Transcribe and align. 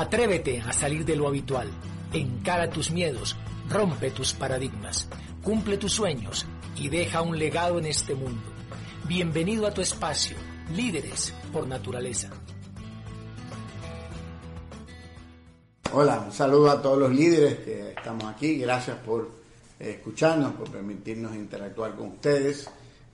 Atrévete 0.00 0.62
a 0.62 0.72
salir 0.72 1.04
de 1.04 1.14
lo 1.14 1.28
habitual. 1.28 1.68
Encara 2.14 2.70
tus 2.70 2.90
miedos, 2.90 3.36
rompe 3.68 4.10
tus 4.10 4.32
paradigmas, 4.32 5.06
cumple 5.42 5.76
tus 5.76 5.92
sueños 5.92 6.46
y 6.74 6.88
deja 6.88 7.20
un 7.20 7.38
legado 7.38 7.78
en 7.78 7.84
este 7.84 8.14
mundo. 8.14 8.40
Bienvenido 9.06 9.66
a 9.66 9.74
tu 9.74 9.82
espacio, 9.82 10.38
líderes 10.74 11.34
por 11.52 11.68
naturaleza. 11.68 12.30
Hola, 15.92 16.20
un 16.20 16.32
saludo 16.32 16.70
a 16.70 16.80
todos 16.80 16.98
los 16.98 17.10
líderes 17.12 17.58
que 17.58 17.90
estamos 17.90 18.24
aquí. 18.24 18.56
Gracias 18.56 18.96
por 19.04 19.30
eh, 19.78 19.96
escucharnos, 19.98 20.54
por 20.54 20.70
permitirnos 20.70 21.34
interactuar 21.34 21.94
con 21.94 22.12
ustedes. 22.12 22.70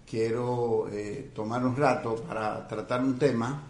Quiero 0.08 0.88
eh, 0.92 1.32
tomar 1.34 1.66
un 1.66 1.74
rato 1.74 2.14
para 2.14 2.64
tratar 2.68 3.00
un 3.00 3.18
tema 3.18 3.64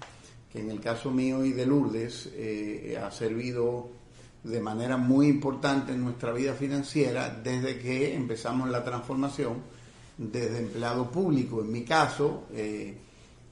que 0.52 0.60
en 0.60 0.70
el 0.70 0.80
caso 0.80 1.10
mío 1.10 1.44
y 1.44 1.52
de 1.52 1.66
Lourdes 1.66 2.30
eh, 2.34 2.98
ha 3.02 3.10
servido 3.10 3.88
de 4.42 4.60
manera 4.60 4.96
muy 4.96 5.26
importante 5.26 5.92
en 5.92 6.02
nuestra 6.02 6.32
vida 6.32 6.54
financiera 6.54 7.30
desde 7.42 7.78
que 7.78 8.14
empezamos 8.14 8.68
la 8.70 8.84
transformación 8.84 9.56
desde 10.16 10.60
empleado 10.60 11.10
público. 11.10 11.60
En 11.60 11.72
mi 11.72 11.82
caso, 11.82 12.44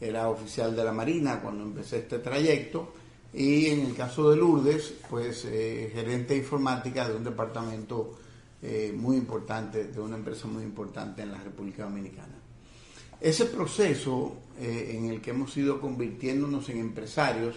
era 0.01 0.29
oficial 0.29 0.75
de 0.77 0.84
la 0.84 0.93
Marina 0.93 1.41
cuando 1.41 1.65
empecé 1.65 1.98
este 1.98 2.20
trayecto 2.20 2.93
y 3.34 3.67
en 3.67 3.81
el 3.81 3.97
caso 3.97 4.31
de 4.31 4.37
Lourdes, 4.37 4.95
pues 5.11 5.45
eh, 5.47 5.91
gerente 5.92 6.34
de 6.34 6.41
informática 6.41 7.09
de 7.09 7.17
un 7.17 7.25
departamento 7.25 8.19
eh, 8.62 8.95
muy 8.97 9.17
importante, 9.17 9.89
de 9.89 10.01
una 10.01 10.17
empresa 10.17 10.47
muy 10.47 10.62
importante 10.62 11.23
en 11.23 11.33
la 11.33 11.39
República 11.39 11.83
Dominicana. 11.83 12.34
Ese 13.20 13.47
proceso 13.47 14.37
eh, 14.59 14.97
en 14.97 15.07
el 15.07 15.21
que 15.21 15.31
hemos 15.31 15.57
ido 15.57 15.81
convirtiéndonos 15.81 16.69
en 16.69 16.79
empresarios, 16.79 17.57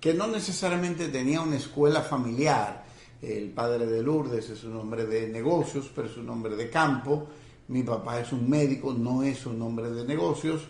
que 0.00 0.14
no 0.14 0.26
necesariamente 0.26 1.08
tenía 1.08 1.40
una 1.40 1.56
escuela 1.56 2.02
familiar, 2.02 2.84
el 3.22 3.50
padre 3.50 3.86
de 3.86 4.02
Lourdes 4.02 4.50
es 4.50 4.64
un 4.64 4.76
hombre 4.76 5.06
de 5.06 5.28
negocios, 5.28 5.90
pero 5.94 6.08
es 6.08 6.16
un 6.16 6.28
hombre 6.28 6.56
de 6.56 6.68
campo, 6.68 7.28
mi 7.68 7.82
papá 7.82 8.20
es 8.20 8.32
un 8.32 8.50
médico, 8.50 8.92
no 8.92 9.22
es 9.22 9.46
un 9.46 9.62
hombre 9.62 9.90
de 9.90 10.04
negocios, 10.04 10.62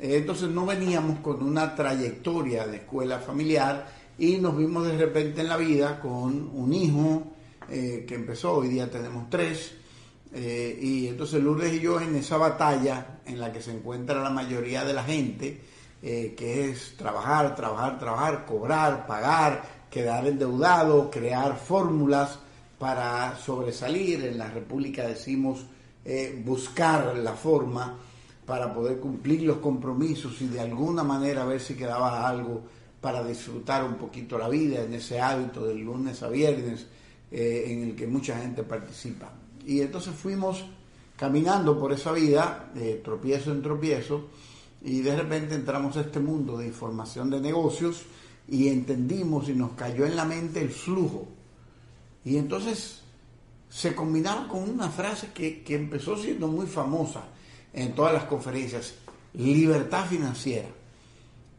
entonces 0.00 0.48
no 0.48 0.64
veníamos 0.64 1.18
con 1.18 1.42
una 1.42 1.74
trayectoria 1.74 2.66
de 2.66 2.78
escuela 2.78 3.18
familiar 3.18 3.92
y 4.18 4.38
nos 4.38 4.56
vimos 4.56 4.86
de 4.86 4.96
repente 4.96 5.40
en 5.40 5.48
la 5.48 5.56
vida 5.56 5.98
con 6.00 6.50
un 6.54 6.72
hijo 6.72 7.24
eh, 7.68 8.04
que 8.06 8.14
empezó, 8.14 8.54
hoy 8.54 8.68
día 8.68 8.90
tenemos 8.90 9.28
tres, 9.28 9.72
eh, 10.32 10.78
y 10.80 11.08
entonces 11.08 11.42
Lourdes 11.42 11.72
y 11.72 11.80
yo 11.80 12.00
en 12.00 12.14
esa 12.16 12.36
batalla 12.36 13.20
en 13.26 13.40
la 13.40 13.52
que 13.52 13.62
se 13.62 13.72
encuentra 13.72 14.22
la 14.22 14.30
mayoría 14.30 14.84
de 14.84 14.92
la 14.92 15.04
gente, 15.04 15.60
que 16.00 16.70
es 16.70 16.96
trabajar, 16.96 17.54
trabajar, 17.54 17.98
trabajar, 17.98 18.46
cobrar, 18.46 19.06
pagar, 19.06 19.62
quedar 19.90 20.26
endeudado, 20.26 21.10
crear 21.10 21.58
fórmulas 21.58 22.38
para 22.78 23.36
sobresalir, 23.36 24.24
en 24.24 24.38
la 24.38 24.48
República 24.48 25.06
decimos 25.06 25.66
buscar 26.42 27.18
la 27.18 27.34
forma 27.34 27.98
para 28.50 28.74
poder 28.74 28.98
cumplir 28.98 29.42
los 29.42 29.58
compromisos 29.58 30.40
y 30.40 30.48
de 30.48 30.58
alguna 30.58 31.04
manera 31.04 31.44
ver 31.44 31.60
si 31.60 31.74
quedaba 31.74 32.26
algo 32.28 32.62
para 33.00 33.24
disfrutar 33.24 33.84
un 33.84 33.94
poquito 33.94 34.36
la 34.36 34.48
vida 34.48 34.82
en 34.82 34.92
ese 34.92 35.20
hábito 35.20 35.64
del 35.64 35.78
lunes 35.78 36.22
a 36.22 36.28
viernes 36.28 36.86
eh, 37.30 37.66
en 37.68 37.84
el 37.84 37.94
que 37.94 38.06
mucha 38.06 38.38
gente 38.38 38.62
participa. 38.62 39.30
Y 39.70 39.82
entonces 39.82 40.12
fuimos 40.16 40.64
caminando 41.16 41.78
por 41.78 41.92
esa 41.92 42.10
vida, 42.10 42.72
de 42.74 42.96
tropiezo 42.96 43.52
en 43.52 43.62
tropiezo, 43.62 44.24
y 44.82 45.00
de 45.00 45.14
repente 45.14 45.54
entramos 45.54 45.96
a 45.96 46.00
este 46.00 46.18
mundo 46.18 46.58
de 46.58 46.66
información 46.66 47.30
de 47.30 47.40
negocios 47.40 48.02
y 48.48 48.66
entendimos 48.66 49.48
y 49.48 49.52
nos 49.52 49.70
cayó 49.74 50.06
en 50.06 50.16
la 50.16 50.24
mente 50.24 50.60
el 50.60 50.70
flujo. 50.70 51.28
Y 52.24 52.36
entonces 52.36 53.02
se 53.68 53.94
combinaba 53.94 54.48
con 54.48 54.68
una 54.68 54.90
frase 54.90 55.28
que, 55.32 55.62
que 55.62 55.76
empezó 55.76 56.16
siendo 56.16 56.48
muy 56.48 56.66
famosa, 56.66 57.22
en 57.72 57.94
todas 57.94 58.12
las 58.12 58.24
conferencias, 58.24 58.96
libertad 59.34 60.04
financiera. 60.06 60.68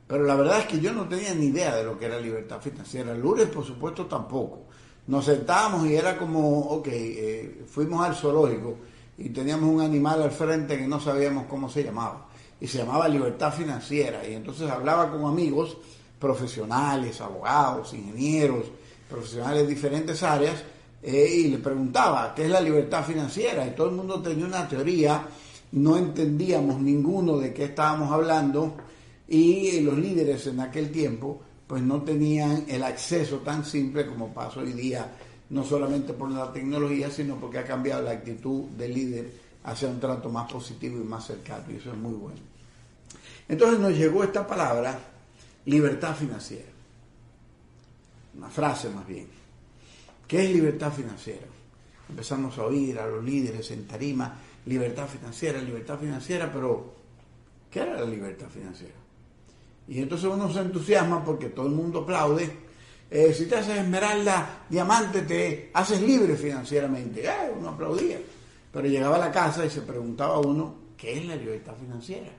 Pero 0.06 0.25
la 0.25 0.36
verdad 0.36 0.59
es 0.59 0.66
que 0.66 0.81
yo 0.81 0.91
no 0.91 1.07
tenía 1.07 1.34
ni 1.34 1.46
idea 1.46 1.78
de 1.78 1.86
lo 1.86 1.97
que 1.97 2.07
era 2.07 2.19
libertad 2.19 2.59
financiera. 2.59 3.13
Lourdes, 3.13 3.47
por 3.47 3.63
supuesto, 3.63 4.07
tampoco. 4.07 4.66
Nos 5.07 5.25
sentábamos 5.25 5.88
y 5.88 5.95
era 5.95 6.17
como, 6.17 6.59
ok, 6.59 6.88
eh, 6.91 7.66
fuimos 7.67 8.06
al 8.06 8.16
zoológico 8.16 8.78
y 9.17 9.29
teníamos 9.29 9.69
un 9.69 9.81
animal 9.81 10.22
al 10.22 10.31
frente 10.31 10.78
que 10.78 10.88
no 10.88 11.00
sabíamos 11.00 11.45
cómo 11.45 11.69
se 11.69 11.84
llamaba. 11.84 12.28
Y 12.59 12.67
se 12.67 12.79
llamaba 12.79 13.07
libertad 13.07 13.53
financiera. 13.53 14.28
Y 14.28 14.34
entonces 14.34 14.69
hablaba 14.69 15.12
con 15.12 15.25
amigos 15.25 15.78
profesionales, 16.19 17.19
abogados, 17.19 17.94
ingenieros, 17.94 18.66
profesionales 19.09 19.63
de 19.63 19.67
diferentes 19.67 20.22
áreas, 20.22 20.63
eh, 21.01 21.33
y 21.35 21.47
le 21.47 21.57
preguntaba, 21.57 22.33
¿qué 22.35 22.45
es 22.45 22.50
la 22.50 22.62
libertad 22.62 23.03
financiera? 23.03 23.66
Y 23.66 23.72
todo 23.72 23.89
el 23.89 23.95
mundo 23.95 24.22
tenía 24.22 24.45
una 24.45 24.68
teoría 24.68 25.25
no 25.72 25.97
entendíamos 25.97 26.81
ninguno 26.81 27.38
de 27.38 27.53
qué 27.53 27.66
estábamos 27.66 28.12
hablando 28.12 28.75
y 29.28 29.79
los 29.81 29.97
líderes 29.97 30.47
en 30.47 30.59
aquel 30.59 30.91
tiempo 30.91 31.41
pues 31.72 31.84
no 31.84 32.02
tenían 32.02 32.66
el 32.68 32.84
acceso 32.84 33.38
tan 33.38 33.64
simple 33.64 34.06
como 34.06 34.34
pasa 34.34 34.59
hoy 34.59 34.74
día, 34.74 35.09
no 35.52 35.64
solamente 35.64 36.12
por 36.12 36.30
la 36.30 36.52
tecnología, 36.52 37.09
sino 37.09 37.38
porque 37.38 37.59
ha 37.59 37.64
cambiado 37.64 38.02
la 38.02 38.12
actitud 38.12 38.66
del 38.72 38.94
líder 38.94 39.32
hacia 39.64 39.88
un 39.88 39.98
trato 39.98 40.28
más 40.28 40.52
positivo 40.52 41.00
y 41.00 41.06
más 41.06 41.28
cercano, 41.28 41.64
y 41.72 41.78
eso 41.78 41.94
es 41.94 41.98
muy 41.98 42.12
bueno. 42.12 42.42
Entonces 43.48 43.80
nos 43.80 43.94
llegó 43.94 44.22
esta 44.22 44.46
palabra, 44.46 45.00
libertad 45.64 46.14
financiera, 46.14 46.68
una 48.38 48.50
frase 48.50 48.90
más 48.90 49.08
bien. 49.08 49.28
¿Qué 50.28 50.44
es 50.44 50.52
libertad 50.52 50.92
financiera? 50.92 51.48
Empezamos 52.10 52.58
a 52.58 52.66
oír 52.66 53.00
a 53.00 53.08
los 53.08 53.24
líderes 53.24 53.72
en 53.72 53.88
tarima, 53.88 54.36
libertad 54.66 55.08
financiera, 55.08 55.62
libertad 55.62 55.98
financiera, 55.98 56.52
pero 56.52 56.96
¿qué 57.72 57.80
era 57.80 57.94
la 57.94 58.06
libertad 58.06 58.50
financiera? 58.50 59.00
Y 59.88 60.00
entonces 60.00 60.30
uno 60.31 60.52
se 60.52 60.59
entusiasma 60.59 61.24
porque 61.24 61.50
todo 61.50 61.68
el 61.68 61.74
mundo 61.74 62.02
aplaude. 62.02 62.50
Eh, 63.09 63.34
si 63.34 63.46
te 63.46 63.58
haces 63.58 63.78
esmeralda, 63.78 64.66
diamante, 64.69 65.24
te 65.24 65.72
haces 65.74 66.02
libre 66.02 66.36
financieramente. 66.36 67.25
Eh, 67.25 67.52
uno 67.58 67.69
aplaudía. 67.69 68.19
Pero 68.72 68.88
llegaba 68.88 69.18
a 69.18 69.19
la 69.19 69.31
casa 69.31 69.66
y 69.66 69.69
se 69.69 69.81
preguntaba 69.81 70.40
uno, 70.40 70.75
¿qué 70.96 71.18
es 71.18 71.25
la 71.25 71.36
libertad 71.36 71.74
financiera? 71.78 72.30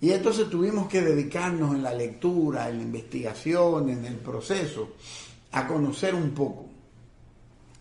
Y 0.00 0.10
entonces 0.10 0.48
tuvimos 0.48 0.88
que 0.88 1.02
dedicarnos 1.02 1.74
en 1.74 1.82
la 1.82 1.92
lectura, 1.94 2.68
en 2.68 2.78
la 2.78 2.82
investigación, 2.82 3.90
en 3.90 4.04
el 4.04 4.16
proceso, 4.16 4.92
a 5.52 5.66
conocer 5.66 6.14
un 6.14 6.30
poco. 6.30 6.66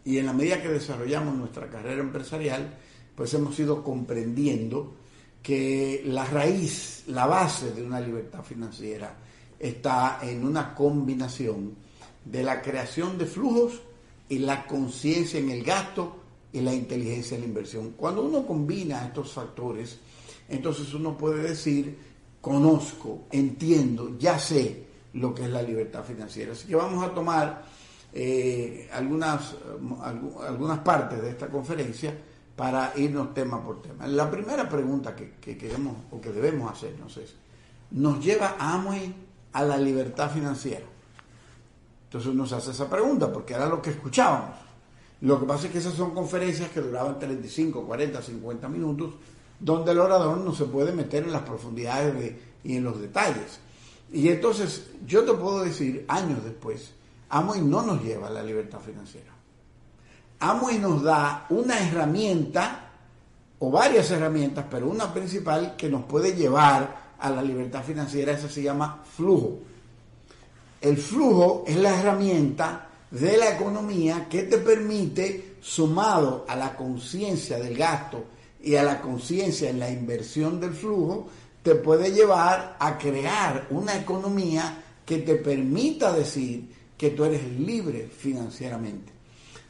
Y 0.05 0.17
en 0.17 0.25
la 0.25 0.33
medida 0.33 0.61
que 0.61 0.69
desarrollamos 0.69 1.35
nuestra 1.35 1.69
carrera 1.69 2.01
empresarial, 2.01 2.77
pues 3.15 3.33
hemos 3.33 3.57
ido 3.59 3.83
comprendiendo 3.83 4.93
que 5.43 6.01
la 6.05 6.23
raíz, 6.23 7.03
la 7.07 7.27
base 7.27 7.71
de 7.71 7.83
una 7.83 7.99
libertad 7.99 8.43
financiera 8.43 9.13
está 9.59 10.19
en 10.23 10.45
una 10.45 10.73
combinación 10.73 11.75
de 12.23 12.43
la 12.43 12.61
creación 12.61 13.17
de 13.17 13.25
flujos 13.25 13.81
y 14.29 14.39
la 14.39 14.65
conciencia 14.65 15.39
en 15.39 15.49
el 15.49 15.63
gasto 15.63 16.15
y 16.53 16.61
la 16.61 16.73
inteligencia 16.73 17.35
en 17.35 17.41
la 17.41 17.47
inversión. 17.47 17.91
Cuando 17.97 18.23
uno 18.23 18.47
combina 18.47 19.05
estos 19.05 19.33
factores, 19.33 19.99
entonces 20.47 20.93
uno 20.93 21.17
puede 21.17 21.49
decir, 21.49 21.97
conozco, 22.39 23.23
entiendo, 23.29 24.17
ya 24.17 24.39
sé 24.39 24.85
lo 25.13 25.33
que 25.33 25.43
es 25.43 25.49
la 25.49 25.61
libertad 25.61 26.05
financiera. 26.05 26.53
Así 26.53 26.67
que 26.67 26.75
vamos 26.75 27.03
a 27.03 27.13
tomar 27.13 27.65
eh, 28.13 28.89
algunas, 28.93 29.55
algunas 30.47 30.79
partes 30.79 31.21
de 31.21 31.31
esta 31.31 31.47
conferencia 31.47 32.15
para 32.55 32.93
irnos 32.95 33.33
tema 33.33 33.63
por 33.63 33.81
tema. 33.81 34.07
La 34.07 34.29
primera 34.29 34.69
pregunta 34.69 35.15
que, 35.15 35.57
queremos 35.57 35.95
o 36.11 36.21
que 36.21 36.31
debemos 36.31 36.71
hacernos 36.71 37.17
es, 37.17 37.33
¿nos 37.91 38.23
lleva 38.23 38.55
Amway 38.59 39.13
a 39.53 39.63
la 39.63 39.77
libertad 39.77 40.29
financiera? 40.31 40.85
Entonces 42.05 42.33
nos 42.33 42.51
hace 42.53 42.71
esa 42.71 42.89
pregunta 42.89 43.31
porque 43.31 43.55
era 43.55 43.67
lo 43.67 43.81
que 43.81 43.89
escuchábamos. 43.89 44.57
Lo 45.21 45.39
que 45.39 45.45
pasa 45.45 45.65
es 45.65 45.71
que 45.71 45.79
esas 45.79 45.93
son 45.93 46.13
conferencias 46.13 46.69
que 46.69 46.81
duraban 46.81 47.17
35, 47.17 47.85
40, 47.85 48.21
50 48.21 48.69
minutos, 48.69 49.15
donde 49.59 49.91
el 49.91 49.99
orador 49.99 50.37
no 50.37 50.53
se 50.53 50.65
puede 50.65 50.91
meter 50.91 51.23
en 51.23 51.31
las 51.31 51.43
profundidades 51.43 52.35
y 52.63 52.75
en 52.75 52.83
los 52.83 52.99
detalles. 52.99 53.59
Y 54.11 54.29
entonces 54.29 54.91
yo 55.07 55.23
te 55.23 55.33
puedo 55.33 55.63
decir, 55.63 56.05
años 56.07 56.43
después, 56.43 56.91
Amway 57.29 57.61
no 57.61 57.81
nos 57.81 58.03
lleva 58.03 58.27
a 58.27 58.31
la 58.31 58.43
libertad 58.43 58.79
financiera. 58.79 59.32
Amway 60.39 60.79
nos 60.79 61.03
da 61.03 61.45
una 61.49 61.79
herramienta 61.79 62.91
o 63.59 63.71
varias 63.71 64.11
herramientas, 64.11 64.65
pero 64.69 64.89
una 64.89 65.13
principal 65.13 65.75
que 65.77 65.89
nos 65.89 66.03
puede 66.03 66.33
llevar 66.33 67.13
a 67.17 67.29
la 67.29 67.41
libertad 67.41 67.83
financiera, 67.83 68.33
esa 68.33 68.49
se 68.49 68.61
llama 68.61 69.03
flujo. 69.15 69.59
El 70.81 70.97
flujo 70.97 71.63
es 71.65 71.77
la 71.77 71.97
herramienta 71.97 72.89
de 73.09 73.37
la 73.37 73.55
economía 73.55 74.27
que 74.29 74.43
te 74.43 74.57
permite, 74.57 75.55
sumado 75.61 76.45
a 76.45 76.57
la 76.57 76.75
conciencia 76.75 77.57
del 77.57 77.77
gasto 77.77 78.25
y 78.61 78.75
a 78.75 78.83
la 78.83 78.99
conciencia 78.99 79.69
en 79.69 79.79
la 79.79 79.89
inversión 79.89 80.59
del 80.59 80.73
flujo, 80.73 81.27
te 81.61 81.75
puede 81.75 82.11
llevar 82.11 82.75
a 82.77 82.97
crear 82.97 83.67
una 83.69 83.95
economía 83.95 84.83
que 85.05 85.19
te 85.19 85.35
permita 85.35 86.11
decir 86.11 86.69
que 86.97 87.11
tú 87.11 87.23
eres 87.23 87.45
libre 87.57 88.09
financieramente. 88.09 89.12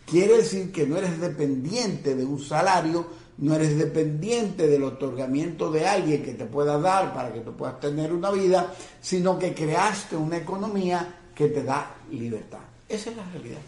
Quiere 0.06 0.38
decir 0.38 0.72
que 0.72 0.86
no 0.86 0.98
eres 0.98 1.20
dependiente 1.20 2.16
de 2.16 2.26
un 2.26 2.40
salario, 2.40 3.08
no 3.38 3.56
eres 3.56 3.78
dependiente 3.78 4.68
del 4.68 4.84
otorgamiento 4.84 5.72
de 5.72 5.88
alguien 5.88 6.24
que 6.24 6.34
te 6.34 6.46
pueda 6.46 6.78
dar 6.78 7.14
para 7.14 7.34
que 7.34 7.40
tú 7.40 7.54
puedas 7.54 7.80
tener 7.80 8.14
una 8.14 8.30
vida, 8.32 8.74
sino 9.02 9.40
que 9.40 9.54
creaste 9.54 10.16
una 10.16 10.38
economía 10.38 11.22
que 11.34 11.48
te 11.48 11.64
da 11.64 11.96
libertad. 12.12 12.60
Esa 12.88 13.10
es 13.10 13.18
la 13.18 13.26
realidad. 13.32 13.62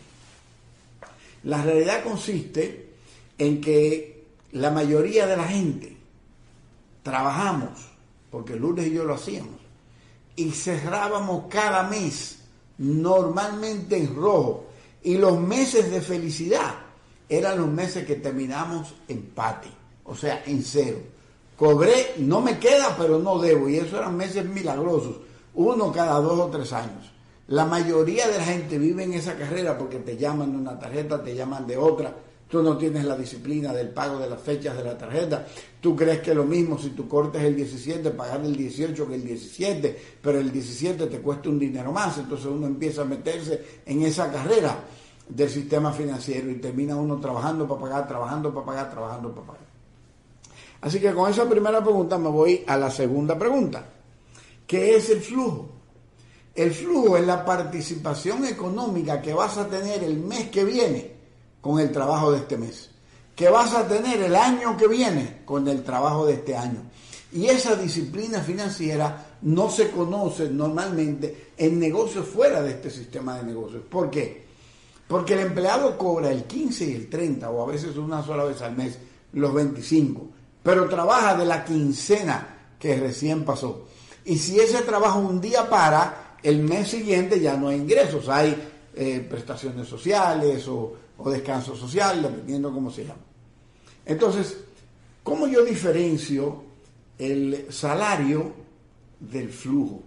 La 1.43 1.63
realidad 1.63 2.03
consiste 2.03 2.89
en 3.37 3.61
que 3.61 4.25
la 4.53 4.71
mayoría 4.71 5.27
de 5.27 5.37
la 5.37 5.45
gente 5.45 5.95
trabajamos, 7.03 7.69
porque 8.31 8.55
lunes 8.55 8.87
y 8.87 8.91
yo 8.91 9.03
lo 9.03 9.15
hacíamos, 9.15 9.59
y 10.35 10.51
cerrábamos 10.51 11.45
cada 11.49 11.83
mes 11.83 12.39
normalmente 12.77 13.97
en 13.97 14.15
rojo. 14.15 14.64
Y 15.05 15.19
los 15.19 15.39
meses 15.39 15.91
de 15.91 16.01
felicidad 16.01 16.73
eran 17.29 17.59
los 17.59 17.67
meses 17.67 18.07
que 18.07 18.15
terminamos 18.15 18.95
empate, 19.07 19.67
o 20.03 20.15
sea, 20.15 20.41
en 20.47 20.63
cero. 20.63 20.97
Cobré, 21.55 22.15
no 22.17 22.41
me 22.41 22.57
queda, 22.57 22.95
pero 22.97 23.19
no 23.19 23.37
debo. 23.37 23.69
Y 23.69 23.77
eso 23.77 23.99
eran 23.99 24.17
meses 24.17 24.43
milagrosos, 24.45 25.17
uno 25.53 25.91
cada 25.91 26.19
dos 26.19 26.39
o 26.39 26.47
tres 26.47 26.73
años. 26.73 27.11
La 27.49 27.65
mayoría 27.65 28.27
de 28.27 28.39
la 28.39 28.45
gente 28.45 28.79
vive 28.79 29.03
en 29.03 29.13
esa 29.13 29.35
carrera 29.35 29.77
porque 29.77 29.99
te 29.99 30.17
llaman 30.17 30.53
de 30.53 30.57
una 30.57 30.79
tarjeta, 30.79 31.23
te 31.23 31.35
llaman 31.35 31.67
de 31.67 31.77
otra. 31.77 32.11
Tú 32.47 32.61
no 32.61 32.77
tienes 32.77 33.03
la 33.05 33.17
disciplina 33.17 33.73
del 33.73 33.89
pago 33.89 34.19
de 34.19 34.29
las 34.29 34.39
fechas 34.39 34.77
de 34.77 34.83
la 34.83 34.97
tarjeta. 34.97 35.45
Tú 35.81 35.95
crees 35.95 36.19
que 36.21 36.35
lo 36.35 36.43
mismo 36.43 36.77
si 36.77 36.89
tú 36.89 37.07
cortes 37.07 37.41
el 37.41 37.55
17, 37.55 38.11
pagar 38.11 38.41
el 38.45 38.55
18 38.55 39.07
que 39.07 39.15
el 39.15 39.25
17, 39.25 40.01
pero 40.21 40.39
el 40.39 40.51
17 40.51 41.07
te 41.07 41.19
cuesta 41.21 41.49
un 41.49 41.57
dinero 41.57 41.91
más. 41.91 42.19
Entonces 42.19 42.45
uno 42.45 42.67
empieza 42.67 43.01
a 43.01 43.05
meterse 43.05 43.81
en 43.85 44.03
esa 44.03 44.31
carrera 44.31 44.77
del 45.27 45.49
sistema 45.49 45.91
financiero 45.91 46.51
y 46.51 46.55
termina 46.55 46.95
uno 46.95 47.19
trabajando 47.19 47.67
para 47.67 47.81
pagar, 47.81 48.07
trabajando 48.07 48.53
para 48.53 48.65
pagar, 48.65 48.91
trabajando 48.91 49.33
para 49.33 49.47
pagar. 49.47 49.65
Así 50.81 50.99
que 50.99 51.13
con 51.13 51.31
esa 51.31 51.49
primera 51.49 51.83
pregunta 51.83 52.19
me 52.19 52.29
voy 52.29 52.63
a 52.67 52.77
la 52.77 52.91
segunda 52.91 53.37
pregunta. 53.39 53.89
¿Qué 54.67 54.95
es 54.95 55.09
el 55.09 55.21
flujo? 55.21 55.69
El 56.53 56.71
flujo 56.71 57.17
es 57.17 57.25
la 57.25 57.43
participación 57.43 58.45
económica 58.45 59.19
que 59.19 59.33
vas 59.33 59.57
a 59.57 59.67
tener 59.67 60.03
el 60.03 60.19
mes 60.19 60.49
que 60.49 60.63
viene 60.63 61.15
con 61.65 61.79
el 61.79 61.91
trabajo 61.91 62.31
de 62.31 62.37
este 62.37 62.57
mes, 62.57 62.91
que 63.35 63.49
vas 63.49 63.73
a 63.73 63.87
tener 63.87 64.21
el 64.21 64.35
año 64.35 64.77
que 64.77 64.87
viene 64.87 65.41
con 65.45 65.67
el 65.67 65.83
trabajo 65.83 66.23
de 66.23 66.33
este 66.33 66.55
año. 66.55 66.83
Y 67.31 67.47
esa 67.47 67.75
disciplina 67.75 68.39
financiera 68.41 69.37
no 69.41 69.71
se 69.71 69.89
conoce 69.89 70.47
normalmente 70.47 71.53
en 71.57 71.79
negocios 71.79 72.27
fuera 72.27 72.61
de 72.61 72.69
este 72.69 72.91
sistema 72.91 73.35
de 73.37 73.45
negocios. 73.45 73.81
¿Por 73.89 74.11
qué? 74.11 74.45
Porque 75.07 75.33
el 75.33 75.39
empleado 75.39 75.97
cobra 75.97 76.29
el 76.29 76.43
15 76.43 76.85
y 76.85 76.93
el 76.93 77.09
30 77.09 77.49
o 77.49 77.63
a 77.63 77.71
veces 77.71 77.97
una 77.97 78.23
sola 78.23 78.43
vez 78.43 78.61
al 78.61 78.75
mes 78.75 78.99
los 79.33 79.51
25, 79.51 80.27
pero 80.61 80.87
trabaja 80.87 81.35
de 81.35 81.47
la 81.47 81.65
quincena 81.65 82.75
que 82.77 82.95
recién 82.95 83.43
pasó. 83.43 83.87
Y 84.23 84.37
si 84.37 84.59
ese 84.59 84.83
trabajo 84.83 85.17
un 85.17 85.41
día 85.41 85.67
para, 85.67 86.37
el 86.43 86.59
mes 86.59 86.89
siguiente 86.89 87.39
ya 87.39 87.57
no 87.57 87.69
hay 87.69 87.77
ingresos, 87.77 88.29
hay 88.29 88.55
eh, 88.93 89.25
prestaciones 89.27 89.87
sociales 89.87 90.67
o, 90.67 91.04
o 91.17 91.29
descanso 91.29 91.75
social, 91.75 92.21
dependiendo 92.21 92.71
cómo 92.71 92.91
se 92.91 93.03
llama. 93.03 93.21
Entonces, 94.05 94.57
¿cómo 95.23 95.47
yo 95.47 95.63
diferencio 95.63 96.63
el 97.17 97.67
salario 97.69 98.53
del 99.19 99.49
flujo? 99.49 100.03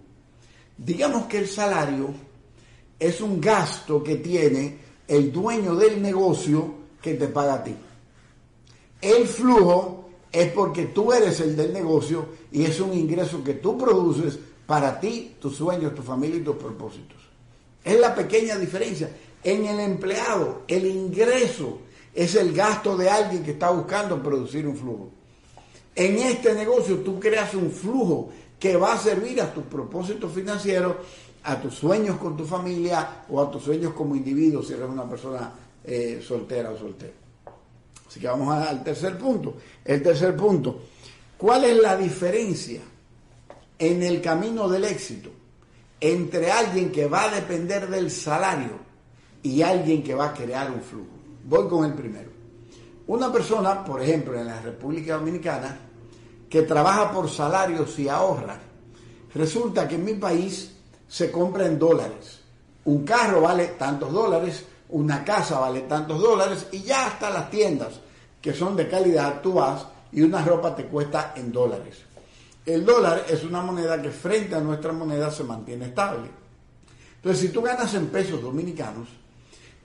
Digamos 0.77 1.25
que 1.25 1.39
el 1.39 1.47
salario 1.47 2.13
es 2.97 3.21
un 3.21 3.41
gasto 3.41 4.03
que 4.03 4.17
tiene 4.17 4.77
el 5.07 5.31
dueño 5.31 5.75
del 5.75 6.01
negocio 6.01 6.75
que 7.01 7.15
te 7.15 7.27
paga 7.27 7.55
a 7.55 7.63
ti. 7.63 7.75
El 9.01 9.27
flujo 9.27 10.09
es 10.31 10.51
porque 10.51 10.87
tú 10.87 11.11
eres 11.11 11.39
el 11.39 11.55
del 11.55 11.73
negocio 11.73 12.27
y 12.51 12.63
es 12.63 12.79
un 12.79 12.93
ingreso 12.93 13.43
que 13.43 13.55
tú 13.55 13.77
produces 13.77 14.37
para 14.65 14.99
ti, 14.99 15.35
tus 15.39 15.55
sueños, 15.55 15.95
tu 15.95 16.03
familia 16.03 16.37
y 16.37 16.43
tus 16.43 16.55
propósitos. 16.55 17.17
Es 17.83 17.99
la 17.99 18.13
pequeña 18.13 18.57
diferencia. 18.57 19.09
En 19.43 19.65
el 19.65 19.79
empleado, 19.79 20.63
el 20.67 20.85
ingreso 20.85 21.79
es 22.13 22.35
el 22.35 22.53
gasto 22.53 22.97
de 22.97 23.09
alguien 23.09 23.43
que 23.43 23.51
está 23.51 23.69
buscando 23.69 24.21
producir 24.21 24.67
un 24.67 24.75
flujo. 24.75 25.09
En 25.95 26.17
este 26.17 26.53
negocio 26.53 26.97
tú 26.97 27.19
creas 27.19 27.53
un 27.53 27.71
flujo 27.71 28.29
que 28.59 28.75
va 28.75 28.93
a 28.93 28.97
servir 28.97 29.41
a 29.41 29.53
tus 29.53 29.63
propósitos 29.63 30.33
financieros 30.33 30.95
a 31.43 31.59
tus 31.61 31.75
sueños 31.75 32.17
con 32.17 32.35
tu 32.35 32.45
familia 32.45 33.23
o 33.29 33.41
a 33.41 33.49
tus 33.49 33.63
sueños 33.63 33.93
como 33.93 34.15
individuo 34.15 34.61
si 34.61 34.73
eres 34.73 34.89
una 34.89 35.09
persona 35.09 35.51
eh, 35.83 36.21
soltera 36.25 36.71
o 36.71 36.77
soltero. 36.77 37.13
Así 38.07 38.19
que 38.19 38.27
vamos 38.27 38.53
al 38.53 38.83
tercer 38.83 39.17
punto. 39.17 39.55
El 39.85 40.01
tercer 40.01 40.35
punto, 40.35 40.81
¿cuál 41.37 41.63
es 41.65 41.77
la 41.77 41.95
diferencia 41.95 42.81
en 43.77 44.03
el 44.03 44.21
camino 44.21 44.67
del 44.67 44.85
éxito 44.85 45.29
entre 46.01 46.51
alguien 46.51 46.91
que 46.91 47.07
va 47.07 47.25
a 47.25 47.35
depender 47.35 47.87
del 47.87 48.11
salario 48.11 48.88
y 49.43 49.61
alguien 49.61 50.03
que 50.03 50.15
va 50.15 50.27
a 50.27 50.33
crear 50.33 50.71
un 50.71 50.81
flujo? 50.81 51.07
Voy 51.45 51.67
con 51.67 51.85
el 51.85 51.93
primero. 51.93 52.29
Una 53.07 53.31
persona, 53.31 53.83
por 53.83 54.01
ejemplo, 54.01 54.39
en 54.39 54.47
la 54.47 54.61
República 54.61 55.17
Dominicana, 55.17 55.77
que 56.49 56.61
trabaja 56.63 57.11
por 57.11 57.29
salarios 57.29 57.97
y 57.99 58.07
ahorra, 58.07 58.59
resulta 59.33 59.87
que 59.87 59.95
en 59.95 60.05
mi 60.05 60.13
país 60.13 60.75
se 61.07 61.31
compra 61.31 61.65
en 61.65 61.79
dólares. 61.79 62.39
Un 62.85 63.03
carro 63.03 63.41
vale 63.41 63.67
tantos 63.79 64.11
dólares, 64.11 64.65
una 64.89 65.23
casa 65.23 65.59
vale 65.59 65.81
tantos 65.81 66.21
dólares 66.21 66.67
y 66.71 66.81
ya 66.81 67.07
hasta 67.07 67.29
las 67.29 67.49
tiendas 67.49 67.99
que 68.41 68.53
son 68.53 68.75
de 68.75 68.87
calidad 68.87 69.41
tú 69.41 69.53
vas 69.53 69.85
y 70.11 70.21
una 70.21 70.43
ropa 70.43 70.75
te 70.75 70.85
cuesta 70.85 71.33
en 71.35 71.51
dólares. 71.51 71.97
El 72.65 72.85
dólar 72.85 73.25
es 73.27 73.43
una 73.43 73.61
moneda 73.61 74.01
que 74.01 74.11
frente 74.11 74.55
a 74.55 74.59
nuestra 74.59 74.91
moneda 74.91 75.31
se 75.31 75.43
mantiene 75.43 75.85
estable. 75.85 76.29
Entonces, 77.15 77.41
si 77.41 77.49
tú 77.49 77.61
ganas 77.61 77.93
en 77.95 78.07
pesos 78.07 78.41
dominicanos 78.41 79.07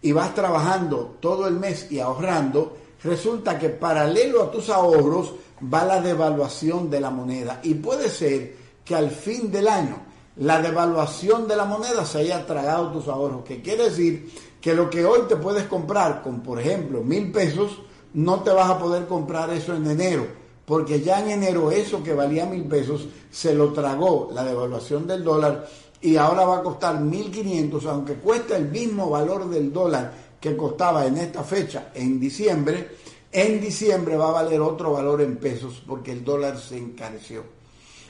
y 0.05 0.13
vas 0.13 0.35
trabajando 0.35 1.17
todo 1.19 1.49
el 1.49 1.55
mes 1.55 1.91
y 1.91 1.99
ahorrando, 1.99 2.77
resulta 3.03 3.59
que 3.59 3.71
paralelo 3.71 4.43
a 4.43 4.51
tus 4.51 4.69
ahorros 4.69 5.33
va 5.73 5.83
la 5.87 6.03
devaluación 6.03 6.91
de 6.91 7.01
la 7.01 7.09
moneda. 7.09 7.61
Y 7.63 7.73
puede 7.73 8.11
ser 8.11 8.55
que 8.85 8.95
al 8.95 9.11
fin 9.11 9.51
del 9.51 9.67
año 9.67 9.97
la 10.37 10.61
devaluación 10.61 11.49
de 11.49 11.57
la 11.57 11.65
moneda 11.65 12.05
se 12.05 12.19
haya 12.19 12.45
tragado 12.45 12.93
tus 12.93 13.09
ahorros, 13.09 13.45
que 13.45 13.63
quiere 13.63 13.85
decir 13.85 14.31
que 14.61 14.75
lo 14.75 14.91
que 14.91 15.07
hoy 15.07 15.23
te 15.27 15.37
puedes 15.37 15.65
comprar 15.65 16.23
con, 16.23 16.43
por 16.43 16.61
ejemplo, 16.61 17.03
mil 17.03 17.33
pesos, 17.33 17.81
no 18.13 18.41
te 18.43 18.51
vas 18.51 18.69
a 18.69 18.79
poder 18.79 19.07
comprar 19.07 19.49
eso 19.55 19.75
en 19.75 19.91
enero, 19.91 20.27
porque 20.67 21.01
ya 21.01 21.21
en 21.21 21.31
enero 21.31 21.71
eso 21.71 22.03
que 22.03 22.13
valía 22.13 22.45
mil 22.45 22.65
pesos 22.65 23.07
se 23.31 23.55
lo 23.55 23.73
tragó 23.73 24.29
la 24.35 24.45
devaluación 24.45 25.07
del 25.07 25.25
dólar 25.25 25.67
y 26.05 26.19
ahora 26.19 26.45
va 26.45 26.59
a 26.59 26.63
costar 26.63 27.01
mil 27.01 27.31
quinientos, 27.31 27.87
aunque 27.87 28.17
cuesta 28.17 28.59
el 28.59 28.69
mismo 28.69 29.09
valor 29.09 29.49
del 29.49 29.73
dólar 29.73 30.13
que 30.39 30.55
costaba 30.55 31.07
en 31.07 31.17
esta 31.17 31.43
fecha, 31.43 31.93
en 31.95 32.21
diciembre, 32.21 32.91
en 33.33 33.59
diciembre 33.59 34.15
va 34.15 34.29
a 34.29 34.43
valer 34.43 34.61
otro 34.61 34.93
valor 34.93 35.23
en 35.23 35.39
pesos 35.39 35.83
porque 35.87 36.13
el 36.13 36.23
dólar 36.23 36.59
se 36.59 36.77
encareció. 36.77 37.43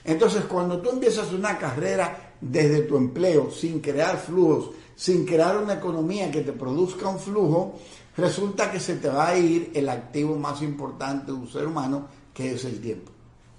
Entonces, 0.05 0.45
cuando 0.47 0.81
tú 0.81 0.91
empiezas 0.91 1.33
una 1.33 1.57
carrera 1.57 2.35
desde 2.41 2.83
tu 2.83 2.97
empleo, 2.97 3.53
sin 3.53 3.79
crear 3.79 4.19
flujos, 4.19 4.71
sin 4.97 5.25
crear 5.25 5.57
una 5.57 5.75
economía 5.75 6.33
que 6.33 6.41
te 6.41 6.53
produzca 6.53 7.09
un 7.09 7.21
flujo, 7.21 7.79
resulta 8.17 8.73
que 8.73 8.81
se 8.81 8.97
te 8.97 9.09
va 9.09 9.29
a 9.29 9.39
ir 9.39 9.71
el 9.73 9.89
activo 9.89 10.35
más 10.35 10.63
importante 10.63 11.27
de 11.27 11.39
un 11.39 11.47
ser 11.49 11.69
humano, 11.69 12.09
que 12.35 12.55
es 12.55 12.65
el 12.65 12.81
tiempo. 12.81 13.13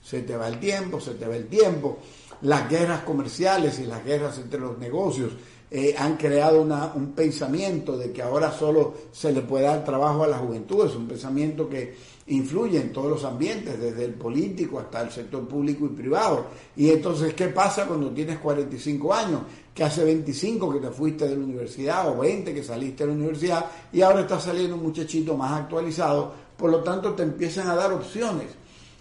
Se 0.03 0.23
te 0.23 0.35
va 0.35 0.49
el 0.49 0.59
tiempo, 0.59 0.99
se 0.99 1.13
te 1.13 1.25
va 1.25 1.37
el 1.37 1.47
tiempo. 1.47 1.99
Las 2.41 2.69
guerras 2.69 3.01
comerciales 3.01 3.79
y 3.79 3.85
las 3.85 4.03
guerras 4.03 4.37
entre 4.37 4.59
los 4.59 4.77
negocios 4.77 5.33
eh, 5.71 5.95
han 5.97 6.15
creado 6.15 6.61
un 6.61 7.13
pensamiento 7.13 7.97
de 7.97 8.11
que 8.11 8.21
ahora 8.21 8.51
solo 8.51 8.93
se 9.11 9.33
le 9.33 9.41
puede 9.41 9.65
dar 9.65 9.83
trabajo 9.83 10.23
a 10.23 10.27
la 10.27 10.37
juventud. 10.37 10.85
Es 10.85 10.95
un 10.95 11.07
pensamiento 11.07 11.67
que 11.67 11.95
influye 12.27 12.79
en 12.79 12.93
todos 12.93 13.09
los 13.09 13.23
ambientes, 13.23 13.79
desde 13.79 14.05
el 14.05 14.13
político 14.13 14.79
hasta 14.79 15.01
el 15.01 15.11
sector 15.11 15.47
público 15.47 15.85
y 15.85 15.89
privado. 15.89 16.45
Y 16.75 16.91
entonces, 16.91 17.33
¿qué 17.33 17.47
pasa 17.47 17.85
cuando 17.87 18.11
tienes 18.11 18.39
45 18.39 19.13
años? 19.13 19.41
Que 19.73 19.83
hace 19.83 20.03
25 20.03 20.71
que 20.71 20.79
te 20.79 20.91
fuiste 20.91 21.27
de 21.27 21.35
la 21.35 21.43
universidad 21.43 22.09
o 22.09 22.19
20 22.19 22.53
que 22.53 22.63
saliste 22.63 23.03
de 23.03 23.09
la 23.09 23.15
universidad 23.15 23.65
y 23.91 24.01
ahora 24.01 24.21
está 24.21 24.39
saliendo 24.39 24.75
un 24.75 24.83
muchachito 24.83 25.35
más 25.35 25.61
actualizado. 25.61 26.31
Por 26.55 26.71
lo 26.71 26.83
tanto, 26.83 27.13
te 27.13 27.23
empiezan 27.23 27.67
a 27.67 27.75
dar 27.75 27.91
opciones. 27.91 28.47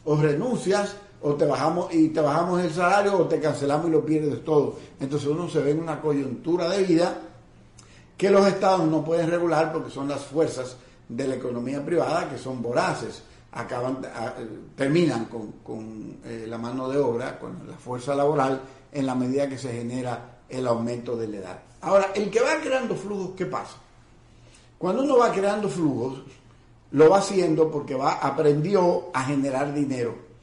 O 0.06 0.16
renuncias 0.16 0.96
o 1.26 1.34
te 1.36 1.46
bajamos 1.46 1.92
y 1.94 2.10
te 2.10 2.20
bajamos 2.20 2.60
el 2.60 2.70
salario 2.70 3.16
o 3.16 3.26
te 3.26 3.40
cancelamos 3.40 3.88
y 3.88 3.90
lo 3.90 4.04
pierdes 4.04 4.44
todo. 4.44 4.76
Entonces 5.00 5.26
uno 5.26 5.48
se 5.48 5.60
ve 5.60 5.70
en 5.70 5.80
una 5.80 5.98
coyuntura 5.98 6.68
de 6.68 6.84
vida 6.84 7.18
que 8.14 8.30
los 8.30 8.46
estados 8.46 8.86
no 8.86 9.02
pueden 9.02 9.30
regular 9.30 9.72
porque 9.72 9.90
son 9.90 10.06
las 10.06 10.22
fuerzas 10.22 10.76
de 11.08 11.26
la 11.26 11.36
economía 11.36 11.82
privada 11.82 12.28
que 12.28 12.36
son 12.36 12.60
voraces, 12.60 13.22
acaban, 13.52 14.00
terminan 14.76 15.24
con, 15.24 15.52
con 15.64 16.18
eh, 16.26 16.44
la 16.46 16.58
mano 16.58 16.90
de 16.90 16.98
obra, 16.98 17.38
con 17.38 17.68
la 17.68 17.76
fuerza 17.78 18.14
laboral, 18.14 18.60
en 18.92 19.06
la 19.06 19.14
medida 19.14 19.48
que 19.48 19.56
se 19.56 19.72
genera 19.72 20.40
el 20.46 20.66
aumento 20.66 21.16
de 21.16 21.28
la 21.28 21.36
edad. 21.38 21.58
Ahora, 21.80 22.10
el 22.14 22.30
que 22.30 22.40
va 22.40 22.60
creando 22.62 22.94
flujos, 22.94 23.30
¿qué 23.34 23.46
pasa? 23.46 23.76
Cuando 24.76 25.02
uno 25.02 25.16
va 25.16 25.32
creando 25.32 25.70
flujos, 25.70 26.20
lo 26.90 27.08
va 27.08 27.18
haciendo 27.18 27.70
porque 27.70 27.94
va, 27.94 28.12
aprendió 28.16 29.08
a 29.14 29.22
generar 29.24 29.72
dinero. 29.72 30.33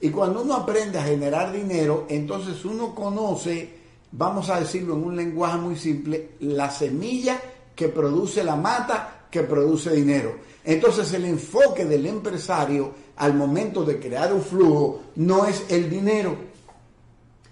Y 0.00 0.10
cuando 0.10 0.42
uno 0.42 0.54
aprende 0.54 0.98
a 0.98 1.04
generar 1.04 1.52
dinero, 1.52 2.06
entonces 2.08 2.64
uno 2.64 2.94
conoce, 2.94 3.78
vamos 4.12 4.48
a 4.48 4.60
decirlo 4.60 4.94
en 4.94 5.04
un 5.04 5.16
lenguaje 5.16 5.58
muy 5.58 5.76
simple, 5.76 6.30
la 6.40 6.70
semilla 6.70 7.40
que 7.74 7.88
produce 7.88 8.44
la 8.44 8.56
mata 8.56 9.26
que 9.30 9.42
produce 9.42 9.90
dinero. 9.90 10.36
Entonces 10.64 11.12
el 11.14 11.24
enfoque 11.24 11.84
del 11.84 12.06
empresario 12.06 12.92
al 13.16 13.34
momento 13.34 13.84
de 13.84 13.98
crear 13.98 14.32
un 14.32 14.42
flujo 14.42 15.02
no 15.16 15.46
es 15.46 15.64
el 15.68 15.90
dinero, 15.90 16.36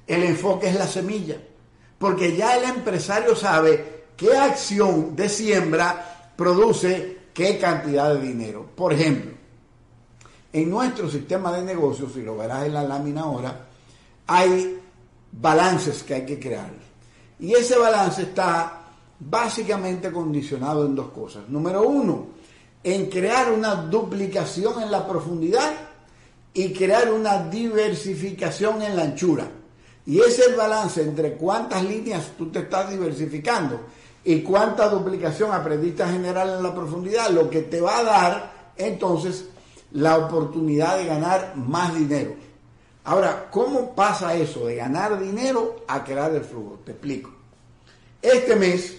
el 0.06 0.22
enfoque 0.22 0.68
es 0.68 0.76
la 0.76 0.86
semilla, 0.86 1.36
porque 1.98 2.36
ya 2.36 2.56
el 2.56 2.64
empresario 2.64 3.34
sabe 3.34 4.04
qué 4.16 4.36
acción 4.36 5.16
de 5.16 5.28
siembra 5.28 6.32
produce 6.36 7.18
qué 7.34 7.58
cantidad 7.58 8.14
de 8.14 8.20
dinero. 8.20 8.66
Por 8.74 8.92
ejemplo, 8.92 9.35
en 10.56 10.70
nuestro 10.70 11.10
sistema 11.10 11.52
de 11.52 11.62
negocios, 11.62 12.16
y 12.16 12.22
lo 12.22 12.38
verás 12.38 12.64
en 12.64 12.72
la 12.72 12.82
lámina 12.82 13.20
ahora, 13.22 13.66
hay 14.26 14.80
balances 15.30 16.02
que 16.02 16.14
hay 16.14 16.24
que 16.24 16.40
crear. 16.40 16.70
Y 17.38 17.52
ese 17.52 17.76
balance 17.76 18.22
está 18.22 18.84
básicamente 19.20 20.10
condicionado 20.10 20.86
en 20.86 20.94
dos 20.94 21.10
cosas. 21.10 21.46
Número 21.50 21.82
uno, 21.82 22.28
en 22.82 23.10
crear 23.10 23.52
una 23.52 23.74
duplicación 23.74 24.82
en 24.82 24.90
la 24.90 25.06
profundidad 25.06 25.74
y 26.54 26.72
crear 26.72 27.12
una 27.12 27.50
diversificación 27.50 28.80
en 28.80 28.96
la 28.96 29.02
anchura. 29.02 29.46
Y 30.06 30.20
ese 30.20 30.40
es 30.40 30.48
el 30.48 30.54
balance 30.54 31.02
entre 31.02 31.34
cuántas 31.34 31.84
líneas 31.84 32.30
tú 32.38 32.50
te 32.50 32.60
estás 32.60 32.90
diversificando 32.90 33.80
y 34.24 34.40
cuánta 34.40 34.88
duplicación 34.88 35.52
aprendiste 35.52 36.02
a 36.02 36.08
generar 36.08 36.48
en 36.48 36.62
la 36.62 36.74
profundidad, 36.74 37.28
lo 37.28 37.50
que 37.50 37.60
te 37.60 37.82
va 37.82 37.98
a 37.98 38.04
dar 38.04 38.56
entonces 38.78 39.50
la 39.92 40.18
oportunidad 40.18 40.98
de 40.98 41.06
ganar 41.06 41.54
más 41.56 41.94
dinero. 41.94 42.34
Ahora, 43.04 43.48
¿cómo 43.50 43.94
pasa 43.94 44.34
eso 44.34 44.66
de 44.66 44.76
ganar 44.76 45.20
dinero 45.20 45.84
a 45.86 46.02
crear 46.02 46.34
el 46.34 46.42
flujo? 46.42 46.80
Te 46.84 46.92
explico. 46.92 47.30
Este 48.20 48.56
mes 48.56 48.96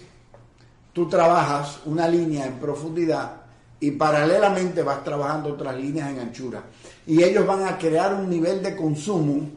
tú 0.93 1.09
trabajas 1.09 1.81
una 1.85 2.07
línea 2.07 2.45
en 2.45 2.53
profundidad 2.53 3.41
y 3.79 3.91
paralelamente 3.91 4.81
vas 4.81 5.03
trabajando 5.03 5.53
otras 5.53 5.75
líneas 5.75 6.09
en 6.09 6.19
anchura. 6.19 6.63
Y 7.05 7.21
ellos 7.21 7.45
van 7.45 7.65
a 7.65 7.77
crear 7.77 8.13
un 8.13 8.29
nivel 8.29 8.63
de 8.63 8.75
consumo 8.75 9.49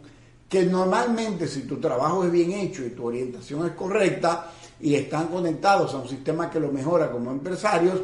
que 0.49 0.65
normalmente 0.65 1.47
si 1.47 1.63
tu 1.63 1.79
trabajo 1.79 2.25
es 2.25 2.33
bien 2.33 2.51
hecho 2.53 2.85
y 2.85 2.91
tu 2.91 3.07
orientación 3.07 3.65
es 3.67 3.73
correcta 3.73 4.51
y 4.81 4.97
están 4.97 5.29
conectados 5.29 5.95
a 5.95 5.99
un 5.99 6.09
sistema 6.09 6.51
que 6.51 6.59
lo 6.59 6.73
mejora 6.73 7.11
como 7.11 7.31
empresarios, 7.31 8.01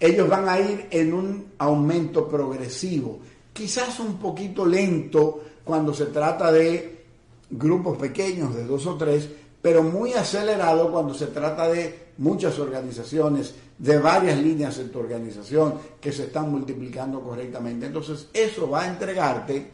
ellos 0.00 0.28
van 0.28 0.48
a 0.48 0.60
ir 0.60 0.86
en 0.90 1.12
un 1.12 1.52
aumento 1.58 2.28
progresivo, 2.28 3.18
quizás 3.52 3.98
un 4.00 4.18
poquito 4.18 4.64
lento 4.64 5.40
cuando 5.64 5.92
se 5.92 6.06
trata 6.06 6.52
de 6.52 7.04
grupos 7.50 7.98
pequeños 7.98 8.54
de 8.54 8.64
dos 8.64 8.86
o 8.86 8.96
tres, 8.96 9.28
pero 9.60 9.82
muy 9.82 10.12
acelerado 10.12 10.90
cuando 10.92 11.14
se 11.14 11.26
trata 11.26 11.68
de 11.68 12.08
muchas 12.18 12.58
organizaciones, 12.58 13.54
de 13.78 13.98
varias 13.98 14.38
líneas 14.38 14.78
en 14.78 14.90
tu 14.90 14.98
organización 14.98 15.74
que 16.00 16.12
se 16.12 16.24
están 16.24 16.50
multiplicando 16.50 17.20
correctamente. 17.20 17.86
Entonces 17.86 18.28
eso 18.32 18.68
va 18.68 18.82
a 18.82 18.88
entregarte 18.88 19.70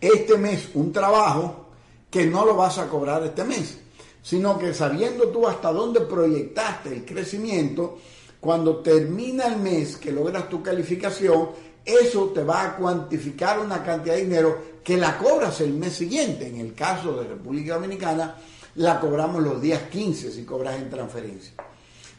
este 0.00 0.36
mes 0.36 0.70
un 0.74 0.92
trabajo 0.92 1.66
que 2.10 2.26
no 2.26 2.44
lo 2.44 2.56
vas 2.56 2.78
a 2.78 2.88
cobrar 2.88 3.22
este 3.24 3.44
mes, 3.44 3.78
sino 4.22 4.58
que 4.58 4.74
sabiendo 4.74 5.28
tú 5.28 5.46
hasta 5.46 5.72
dónde 5.72 6.00
proyectaste 6.00 6.92
el 6.92 7.04
crecimiento, 7.04 7.98
cuando 8.46 8.76
termina 8.76 9.46
el 9.46 9.56
mes 9.56 9.96
que 9.96 10.12
logras 10.12 10.48
tu 10.48 10.62
calificación, 10.62 11.48
eso 11.84 12.26
te 12.26 12.44
va 12.44 12.62
a 12.62 12.76
cuantificar 12.76 13.58
una 13.58 13.82
cantidad 13.82 14.14
de 14.14 14.22
dinero 14.22 14.58
que 14.84 14.96
la 14.96 15.18
cobras 15.18 15.60
el 15.62 15.72
mes 15.72 15.94
siguiente. 15.94 16.46
En 16.46 16.60
el 16.60 16.72
caso 16.72 17.16
de 17.16 17.26
República 17.26 17.74
Dominicana, 17.74 18.36
la 18.76 19.00
cobramos 19.00 19.42
los 19.42 19.60
días 19.60 19.82
15 19.90 20.30
si 20.30 20.44
cobras 20.44 20.76
en 20.76 20.88
transferencia. 20.88 21.54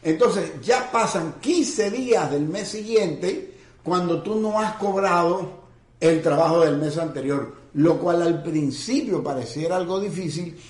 Entonces, 0.02 0.60
ya 0.62 0.92
pasan 0.92 1.36
15 1.40 1.90
días 1.92 2.30
del 2.30 2.46
mes 2.46 2.68
siguiente 2.68 3.54
cuando 3.82 4.22
tú 4.22 4.38
no 4.38 4.60
has 4.60 4.74
cobrado 4.74 5.62
el 5.98 6.20
trabajo 6.20 6.60
del 6.60 6.76
mes 6.76 6.98
anterior, 6.98 7.54
lo 7.72 7.98
cual 7.98 8.20
al 8.20 8.42
principio 8.42 9.24
pareciera 9.24 9.76
algo 9.76 9.98
difícil, 9.98 10.60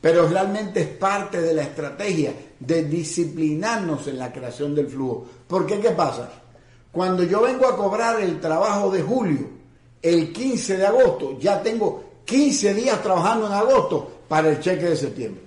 pero 0.00 0.28
realmente 0.28 0.82
es 0.82 0.88
parte 0.90 1.40
de 1.40 1.54
la 1.54 1.62
estrategia 1.62 2.32
de 2.60 2.84
disciplinarnos 2.84 4.06
en 4.08 4.18
la 4.18 4.32
creación 4.32 4.74
del 4.74 4.88
flujo. 4.88 5.26
Porque 5.46 5.80
¿qué 5.80 5.90
pasa? 5.90 6.30
Cuando 6.90 7.22
yo 7.22 7.42
vengo 7.42 7.66
a 7.66 7.76
cobrar 7.76 8.20
el 8.20 8.40
trabajo 8.40 8.90
de 8.90 9.02
julio, 9.02 9.48
el 10.02 10.32
15 10.32 10.76
de 10.76 10.86
agosto, 10.86 11.38
ya 11.38 11.62
tengo 11.62 12.04
15 12.24 12.74
días 12.74 13.02
trabajando 13.02 13.46
en 13.46 13.52
agosto 13.52 14.10
para 14.28 14.50
el 14.50 14.60
cheque 14.60 14.86
de 14.86 14.96
septiembre. 14.96 15.42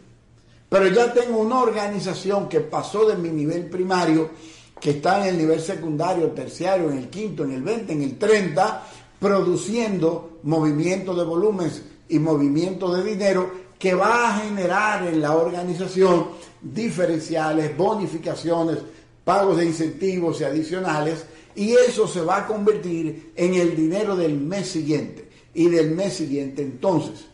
Pero 0.70 0.88
ya 0.88 1.13
tengo 1.13 1.39
una 1.39 1.60
organización 1.60 2.48
que 2.48 2.62
pasó 2.62 3.06
de 3.06 3.18
mi 3.18 3.30
nivel 3.30 3.70
primario, 3.70 4.30
que 4.80 4.91
está 4.91 5.22
en 5.22 5.36
el 5.36 5.38
nivel 5.38 5.60
secundario, 5.60 6.32
terciario, 6.32 6.89
en 6.89 6.98
el 6.98 7.10
quinto, 7.10 7.44
en 7.44 7.51
el 7.51 7.62
20, 7.62 7.94
en 7.94 8.01
el 8.03 8.18
30, 8.18 8.88
produciendo 9.20 10.39
movimiento 10.44 11.13
de 11.13 11.25
volúmenes 11.25 11.84
y 12.08 12.20
movimiento 12.20 12.94
de 12.94 13.03
dinero 13.03 13.51
que 13.82 13.96
va 13.96 14.30
a 14.30 14.40
generar 14.42 15.08
en 15.08 15.20
la 15.20 15.36
organización 15.36 16.28
diferenciales, 16.62 17.76
bonificaciones, 17.76 18.78
pagos 19.24 19.58
de 19.58 19.66
incentivos 19.66 20.40
y 20.40 20.44
adicionales, 20.44 21.26
y 21.56 21.72
eso 21.72 22.08
se 22.08 22.22
va 22.22 22.38
a 22.38 22.48
convertir 22.48 23.34
en 23.36 23.56
el 23.56 23.76
dinero 23.76 24.16
del 24.16 24.38
mes 24.38 24.70
siguiente 24.70 25.28
y 25.56 25.68
del 25.68 25.96
mes 25.96 26.14
siguiente. 26.14 26.62
Entonces, 26.62 27.26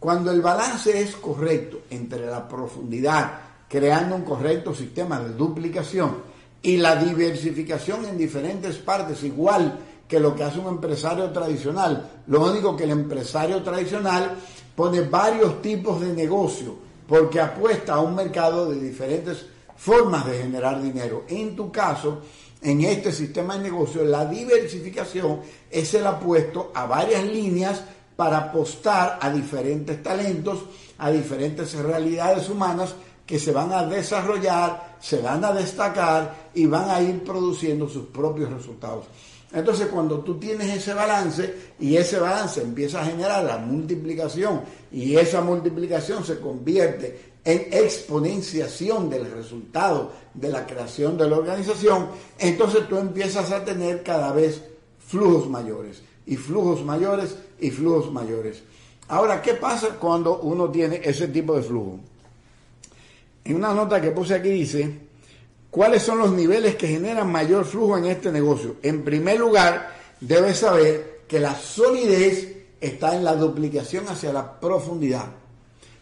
cuando 0.00 0.32
el 0.32 0.42
balance 0.42 1.00
es 1.00 1.14
correcto 1.14 1.82
entre 1.90 2.26
la 2.26 2.48
profundidad, 2.48 3.42
creando 3.68 4.16
un 4.16 4.22
correcto 4.22 4.74
sistema 4.74 5.20
de 5.20 5.34
duplicación 5.34 6.16
y 6.60 6.78
la 6.78 6.96
diversificación 6.96 8.06
en 8.06 8.18
diferentes 8.18 8.76
partes, 8.78 9.22
igual 9.22 9.78
que 10.08 10.18
lo 10.18 10.34
que 10.34 10.42
hace 10.42 10.58
un 10.58 10.66
empresario 10.66 11.30
tradicional. 11.30 12.10
Lo 12.26 12.50
único 12.50 12.76
que 12.76 12.84
el 12.84 12.90
empresario 12.90 13.62
tradicional 13.62 14.36
pone 14.74 15.02
varios 15.02 15.60
tipos 15.60 16.00
de 16.00 16.12
negocio 16.12 16.76
porque 17.06 17.40
apuesta 17.40 17.94
a 17.94 18.00
un 18.00 18.14
mercado 18.14 18.70
de 18.70 18.80
diferentes 18.80 19.46
formas 19.76 20.26
de 20.26 20.38
generar 20.38 20.80
dinero. 20.80 21.24
En 21.28 21.54
tu 21.56 21.70
caso, 21.70 22.20
en 22.62 22.80
este 22.82 23.12
sistema 23.12 23.56
de 23.56 23.64
negocio, 23.64 24.04
la 24.04 24.24
diversificación 24.24 25.40
es 25.70 25.92
el 25.94 26.06
apuesto 26.06 26.70
a 26.74 26.86
varias 26.86 27.24
líneas 27.24 27.82
para 28.16 28.38
apostar 28.38 29.18
a 29.20 29.30
diferentes 29.30 30.02
talentos, 30.02 30.60
a 30.98 31.10
diferentes 31.10 31.74
realidades 31.74 32.48
humanas 32.48 32.94
que 33.26 33.38
se 33.38 33.52
van 33.52 33.72
a 33.72 33.84
desarrollar, 33.84 34.96
se 35.00 35.20
van 35.20 35.44
a 35.44 35.52
destacar 35.52 36.50
y 36.54 36.66
van 36.66 36.90
a 36.90 37.00
ir 37.00 37.24
produciendo 37.24 37.88
sus 37.88 38.06
propios 38.06 38.52
resultados. 38.52 39.06
Entonces, 39.52 39.88
cuando 39.88 40.20
tú 40.20 40.38
tienes 40.38 40.74
ese 40.74 40.94
balance 40.94 41.54
y 41.78 41.96
ese 41.96 42.18
balance 42.18 42.62
empieza 42.62 43.02
a 43.02 43.04
generar 43.04 43.44
la 43.44 43.58
multiplicación 43.58 44.62
y 44.90 45.16
esa 45.16 45.42
multiplicación 45.42 46.24
se 46.24 46.40
convierte 46.40 47.32
en 47.44 47.66
exponenciación 47.72 49.10
del 49.10 49.30
resultado 49.30 50.12
de 50.32 50.48
la 50.48 50.66
creación 50.66 51.18
de 51.18 51.28
la 51.28 51.36
organización, 51.36 52.08
entonces 52.38 52.88
tú 52.88 52.96
empiezas 52.96 53.50
a 53.50 53.64
tener 53.64 54.02
cada 54.02 54.32
vez 54.32 54.62
flujos 55.06 55.50
mayores 55.50 56.02
y 56.24 56.36
flujos 56.36 56.82
mayores 56.84 57.36
y 57.60 57.70
flujos 57.70 58.10
mayores. 58.10 58.62
Ahora, 59.08 59.42
¿qué 59.42 59.54
pasa 59.54 59.98
cuando 59.98 60.38
uno 60.38 60.70
tiene 60.70 61.00
ese 61.04 61.28
tipo 61.28 61.56
de 61.56 61.62
flujo? 61.62 61.98
En 63.44 63.56
una 63.56 63.74
nota 63.74 64.00
que 64.00 64.12
puse 64.12 64.34
aquí 64.34 64.48
dice, 64.48 65.00
¿Cuáles 65.72 66.02
son 66.02 66.18
los 66.18 66.32
niveles 66.32 66.76
que 66.76 66.86
generan 66.86 67.32
mayor 67.32 67.64
flujo 67.64 67.96
en 67.96 68.04
este 68.04 68.30
negocio? 68.30 68.76
En 68.82 69.02
primer 69.02 69.38
lugar, 69.38 69.90
debes 70.20 70.58
saber 70.58 71.22
que 71.26 71.40
la 71.40 71.54
solidez 71.54 72.54
está 72.78 73.16
en 73.16 73.24
la 73.24 73.34
duplicación 73.34 74.06
hacia 74.06 74.34
la 74.34 74.60
profundidad, 74.60 75.24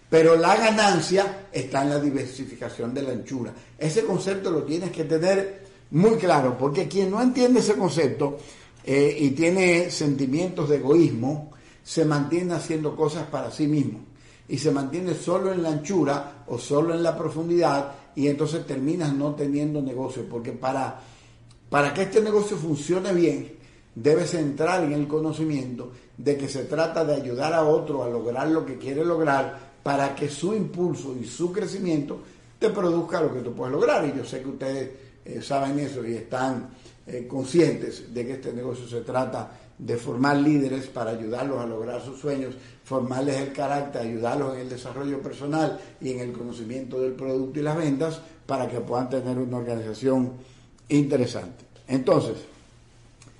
pero 0.08 0.34
la 0.34 0.56
ganancia 0.56 1.46
está 1.52 1.82
en 1.82 1.90
la 1.90 2.00
diversificación 2.00 2.92
de 2.92 3.02
la 3.02 3.12
anchura. 3.12 3.54
Ese 3.78 4.04
concepto 4.04 4.50
lo 4.50 4.64
tienes 4.64 4.90
que 4.90 5.04
tener 5.04 5.62
muy 5.92 6.16
claro, 6.16 6.58
porque 6.58 6.88
quien 6.88 7.08
no 7.08 7.22
entiende 7.22 7.60
ese 7.60 7.74
concepto 7.74 8.38
eh, 8.84 9.16
y 9.20 9.30
tiene 9.30 9.88
sentimientos 9.92 10.68
de 10.68 10.78
egoísmo, 10.78 11.52
se 11.84 12.04
mantiene 12.04 12.54
haciendo 12.54 12.96
cosas 12.96 13.24
para 13.28 13.52
sí 13.52 13.68
mismo 13.68 14.00
y 14.48 14.58
se 14.58 14.72
mantiene 14.72 15.14
solo 15.14 15.52
en 15.52 15.62
la 15.62 15.68
anchura 15.68 16.42
o 16.48 16.58
solo 16.58 16.92
en 16.92 17.04
la 17.04 17.16
profundidad 17.16 17.99
y 18.14 18.28
entonces 18.28 18.66
terminas 18.66 19.12
no 19.14 19.34
teniendo 19.34 19.80
negocio, 19.80 20.26
porque 20.28 20.52
para, 20.52 21.00
para 21.68 21.94
que 21.94 22.02
este 22.02 22.20
negocio 22.20 22.56
funcione 22.56 23.12
bien, 23.12 23.54
debes 23.94 24.34
entrar 24.34 24.84
en 24.84 24.92
el 24.92 25.06
conocimiento 25.06 25.92
de 26.16 26.36
que 26.36 26.48
se 26.48 26.64
trata 26.64 27.04
de 27.04 27.14
ayudar 27.14 27.52
a 27.52 27.64
otro 27.64 28.02
a 28.02 28.08
lograr 28.08 28.48
lo 28.48 28.64
que 28.64 28.78
quiere 28.78 29.04
lograr, 29.04 29.70
para 29.82 30.14
que 30.14 30.28
su 30.28 30.54
impulso 30.54 31.16
y 31.20 31.24
su 31.24 31.52
crecimiento 31.52 32.20
te 32.58 32.68
produzca 32.68 33.20
lo 33.20 33.32
que 33.32 33.40
tú 33.40 33.54
puedes 33.54 33.72
lograr. 33.72 34.06
Y 34.06 34.16
yo 34.16 34.24
sé 34.24 34.42
que 34.42 34.48
ustedes 34.48 34.90
eh, 35.24 35.40
saben 35.40 35.78
eso 35.78 36.06
y 36.06 36.14
están 36.14 36.68
eh, 37.06 37.26
conscientes 37.26 38.12
de 38.12 38.26
que 38.26 38.32
este 38.34 38.52
negocio 38.52 38.86
se 38.86 39.00
trata 39.00 39.50
de 39.80 39.96
formar 39.96 40.36
líderes 40.36 40.88
para 40.88 41.12
ayudarlos 41.12 41.58
a 41.58 41.66
lograr 41.66 42.02
sus 42.04 42.20
sueños, 42.20 42.54
formarles 42.84 43.36
el 43.40 43.52
carácter, 43.52 44.02
ayudarlos 44.02 44.54
en 44.54 44.60
el 44.60 44.68
desarrollo 44.68 45.22
personal 45.22 45.80
y 46.00 46.12
en 46.12 46.20
el 46.20 46.32
conocimiento 46.32 47.00
del 47.00 47.12
producto 47.12 47.58
y 47.58 47.62
las 47.62 47.76
ventas 47.76 48.20
para 48.46 48.68
que 48.68 48.80
puedan 48.80 49.08
tener 49.08 49.38
una 49.38 49.56
organización 49.56 50.32
interesante. 50.88 51.64
Entonces, 51.88 52.36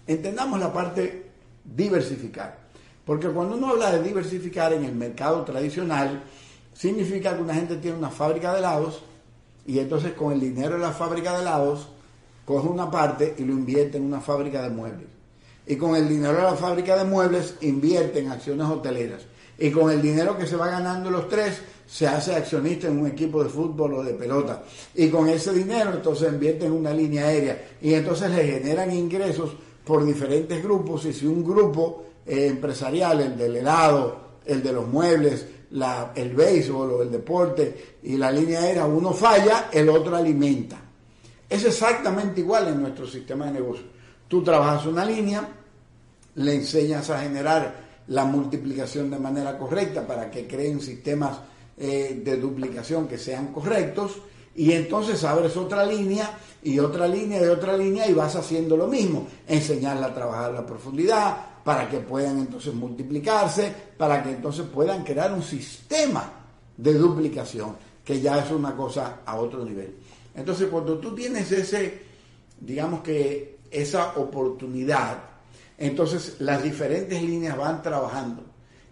entendamos 0.06 0.58
la 0.58 0.72
parte 0.72 1.26
diversificar. 1.62 2.58
Porque 3.04 3.28
cuando 3.28 3.56
uno 3.56 3.68
habla 3.68 3.92
de 3.92 4.02
diversificar 4.02 4.72
en 4.72 4.84
el 4.84 4.94
mercado 4.94 5.44
tradicional, 5.44 6.22
significa 6.72 7.36
que 7.36 7.42
una 7.42 7.54
gente 7.54 7.76
tiene 7.76 7.98
una 7.98 8.10
fábrica 8.10 8.52
de 8.52 8.60
helados 8.60 9.02
y 9.66 9.78
entonces 9.78 10.14
con 10.14 10.32
el 10.32 10.40
dinero 10.40 10.76
de 10.76 10.80
la 10.80 10.92
fábrica 10.92 11.34
de 11.34 11.42
helados 11.42 11.88
coge 12.46 12.68
una 12.68 12.90
parte 12.90 13.34
y 13.36 13.44
lo 13.44 13.52
invierte 13.52 13.98
en 13.98 14.04
una 14.04 14.20
fábrica 14.20 14.62
de 14.62 14.70
muebles. 14.70 15.19
Y 15.70 15.76
con 15.76 15.94
el 15.94 16.08
dinero 16.08 16.34
de 16.34 16.42
la 16.42 16.56
fábrica 16.56 16.96
de 16.96 17.04
muebles 17.04 17.54
invierte 17.60 18.18
en 18.18 18.32
acciones 18.32 18.66
hoteleras. 18.66 19.22
Y 19.56 19.70
con 19.70 19.88
el 19.88 20.02
dinero 20.02 20.36
que 20.36 20.44
se 20.44 20.56
va 20.56 20.66
ganando 20.66 21.12
los 21.12 21.28
tres, 21.28 21.62
se 21.86 22.08
hace 22.08 22.34
accionista 22.34 22.88
en 22.88 22.98
un 22.98 23.06
equipo 23.06 23.40
de 23.40 23.50
fútbol 23.50 23.94
o 23.94 24.02
de 24.02 24.14
pelota. 24.14 24.64
Y 24.96 25.08
con 25.10 25.28
ese 25.28 25.52
dinero 25.52 25.92
entonces 25.94 26.32
invierte 26.32 26.66
en 26.66 26.72
una 26.72 26.92
línea 26.92 27.26
aérea. 27.26 27.68
Y 27.80 27.94
entonces 27.94 28.32
le 28.32 28.44
generan 28.48 28.92
ingresos 28.92 29.52
por 29.84 30.04
diferentes 30.04 30.60
grupos. 30.60 31.04
Y 31.04 31.12
si 31.12 31.26
un 31.26 31.44
grupo 31.44 32.02
eh, 32.26 32.48
empresarial, 32.48 33.20
el 33.20 33.38
del 33.38 33.54
helado, 33.54 34.18
el 34.46 34.64
de 34.64 34.72
los 34.72 34.88
muebles, 34.88 35.46
el 36.16 36.34
béisbol 36.34 36.90
o 36.90 37.02
el 37.02 37.12
deporte 37.12 37.98
y 38.02 38.16
la 38.16 38.32
línea 38.32 38.62
aérea, 38.62 38.86
uno 38.86 39.12
falla, 39.12 39.68
el 39.72 39.88
otro 39.88 40.16
alimenta. 40.16 40.80
Es 41.48 41.64
exactamente 41.64 42.40
igual 42.40 42.66
en 42.66 42.82
nuestro 42.82 43.06
sistema 43.06 43.46
de 43.46 43.52
negocio. 43.52 43.84
Tú 44.26 44.42
trabajas 44.42 44.86
una 44.86 45.04
línea, 45.04 45.48
le 46.34 46.54
enseñas 46.54 47.10
a 47.10 47.20
generar 47.20 47.90
la 48.08 48.24
multiplicación 48.24 49.10
de 49.10 49.18
manera 49.18 49.56
correcta 49.58 50.06
para 50.06 50.30
que 50.30 50.46
creen 50.46 50.80
sistemas 50.80 51.38
eh, 51.76 52.20
de 52.24 52.36
duplicación 52.36 53.08
que 53.08 53.18
sean 53.18 53.52
correctos 53.52 54.18
y 54.54 54.72
entonces 54.72 55.22
abres 55.24 55.56
otra 55.56 55.86
línea 55.86 56.38
y 56.62 56.78
otra 56.78 57.06
línea 57.06 57.40
y 57.40 57.46
otra 57.46 57.76
línea 57.76 58.08
y 58.08 58.12
vas 58.12 58.36
haciendo 58.36 58.76
lo 58.76 58.86
mismo, 58.86 59.26
enseñarla 59.46 60.08
a 60.08 60.14
trabajar 60.14 60.52
la 60.52 60.66
profundidad 60.66 61.36
para 61.64 61.88
que 61.88 62.00
puedan 62.00 62.38
entonces 62.38 62.74
multiplicarse, 62.74 63.72
para 63.96 64.22
que 64.22 64.30
entonces 64.30 64.66
puedan 64.66 65.04
crear 65.04 65.32
un 65.32 65.42
sistema 65.42 66.30
de 66.76 66.94
duplicación, 66.94 67.76
que 68.04 68.20
ya 68.20 68.38
es 68.38 68.50
una 68.50 68.74
cosa 68.76 69.20
a 69.24 69.36
otro 69.36 69.64
nivel. 69.64 69.94
Entonces 70.34 70.68
cuando 70.68 70.98
tú 70.98 71.14
tienes 71.14 71.52
ese, 71.52 72.02
digamos 72.60 73.02
que 73.02 73.60
esa 73.70 74.14
oportunidad, 74.16 75.29
entonces 75.80 76.36
las 76.40 76.62
diferentes 76.62 77.20
líneas 77.20 77.56
van 77.56 77.82
trabajando 77.82 78.44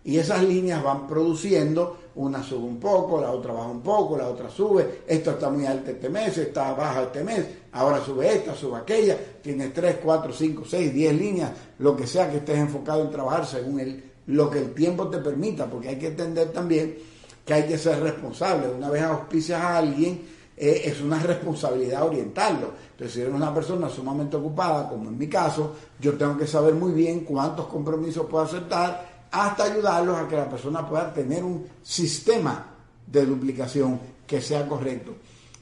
y 0.02 0.16
esas 0.16 0.42
líneas 0.42 0.82
van 0.82 1.06
produciendo, 1.06 1.98
una 2.14 2.42
sube 2.42 2.64
un 2.64 2.80
poco, 2.80 3.20
la 3.20 3.30
otra 3.30 3.52
baja 3.52 3.68
un 3.68 3.82
poco, 3.82 4.16
la 4.16 4.26
otra 4.26 4.48
sube, 4.48 5.02
esto 5.06 5.32
está 5.32 5.50
muy 5.50 5.66
alto 5.66 5.90
este 5.90 6.08
mes, 6.08 6.38
está 6.38 6.72
baja 6.72 7.02
este 7.02 7.22
mes, 7.22 7.46
ahora 7.72 8.02
sube 8.02 8.32
esta, 8.32 8.54
sube 8.54 8.78
aquella, 8.78 9.18
tienes 9.42 9.72
3, 9.74 9.98
4, 10.02 10.32
5, 10.32 10.64
6, 10.66 10.94
10 10.94 11.14
líneas, 11.14 11.52
lo 11.78 11.94
que 11.94 12.06
sea 12.06 12.30
que 12.30 12.38
estés 12.38 12.56
enfocado 12.56 13.02
en 13.02 13.10
trabajar 13.10 13.44
según 13.44 13.80
el, 13.80 14.02
lo 14.28 14.48
que 14.48 14.60
el 14.60 14.72
tiempo 14.72 15.08
te 15.08 15.18
permita, 15.18 15.66
porque 15.66 15.90
hay 15.90 15.98
que 15.98 16.08
entender 16.08 16.52
también 16.52 16.96
que 17.44 17.54
hay 17.54 17.64
que 17.64 17.76
ser 17.76 18.00
responsable. 18.00 18.68
Una 18.68 18.88
vez 18.88 19.02
auspicias 19.02 19.60
a 19.60 19.76
alguien, 19.76 20.22
eh, 20.60 20.82
es 20.86 21.00
una 21.00 21.20
responsabilidad 21.20 22.02
orientarlo. 22.02 22.72
Entonces, 22.90 23.14
si 23.14 23.20
eres 23.20 23.32
una 23.32 23.54
persona 23.54 23.88
sumamente 23.88 24.36
ocupada, 24.36 24.88
como 24.88 25.08
en 25.08 25.16
mi 25.16 25.28
caso, 25.28 25.76
yo 26.00 26.14
tengo 26.14 26.36
que 26.36 26.46
saber 26.46 26.74
muy 26.74 26.92
bien 26.92 27.20
cuántos 27.20 27.66
compromisos 27.66 28.26
puedo 28.26 28.44
aceptar 28.44 29.26
hasta 29.30 29.64
ayudarlos 29.64 30.16
a 30.16 30.26
que 30.26 30.36
la 30.36 30.48
persona 30.48 30.88
pueda 30.88 31.12
tener 31.14 31.44
un 31.44 31.66
sistema 31.82 32.74
de 33.06 33.24
duplicación 33.24 34.00
que 34.26 34.40
sea 34.40 34.66
correcto. 34.66 35.12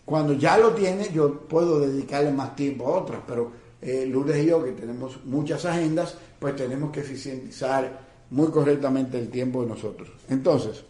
Cuando 0.04 0.32
ya 0.32 0.56
lo 0.56 0.70
tiene, 0.70 1.10
yo 1.12 1.40
puedo 1.40 1.80
dedicarle 1.80 2.30
más 2.30 2.56
tiempo 2.56 2.86
a 2.86 3.00
otras, 3.00 3.20
pero 3.26 3.50
eh, 3.82 4.06
Lourdes 4.06 4.42
y 4.44 4.46
yo, 4.46 4.64
que 4.64 4.72
tenemos 4.72 5.24
muchas 5.24 5.64
agendas, 5.66 6.16
pues 6.38 6.56
tenemos 6.56 6.90
que 6.90 7.00
eficientizar 7.00 8.06
muy 8.30 8.48
correctamente 8.48 9.18
el 9.18 9.28
tiempo 9.28 9.62
de 9.62 9.68
nosotros. 9.68 10.08
Entonces, 10.28 10.84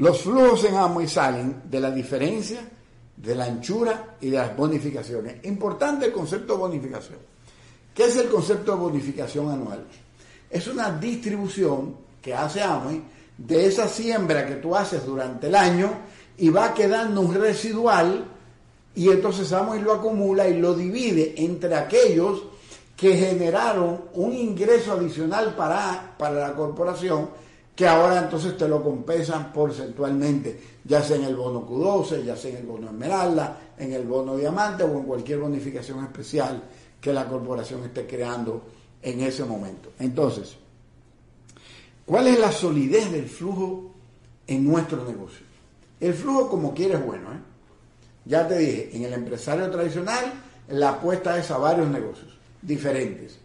los 0.00 0.20
flujos 0.22 0.64
en 0.64 0.76
amo 0.76 1.00
y 1.00 1.08
salen 1.08 1.62
de 1.64 1.80
la 1.80 1.90
diferencia, 1.90 2.60
de 3.16 3.34
la 3.34 3.44
anchura 3.44 4.16
y 4.20 4.30
de 4.30 4.38
las 4.38 4.56
bonificaciones. 4.56 5.44
Importante 5.44 6.06
el 6.06 6.12
concepto 6.12 6.54
de 6.54 6.58
bonificación. 6.58 7.18
¿Qué 7.94 8.04
es 8.04 8.16
el 8.16 8.28
concepto 8.28 8.72
de 8.72 8.78
bonificación 8.78 9.50
anual? 9.50 9.86
es 10.50 10.66
una 10.66 10.90
distribución 10.90 11.94
que 12.20 12.34
hace 12.34 12.60
Amway 12.60 13.02
de 13.38 13.66
esa 13.66 13.88
siembra 13.88 14.46
que 14.46 14.56
tú 14.56 14.74
haces 14.74 15.06
durante 15.06 15.46
el 15.46 15.54
año 15.54 15.90
y 16.36 16.50
va 16.50 16.74
quedando 16.74 17.20
un 17.20 17.34
residual 17.34 18.24
y 18.94 19.08
entonces 19.08 19.52
Amway 19.52 19.80
lo 19.80 19.94
acumula 19.94 20.48
y 20.48 20.58
lo 20.58 20.74
divide 20.74 21.34
entre 21.36 21.76
aquellos 21.76 22.42
que 22.96 23.16
generaron 23.16 24.06
un 24.14 24.34
ingreso 24.34 24.92
adicional 24.92 25.54
para, 25.54 26.16
para 26.18 26.48
la 26.48 26.54
corporación 26.54 27.30
que 27.80 27.88
ahora 27.88 28.18
entonces 28.18 28.58
te 28.58 28.68
lo 28.68 28.82
compensan 28.82 29.50
porcentualmente, 29.54 30.60
ya 30.84 31.02
sea 31.02 31.16
en 31.16 31.24
el 31.24 31.34
bono 31.34 31.66
Q12, 31.66 32.24
ya 32.24 32.36
sea 32.36 32.50
en 32.50 32.58
el 32.58 32.66
bono 32.66 32.88
Esmeralda, 32.88 33.58
en 33.78 33.94
el 33.94 34.06
bono 34.06 34.36
Diamante 34.36 34.82
o 34.82 34.98
en 34.98 35.04
cualquier 35.04 35.38
bonificación 35.38 36.04
especial 36.04 36.62
que 37.00 37.10
la 37.10 37.26
corporación 37.26 37.82
esté 37.84 38.06
creando 38.06 38.64
en 39.00 39.20
ese 39.20 39.44
momento. 39.44 39.92
Entonces, 39.98 40.56
¿cuál 42.04 42.26
es 42.26 42.38
la 42.38 42.52
solidez 42.52 43.10
del 43.10 43.26
flujo 43.26 43.92
en 44.46 44.62
nuestro 44.62 45.02
negocio? 45.02 45.46
El 46.00 46.12
flujo 46.12 46.50
como 46.50 46.74
quieres 46.74 47.02
bueno. 47.02 47.32
¿eh? 47.32 47.40
Ya 48.26 48.46
te 48.46 48.58
dije, 48.58 48.90
en 48.92 49.04
el 49.04 49.14
empresario 49.14 49.70
tradicional 49.70 50.34
la 50.68 50.90
apuesta 50.90 51.38
es 51.38 51.50
a 51.50 51.56
varios 51.56 51.88
negocios 51.88 52.36
diferentes. 52.60 53.38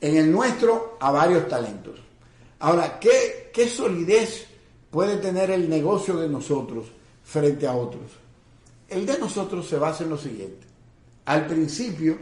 En 0.00 0.16
el 0.16 0.32
nuestro 0.32 0.96
a 0.98 1.10
varios 1.10 1.46
talentos. 1.48 2.00
Ahora, 2.60 2.98
¿qué, 2.98 3.43
qué 3.54 3.68
solidez 3.68 4.46
puede 4.90 5.16
tener 5.16 5.50
el 5.52 5.70
negocio 5.70 6.16
de 6.16 6.28
nosotros 6.28 6.86
frente 7.22 7.66
a 7.66 7.74
otros? 7.74 8.02
El 8.88 9.06
de 9.06 9.18
nosotros 9.18 9.66
se 9.66 9.78
basa 9.78 10.04
en 10.04 10.10
lo 10.10 10.18
siguiente. 10.18 10.66
Al 11.24 11.46
principio, 11.46 12.18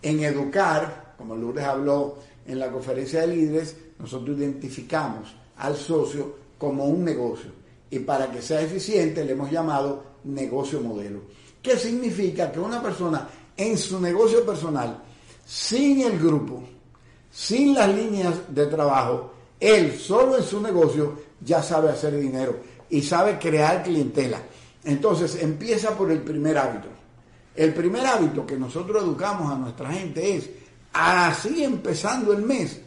en 0.00 0.22
educar 0.22 1.14
como 1.18 1.36
Lourdes 1.36 1.64
habló 1.64 2.18
en 2.46 2.58
la 2.58 2.70
conferencia 2.70 3.20
de 3.20 3.36
líderes, 3.36 3.76
nosotros 3.98 4.38
identificamos 4.38 5.34
al 5.58 5.76
socio 5.76 6.36
como 6.58 6.84
un 6.86 7.04
negocio 7.04 7.50
y 7.90 7.98
para 7.98 8.30
que 8.30 8.40
sea 8.40 8.62
eficiente 8.62 9.24
le 9.24 9.32
hemos 9.32 9.50
llamado 9.50 10.02
negocio 10.24 10.80
modelo. 10.80 11.20
¿Qué 11.60 11.76
significa? 11.76 12.50
Que 12.50 12.58
una 12.58 12.82
persona 12.82 13.28
en 13.56 13.76
su 13.76 14.00
negocio 14.00 14.44
personal, 14.46 15.02
sin 15.44 16.00
el 16.02 16.18
grupo, 16.18 16.62
sin 17.30 17.74
las 17.74 17.94
líneas 17.94 18.34
de 18.48 18.66
trabajo, 18.66 19.32
él 19.62 19.98
solo 19.98 20.36
en 20.36 20.44
su 20.44 20.60
negocio 20.60 21.18
ya 21.40 21.62
sabe 21.62 21.90
hacer 21.90 22.18
dinero 22.18 22.56
y 22.90 23.02
sabe 23.02 23.38
crear 23.38 23.82
clientela. 23.82 24.38
Entonces 24.84 25.42
empieza 25.42 25.96
por 25.96 26.10
el 26.10 26.22
primer 26.22 26.58
hábito. 26.58 26.88
El 27.54 27.72
primer 27.72 28.04
hábito 28.06 28.44
que 28.44 28.56
nosotros 28.56 29.02
educamos 29.02 29.52
a 29.52 29.56
nuestra 29.56 29.90
gente 29.90 30.36
es 30.36 30.50
Así 30.92 31.64
empezando 31.64 32.32
el 32.32 32.42
mes, 32.42 32.80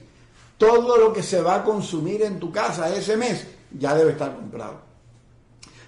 todo 0.58 0.98
lo 0.98 1.12
que 1.12 1.24
se 1.24 1.42
va 1.42 1.56
a 1.56 1.64
consumir 1.64 2.22
en 2.22 2.40
tu 2.40 2.52
casa 2.52 2.96
ese 2.96 3.18
mes 3.18 3.46
ya 3.72 3.96
debe 3.96 4.12
estar 4.12 4.36
comprado. 4.36 4.82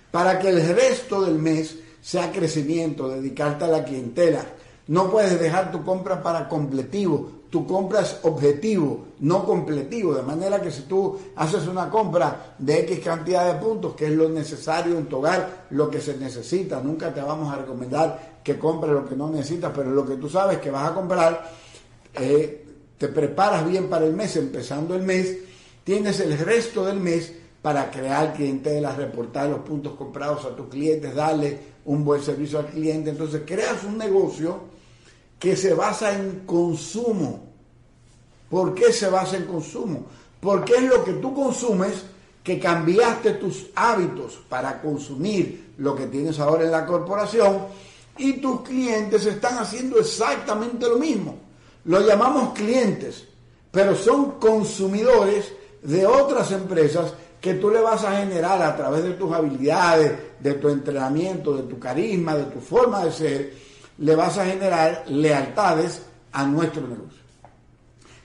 Para 0.10 0.40
que 0.40 0.50
el 0.50 0.76
resto 0.76 1.22
del 1.22 1.36
mes 1.36 1.78
sea 2.02 2.32
crecimiento, 2.32 3.10
dedicarte 3.10 3.66
a 3.66 3.68
la 3.68 3.84
clientela. 3.84 4.44
No 4.88 5.12
puedes 5.12 5.40
dejar 5.40 5.72
tu 5.72 5.84
compra 5.84 6.24
para 6.24 6.48
completivo, 6.48 7.37
tu 7.50 7.66
compra 7.66 8.02
es 8.02 8.20
objetivo, 8.24 9.06
no 9.20 9.46
completivo, 9.46 10.14
de 10.14 10.22
manera 10.22 10.62
que 10.62 10.70
si 10.70 10.82
tú 10.82 11.18
haces 11.36 11.68
una 11.68 11.90
compra 11.90 12.56
de 12.58 12.82
X 12.82 13.00
cantidad 13.00 13.54
de 13.54 13.60
puntos, 13.60 13.96
que 13.96 14.06
es 14.06 14.12
lo 14.12 14.28
necesario 14.28 14.98
en 14.98 15.06
tu 15.06 15.24
lo 15.72 15.90
que 15.90 16.02
se 16.02 16.18
necesita, 16.18 16.82
nunca 16.82 17.14
te 17.14 17.22
vamos 17.22 17.54
a 17.54 17.58
recomendar 17.58 18.40
que 18.44 18.60
compres 18.60 18.94
lo 18.94 19.08
que 19.08 19.16
no 19.16 19.30
necesitas, 19.30 19.72
pero 19.74 19.92
lo 19.92 20.06
que 20.06 20.16
tú 20.16 20.30
sabes 20.30 20.58
que 20.60 20.72
vas 20.72 20.92
a 20.92 20.94
comprar, 20.94 21.52
eh, 22.16 22.66
te 22.98 23.08
preparas 23.08 23.68
bien 23.68 23.90
para 23.90 24.06
el 24.06 24.14
mes, 24.14 24.36
empezando 24.36 24.96
el 24.96 25.04
mes, 25.04 25.38
tienes 25.84 26.20
el 26.20 26.38
resto 26.38 26.86
del 26.86 27.00
mes 27.00 27.34
para 27.62 27.90
crear 27.90 28.34
clientela, 28.34 28.96
reportar 28.96 29.50
los 29.50 29.60
puntos 29.60 29.94
comprados 29.94 30.46
a 30.46 30.56
tus 30.56 30.68
clientes, 30.68 31.16
darle 31.16 31.60
un 31.86 32.04
buen 32.04 32.22
servicio 32.22 32.60
al 32.60 32.68
cliente. 32.68 33.10
Entonces 33.10 33.44
creas 33.46 33.84
un 33.84 33.98
negocio 33.98 34.77
que 35.40 35.56
se 35.56 35.74
basa 35.74 36.14
en 36.14 36.42
consumo. 36.46 37.44
¿Por 38.50 38.74
qué 38.74 38.92
se 38.94 39.10
basa 39.10 39.38
en 39.38 39.46
consumo? 39.46 40.06
Porque 40.40 40.76
es 40.76 40.84
lo 40.84 41.04
que 41.04 41.14
tú 41.14 41.34
consumes 41.34 42.04
que 42.44 42.60
cambiaste 42.60 43.32
tus 43.34 43.68
hábitos 43.76 44.40
para 44.48 44.82
consumir 44.82 45.74
lo 45.78 45.96
que 45.96 46.08
tienes 46.08 46.40
ahora 46.40 46.64
en 46.64 46.72
la 46.72 46.86
corporación 46.86 47.66
y 48.18 48.34
tus 48.34 48.62
clientes 48.62 49.26
están 49.26 49.58
haciendo 49.58 50.00
exactamente 50.00 50.88
lo 50.88 50.98
mismo. 50.98 51.38
Lo 51.86 52.02
llamamos 52.02 52.54
clientes, 52.54 53.26
pero 53.72 53.96
son 53.96 54.40
consumidores 54.40 55.52
de 55.82 56.06
otras 56.06 56.52
empresas 56.52 57.14
que 57.40 57.54
tú 57.56 57.70
le 57.70 57.80
vas 57.80 58.04
a 58.04 58.18
generar 58.18 58.62
a 58.62 58.76
través 58.76 59.04
de 59.04 59.12
tus 59.12 59.32
habilidades, 59.32 60.14
de 60.40 60.54
tu 60.56 60.70
entrenamiento, 60.70 61.56
de 61.56 61.64
tu 61.64 61.80
carisma, 61.80 62.36
de 62.36 62.46
tu 62.46 62.60
forma 62.60 63.06
de 63.06 63.12
ser, 63.12 63.54
le 64.00 64.16
vas 64.16 64.38
a 64.38 64.46
generar 64.46 65.06
lealtades 65.08 66.02
a 66.32 66.46
nuestro 66.46 66.82
negocio. 66.82 67.22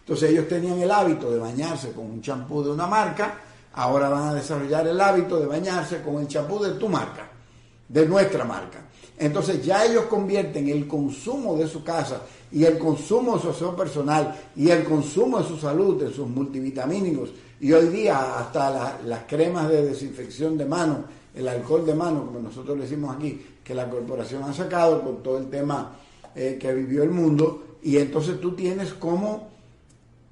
Entonces 0.00 0.30
ellos 0.30 0.48
tenían 0.48 0.80
el 0.80 0.90
hábito 0.90 1.30
de 1.30 1.38
bañarse 1.38 1.92
con 1.92 2.06
un 2.06 2.20
champú 2.20 2.62
de 2.62 2.70
una 2.70 2.87
marca, 2.87 3.38
ahora 3.74 4.08
van 4.08 4.28
a 4.28 4.35
desarrollar 4.35 4.87
el 4.87 5.00
hábito 5.00 5.38
de 5.38 5.46
bañarse 5.46 6.02
con 6.02 6.18
el 6.18 6.28
champú 6.28 6.62
de 6.62 6.72
tu 6.72 6.88
marca, 6.88 7.28
de 7.88 8.06
nuestra 8.06 8.44
marca. 8.44 8.80
Entonces 9.18 9.64
ya 9.64 9.85
ellos 9.85 10.06
convierten 10.06 10.68
el 10.68 10.88
consumo 10.88 11.56
de 11.56 11.68
su 11.68 11.85
casa 11.85 12.22
y 12.50 12.64
el 12.64 12.78
consumo 12.78 13.37
de 13.37 13.42
su 13.42 13.50
aseo 13.50 13.76
personal 13.76 14.35
y 14.56 14.68
el 14.68 14.85
consumo 14.85 15.38
de 15.38 15.48
su 15.48 15.56
salud, 15.58 16.02
de 16.02 16.12
sus 16.12 16.26
multivitamínicos 16.26 17.30
y 17.61 17.72
hoy 17.72 17.87
día 17.87 18.40
hasta 18.40 18.98
las 19.04 19.22
cremas 19.28 19.68
de 19.68 19.87
desinfección 19.87 20.58
de 20.58 20.66
mano, 20.66 21.04
el 21.35 21.49
alcohol 21.49 21.87
de 21.87 21.95
mano, 21.95 22.27
como 22.27 22.40
nosotros 22.40 22.79
decimos 22.79 23.14
aquí, 23.16 23.40
que 23.62 23.75
la 23.75 23.88
corporación 23.88 24.42
ha 24.45 24.53
sacado 24.53 25.03
con 25.03 25.23
todo 25.23 25.38
el 25.38 25.49
tema 25.49 25.97
eh, 26.35 26.59
que 26.61 26.73
vivió 26.73 27.03
el 27.03 27.11
mundo 27.11 27.79
y 27.83 27.97
entonces 27.97 28.40
tú 28.40 28.53
tienes 28.53 28.92
cómo 28.95 29.51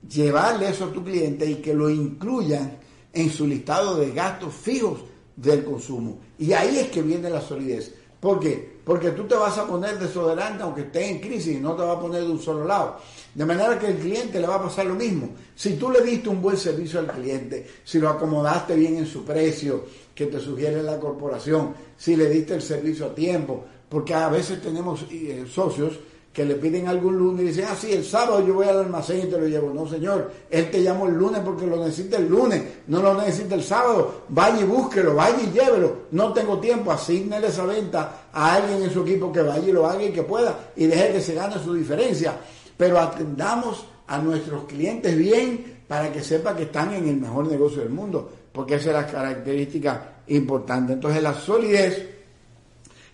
llevarle 0.08 0.68
eso 0.68 0.86
a 0.86 0.92
tu 0.92 1.04
cliente 1.04 1.46
y 1.46 1.56
que 1.56 1.74
lo 1.74 1.90
incluyan 1.90 2.78
en 3.12 3.30
su 3.30 3.46
listado 3.46 3.96
de 3.96 4.12
gastos 4.12 4.54
fijos 4.54 5.00
del 5.36 5.64
consumo. 5.64 6.18
Y 6.38 6.52
ahí 6.52 6.78
es 6.78 6.88
que 6.88 7.02
viene 7.02 7.28
la 7.28 7.40
solidez. 7.40 7.94
¿Por 8.20 8.38
qué? 8.38 8.80
Porque 8.84 9.10
tú 9.12 9.24
te 9.24 9.34
vas 9.34 9.56
a 9.56 9.66
poner 9.66 9.98
desodorante 9.98 10.62
aunque 10.62 10.82
esté 10.82 11.08
en 11.08 11.20
crisis 11.20 11.56
y 11.56 11.60
no 11.60 11.74
te 11.74 11.82
va 11.82 11.94
a 11.94 12.00
poner 12.00 12.22
de 12.22 12.30
un 12.30 12.40
solo 12.40 12.64
lado. 12.64 12.98
De 13.34 13.46
manera 13.46 13.78
que 13.78 13.86
el 13.86 13.98
cliente 13.98 14.40
le 14.40 14.46
va 14.46 14.56
a 14.56 14.62
pasar 14.62 14.86
lo 14.86 14.94
mismo. 14.94 15.30
Si 15.54 15.74
tú 15.74 15.90
le 15.90 16.02
diste 16.02 16.28
un 16.28 16.42
buen 16.42 16.56
servicio 16.56 17.00
al 17.00 17.06
cliente, 17.06 17.66
si 17.84 17.98
lo 17.98 18.10
acomodaste 18.10 18.74
bien 18.76 18.98
en 18.98 19.06
su 19.06 19.24
precio 19.24 19.84
que 20.20 20.26
te 20.26 20.38
sugiere 20.38 20.82
la 20.82 21.00
corporación, 21.00 21.72
si 21.96 22.14
le 22.14 22.28
diste 22.28 22.52
el 22.52 22.60
servicio 22.60 23.06
a 23.06 23.14
tiempo, 23.14 23.64
porque 23.88 24.12
a 24.12 24.28
veces 24.28 24.60
tenemos 24.60 25.06
eh, 25.10 25.46
socios 25.50 25.98
que 26.30 26.44
le 26.44 26.56
piden 26.56 26.88
algún 26.88 27.16
lunes 27.16 27.42
y 27.42 27.48
dicen, 27.48 27.64
ah, 27.70 27.74
sí, 27.74 27.90
el 27.90 28.04
sábado 28.04 28.46
yo 28.46 28.52
voy 28.52 28.68
al 28.68 28.80
almacén 28.80 29.20
y 29.20 29.30
te 29.30 29.38
lo 29.38 29.48
llevo. 29.48 29.72
No, 29.72 29.88
señor, 29.88 30.30
él 30.50 30.70
te 30.70 30.82
llamó 30.82 31.06
el 31.06 31.14
lunes 31.14 31.40
porque 31.42 31.66
lo 31.66 31.82
necesita 31.82 32.18
el 32.18 32.28
lunes, 32.28 32.62
no 32.88 33.00
lo 33.00 33.14
necesita 33.14 33.54
el 33.54 33.62
sábado. 33.62 34.24
Vaya 34.28 34.60
y 34.60 34.64
búsquelo, 34.64 35.14
vaya 35.14 35.38
y 35.42 35.52
llévelo. 35.52 35.96
No 36.10 36.34
tengo 36.34 36.58
tiempo, 36.58 36.92
asignele 36.92 37.46
esa 37.46 37.64
venta 37.64 38.26
a 38.30 38.56
alguien 38.56 38.82
en 38.82 38.90
su 38.90 39.00
equipo 39.00 39.32
que 39.32 39.40
vaya 39.40 39.66
y 39.66 39.72
lo 39.72 39.86
haga 39.86 40.02
y 40.02 40.12
que 40.12 40.22
pueda 40.22 40.72
y 40.76 40.84
deje 40.84 41.14
que 41.14 41.20
se 41.22 41.34
gane 41.34 41.54
su 41.64 41.72
diferencia. 41.72 42.36
Pero 42.76 43.00
atendamos 43.00 43.86
a 44.06 44.18
nuestros 44.18 44.64
clientes 44.64 45.16
bien 45.16 45.80
para 45.88 46.12
que 46.12 46.22
sepa 46.22 46.54
que 46.54 46.64
están 46.64 46.92
en 46.92 47.08
el 47.08 47.16
mejor 47.16 47.46
negocio 47.46 47.80
del 47.80 47.88
mundo, 47.88 48.30
porque 48.52 48.76
esa 48.76 48.90
es 48.90 48.94
la 48.94 49.06
característica 49.06 50.22
importante. 50.28 50.94
Entonces 50.94 51.22
la 51.22 51.34
solidez 51.34 52.08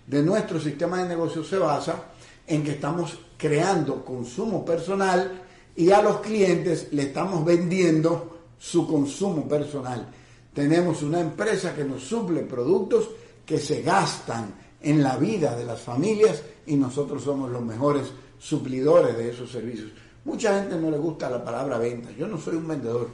de 0.06 0.22
nuestro 0.22 0.60
sistema 0.60 1.02
de 1.02 1.08
negocio 1.08 1.42
se 1.42 1.58
basa 1.58 2.04
en 2.46 2.62
que 2.62 2.72
estamos 2.72 3.18
creando 3.36 4.04
consumo 4.04 4.64
personal 4.64 5.42
y 5.74 5.90
a 5.90 6.00
los 6.00 6.20
clientes 6.20 6.88
le 6.92 7.02
estamos 7.02 7.44
vendiendo 7.44 8.38
su 8.58 8.86
consumo 8.86 9.46
personal. 9.46 10.08
Tenemos 10.54 11.02
una 11.02 11.20
empresa 11.20 11.74
que 11.74 11.84
nos 11.84 12.02
suple 12.02 12.40
productos 12.42 13.10
que 13.44 13.58
se 13.58 13.82
gastan 13.82 14.54
en 14.80 15.02
la 15.02 15.16
vida 15.16 15.54
de 15.54 15.64
las 15.64 15.80
familias 15.80 16.42
y 16.66 16.76
nosotros 16.76 17.22
somos 17.22 17.50
los 17.50 17.62
mejores 17.62 18.04
suplidores 18.38 19.16
de 19.16 19.30
esos 19.30 19.50
servicios. 19.50 19.90
Mucha 20.24 20.58
gente 20.60 20.76
no 20.76 20.90
le 20.90 20.98
gusta 20.98 21.30
la 21.30 21.44
palabra 21.44 21.78
venta. 21.78 22.10
Yo 22.12 22.26
no 22.26 22.38
soy 22.38 22.56
un 22.56 22.66
vendedor. 22.66 23.08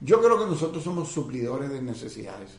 Yo 0.00 0.20
creo 0.20 0.38
que 0.38 0.46
nosotros 0.46 0.82
somos 0.82 1.08
suplidores 1.08 1.70
de 1.70 1.82
necesidades. 1.82 2.50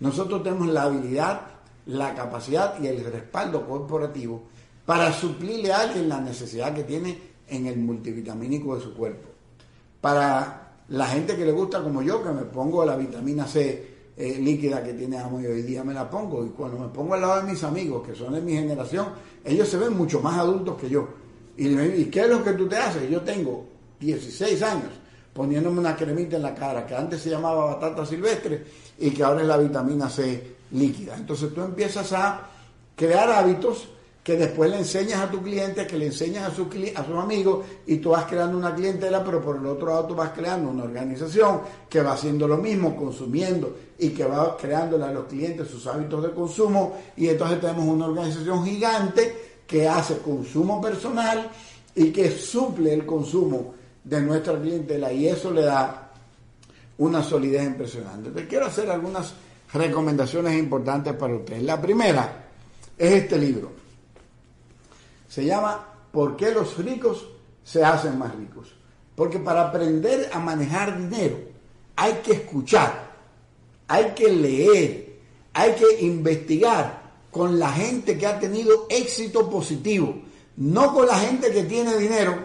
Nosotros 0.00 0.42
tenemos 0.42 0.68
la 0.68 0.82
habilidad, 0.82 1.42
la 1.86 2.14
capacidad 2.14 2.80
y 2.82 2.86
el 2.88 3.04
respaldo 3.04 3.66
corporativo 3.66 4.42
para 4.84 5.12
suplirle 5.12 5.72
a 5.72 5.80
alguien 5.80 6.08
la 6.08 6.20
necesidad 6.20 6.74
que 6.74 6.84
tiene 6.84 7.18
en 7.48 7.66
el 7.66 7.78
multivitamínico 7.78 8.76
de 8.76 8.82
su 8.82 8.94
cuerpo. 8.94 9.28
Para 10.00 10.74
la 10.88 11.06
gente 11.06 11.36
que 11.36 11.44
le 11.44 11.52
gusta 11.52 11.82
como 11.82 12.02
yo, 12.02 12.22
que 12.22 12.30
me 12.30 12.42
pongo 12.42 12.84
la 12.84 12.96
vitamina 12.96 13.46
C 13.46 13.92
eh, 14.14 14.38
líquida 14.38 14.82
que 14.82 14.92
tiene 14.92 15.16
Amo 15.18 15.40
y 15.40 15.46
hoy 15.46 15.62
día 15.62 15.82
me 15.82 15.94
la 15.94 16.10
pongo. 16.10 16.44
Y 16.44 16.50
cuando 16.50 16.78
me 16.78 16.88
pongo 16.88 17.14
al 17.14 17.22
lado 17.22 17.42
de 17.42 17.50
mis 17.50 17.64
amigos, 17.64 18.06
que 18.06 18.14
son 18.14 18.34
de 18.34 18.42
mi 18.42 18.52
generación, 18.52 19.06
ellos 19.42 19.68
se 19.68 19.78
ven 19.78 19.96
mucho 19.96 20.20
más 20.20 20.36
adultos 20.36 20.76
que 20.78 20.90
yo. 20.90 21.08
Y, 21.56 21.68
¿y 21.68 22.04
qué 22.06 22.22
es 22.22 22.28
lo 22.28 22.44
que 22.44 22.52
tú 22.52 22.68
te 22.68 22.76
haces? 22.76 23.08
Yo 23.08 23.22
tengo 23.22 23.64
16 24.00 24.62
años 24.62 25.01
poniéndome 25.32 25.80
una 25.80 25.96
cremita 25.96 26.36
en 26.36 26.42
la 26.42 26.54
cara, 26.54 26.86
que 26.86 26.94
antes 26.94 27.22
se 27.22 27.30
llamaba 27.30 27.74
batata 27.74 28.04
silvestre 28.04 28.64
y 28.98 29.10
que 29.10 29.22
ahora 29.22 29.40
es 29.40 29.46
la 29.46 29.56
vitamina 29.56 30.08
C 30.08 30.56
líquida. 30.72 31.16
Entonces 31.16 31.54
tú 31.54 31.62
empiezas 31.62 32.12
a 32.12 32.48
crear 32.96 33.30
hábitos 33.30 33.88
que 34.22 34.36
después 34.36 34.70
le 34.70 34.78
enseñas 34.78 35.20
a 35.20 35.30
tu 35.30 35.42
cliente, 35.42 35.86
que 35.86 35.98
le 35.98 36.06
enseñas 36.06 36.44
a, 36.44 36.46
a 36.48 37.04
sus 37.04 37.16
amigos 37.16 37.66
y 37.86 37.96
tú 37.96 38.10
vas 38.10 38.26
creando 38.26 38.56
una 38.56 38.72
clientela, 38.72 39.24
pero 39.24 39.42
por 39.42 39.56
el 39.56 39.66
otro 39.66 39.88
lado 39.88 40.06
tú 40.06 40.14
vas 40.14 40.30
creando 40.30 40.70
una 40.70 40.84
organización 40.84 41.62
que 41.88 42.02
va 42.02 42.12
haciendo 42.12 42.46
lo 42.46 42.56
mismo, 42.56 42.94
consumiendo 42.94 43.76
y 43.98 44.10
que 44.10 44.24
va 44.24 44.56
creándole 44.56 45.04
a 45.04 45.12
los 45.12 45.24
clientes 45.24 45.68
sus 45.68 45.86
hábitos 45.88 46.22
de 46.22 46.30
consumo 46.30 46.96
y 47.16 47.28
entonces 47.28 47.60
tenemos 47.60 47.84
una 47.84 48.06
organización 48.06 48.64
gigante 48.64 49.60
que 49.66 49.88
hace 49.88 50.18
consumo 50.18 50.80
personal 50.80 51.50
y 51.94 52.12
que 52.12 52.30
suple 52.30 52.94
el 52.94 53.04
consumo 53.04 53.74
de 54.04 54.20
nuestra 54.20 54.60
clientela 54.60 55.12
y 55.12 55.28
eso 55.28 55.50
le 55.50 55.62
da 55.62 56.10
una 56.98 57.22
solidez 57.22 57.64
impresionante. 57.64 58.30
Te 58.30 58.46
quiero 58.46 58.66
hacer 58.66 58.90
algunas 58.90 59.34
recomendaciones 59.72 60.58
importantes 60.58 61.14
para 61.14 61.34
ustedes. 61.34 61.62
La 61.62 61.80
primera 61.80 62.46
es 62.98 63.12
este 63.12 63.38
libro 63.38 63.82
se 65.32 65.46
llama 65.46 65.88
¿Por 66.12 66.36
qué 66.36 66.50
los 66.50 66.76
ricos 66.76 67.26
se 67.64 67.82
hacen 67.82 68.18
más 68.18 68.34
ricos? 68.36 68.68
Porque 69.16 69.38
para 69.38 69.68
aprender 69.68 70.28
a 70.30 70.38
manejar 70.38 70.98
dinero 70.98 71.38
hay 71.96 72.20
que 72.22 72.32
escuchar, 72.32 73.12
hay 73.88 74.10
que 74.10 74.30
leer, 74.30 75.20
hay 75.54 75.72
que 75.72 76.04
investigar 76.04 77.00
con 77.30 77.58
la 77.58 77.72
gente 77.72 78.18
que 78.18 78.26
ha 78.26 78.38
tenido 78.38 78.86
éxito 78.90 79.48
positivo, 79.48 80.20
no 80.58 80.92
con 80.92 81.06
la 81.06 81.18
gente 81.18 81.50
que 81.50 81.62
tiene 81.62 81.96
dinero, 81.96 82.36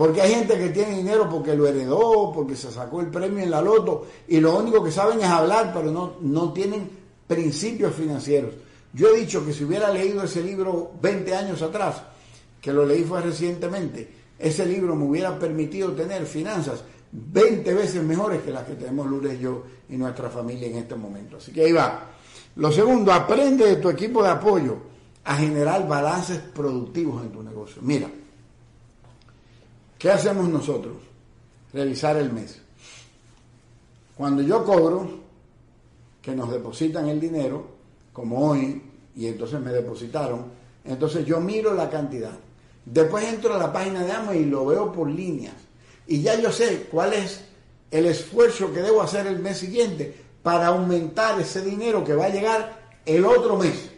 porque 0.00 0.22
hay 0.22 0.32
gente 0.34 0.56
que 0.56 0.70
tiene 0.70 0.96
dinero 0.96 1.28
porque 1.28 1.54
lo 1.54 1.66
heredó, 1.66 2.32
porque 2.32 2.56
se 2.56 2.72
sacó 2.72 3.02
el 3.02 3.08
premio 3.08 3.44
en 3.44 3.50
la 3.50 3.60
loto 3.60 4.06
y 4.28 4.40
lo 4.40 4.56
único 4.56 4.82
que 4.82 4.90
saben 4.90 5.20
es 5.20 5.26
hablar, 5.26 5.74
pero 5.74 5.90
no, 5.92 6.14
no 6.22 6.54
tienen 6.54 6.88
principios 7.26 7.94
financieros. 7.94 8.54
Yo 8.94 9.08
he 9.08 9.20
dicho 9.20 9.44
que 9.44 9.52
si 9.52 9.62
hubiera 9.62 9.90
leído 9.92 10.22
ese 10.22 10.42
libro 10.42 10.92
20 11.02 11.36
años 11.36 11.60
atrás, 11.60 12.02
que 12.62 12.72
lo 12.72 12.86
leí 12.86 13.04
fue 13.04 13.20
recientemente, 13.20 14.10
ese 14.38 14.64
libro 14.64 14.96
me 14.96 15.04
hubiera 15.04 15.38
permitido 15.38 15.92
tener 15.92 16.24
finanzas 16.24 16.82
20 17.12 17.74
veces 17.74 18.02
mejores 18.02 18.40
que 18.40 18.52
las 18.52 18.64
que 18.64 18.76
tenemos 18.76 19.06
Lourdes, 19.06 19.38
yo 19.38 19.64
y 19.90 19.98
nuestra 19.98 20.30
familia 20.30 20.68
en 20.68 20.76
este 20.76 20.94
momento. 20.94 21.36
Así 21.36 21.52
que 21.52 21.64
ahí 21.64 21.72
va. 21.72 22.06
Lo 22.56 22.72
segundo, 22.72 23.12
aprende 23.12 23.66
de 23.66 23.76
tu 23.76 23.90
equipo 23.90 24.22
de 24.22 24.30
apoyo 24.30 24.78
a 25.24 25.36
generar 25.36 25.86
balances 25.86 26.38
productivos 26.38 27.22
en 27.22 27.32
tu 27.32 27.42
negocio. 27.42 27.82
Mira, 27.82 28.08
¿qué 30.00 30.10
hacemos 30.10 30.48
nosotros? 30.48 30.96
Revisar 31.72 32.16
el 32.16 32.32
mes. 32.32 32.58
Cuando 34.16 34.42
yo 34.42 34.64
cobro, 34.64 35.20
que 36.20 36.34
nos 36.34 36.50
depositan 36.50 37.08
el 37.08 37.20
dinero, 37.20 37.66
como 38.12 38.50
hoy, 38.50 38.82
y 39.14 39.26
entonces 39.26 39.60
me 39.60 39.70
depositaron, 39.70 40.46
entonces 40.84 41.24
yo 41.26 41.38
miro 41.38 41.74
la 41.74 41.88
cantidad. 41.88 42.32
Después 42.84 43.24
entro 43.24 43.54
a 43.54 43.58
la 43.58 43.72
página 43.72 44.02
de 44.02 44.12
Amazon 44.12 44.36
y 44.36 44.46
lo 44.46 44.66
veo 44.66 44.90
por 44.90 45.08
líneas. 45.08 45.54
Y 46.06 46.22
ya 46.22 46.34
yo 46.40 46.50
sé 46.50 46.88
cuál 46.90 47.12
es 47.12 47.42
el 47.90 48.06
esfuerzo 48.06 48.72
que 48.72 48.80
debo 48.80 49.02
hacer 49.02 49.26
el 49.26 49.38
mes 49.38 49.58
siguiente 49.58 50.14
para 50.42 50.68
aumentar 50.68 51.38
ese 51.38 51.62
dinero 51.62 52.02
que 52.02 52.14
va 52.14 52.24
a 52.24 52.30
llegar 52.30 52.80
el 53.04 53.24
otro 53.24 53.56
mes. 53.56 53.90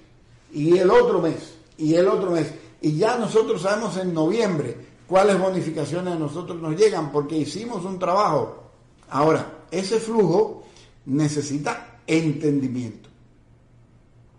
Y 0.53 0.77
el 0.79 0.91
otro 0.91 1.21
mes. 1.21 1.55
Y 1.79 1.95
el 1.95 2.09
otro 2.09 2.33
mes. 2.33 2.53
Y 2.81 2.97
ya 2.97 3.17
nosotros 3.17 3.63
sabemos 3.63 3.97
en 3.97 4.13
noviembre 4.13 4.92
cuáles 5.13 5.39
bonificaciones 5.39 6.15
a 6.15 6.19
nosotros 6.19 6.59
nos 6.59 6.75
llegan 6.75 7.13
porque 7.13 7.37
hicimos 7.37 7.85
un 7.85 7.99
trabajo. 7.99 8.71
Ahora, 9.11 9.65
ese 9.71 10.01
flujo 10.01 10.65
necesita 11.05 11.99
entendimiento. 12.07 13.11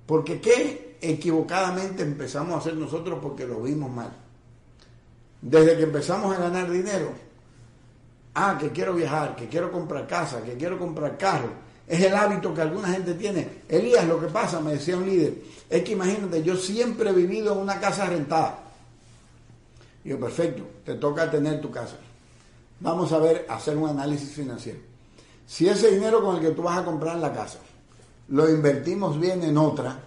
Porque 0.07 0.41
¿qué 0.41 0.97
equivocadamente 0.99 2.01
empezamos 2.01 2.55
a 2.55 2.57
hacer 2.57 2.75
nosotros 2.75 3.19
porque 3.21 3.45
lo 3.45 3.61
vimos 3.61 3.91
mal? 3.91 4.11
desde 5.43 5.77
que 5.77 5.83
empezamos 5.83 6.35
a 6.35 6.39
ganar 6.39 6.71
dinero, 6.71 7.11
ah, 8.33 8.57
que 8.59 8.69
quiero 8.71 8.95
viajar, 8.95 9.35
que 9.35 9.47
quiero 9.47 9.71
comprar 9.71 10.07
casa, 10.07 10.41
que 10.41 10.55
quiero 10.55 10.79
comprar 10.79 11.19
carro, 11.19 11.49
Es 11.85 12.01
el 12.01 12.15
hábito 12.15 12.51
que 12.51 12.61
alguna 12.61 12.87
gente 12.87 13.13
tiene. 13.13 13.45
Elías, 13.69 14.07
lo 14.07 14.19
que 14.19 14.27
pasa, 14.27 14.59
me 14.59 14.71
decía 14.71 14.97
un 14.97 15.05
líder, 15.05 15.35
es 15.69 15.83
que 15.83 15.91
imagínate, 15.91 16.41
yo 16.41 16.55
siempre 16.55 17.11
he 17.11 17.13
vivido 17.13 17.53
en 17.53 17.59
una 17.59 17.79
casa 17.79 18.05
rentada. 18.07 18.62
Yo, 20.03 20.19
perfecto, 20.19 20.63
te 20.83 20.95
toca 20.95 21.31
tener 21.31 21.61
tu 21.61 21.71
casa. 21.71 21.95
Vamos 22.79 23.11
a 23.13 23.19
ver, 23.19 23.45
hacer 23.49 23.77
un 23.77 23.89
análisis 23.89 24.31
financiero. 24.31 24.79
Si 25.45 25.67
ese 25.67 25.91
dinero 25.91 26.23
con 26.23 26.35
el 26.35 26.41
que 26.41 26.51
tú 26.51 26.63
vas 26.63 26.79
a 26.79 26.85
comprar 26.85 27.17
la 27.17 27.31
casa, 27.31 27.59
lo 28.29 28.49
invertimos 28.49 29.19
bien 29.19 29.43
en 29.43 29.57
otra, 29.57 29.99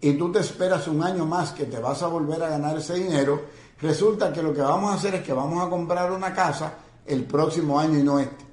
y 0.00 0.12
tú 0.14 0.30
te 0.30 0.40
esperas 0.40 0.86
un 0.86 1.02
año 1.02 1.24
más 1.24 1.52
que 1.52 1.64
te 1.64 1.78
vas 1.78 2.02
a 2.02 2.08
volver 2.08 2.42
a 2.42 2.50
ganar 2.50 2.76
ese 2.76 2.92
dinero, 2.92 3.40
resulta 3.80 4.30
que 4.30 4.42
lo 4.42 4.52
que 4.52 4.60
vamos 4.60 4.90
a 4.90 4.96
hacer 4.96 5.14
es 5.14 5.22
que 5.22 5.32
vamos 5.32 5.66
a 5.66 5.70
comprar 5.70 6.12
una 6.12 6.34
casa 6.34 6.74
el 7.06 7.24
próximo 7.24 7.80
año 7.80 7.98
y 7.98 8.02
no 8.02 8.18
este. 8.18 8.44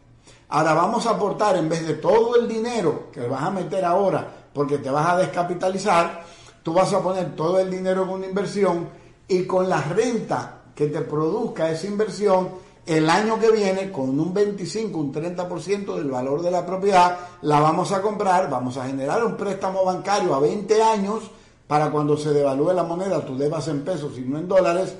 Ahora 0.48 0.74
vamos 0.74 1.06
a 1.06 1.12
aportar, 1.12 1.58
en 1.58 1.68
vez 1.68 1.86
de 1.86 1.96
todo 1.96 2.38
el 2.38 2.48
dinero 2.48 3.10
que 3.12 3.28
vas 3.28 3.44
a 3.44 3.52
meter 3.52 3.84
ahora, 3.84 4.26
porque 4.54 4.78
te 4.78 4.90
vas 4.90 5.08
a 5.08 5.18
descapitalizar, 5.18 6.24
tú 6.64 6.72
vas 6.72 6.94
a 6.94 7.02
poner 7.02 7.36
todo 7.36 7.60
el 7.60 7.70
dinero 7.70 8.04
en 8.04 8.10
una 8.10 8.28
inversión 8.28 8.88
y 9.28 9.44
con 9.44 9.68
la 9.68 9.82
renta 9.82 10.61
que 10.76 10.88
te 10.88 11.02
produzca 11.02 11.70
esa 11.70 11.88
inversión, 11.88 12.50
el 12.86 13.10
año 13.10 13.40
que 13.40 13.52
viene, 13.52 13.92
con 13.92 14.20
un 14.20 14.34
25, 14.34 14.98
un 14.98 15.14
30% 15.14 15.96
del 15.96 16.10
valor 16.10 16.42
de 16.42 16.52
la 16.52 16.66
propiedad, 16.66 17.18
la 17.44 17.60
vamos 17.60 17.92
a 17.92 18.02
comprar, 18.02 18.50
vamos 18.50 18.78
a 18.78 18.88
generar 18.88 19.24
un 19.24 19.38
préstamo 19.38 19.86
bancario 19.86 20.34
a 20.34 20.40
20 20.40 20.82
años 20.82 21.24
para 21.68 21.92
cuando 21.92 22.18
se 22.18 22.34
devalúe 22.34 22.74
la 22.74 22.84
moneda, 22.84 23.26
tú 23.26 23.38
debas 23.38 23.68
en 23.68 23.86
pesos 23.86 24.18
y 24.18 24.22
no 24.22 24.40
en 24.40 24.48
dólares, 24.48 24.96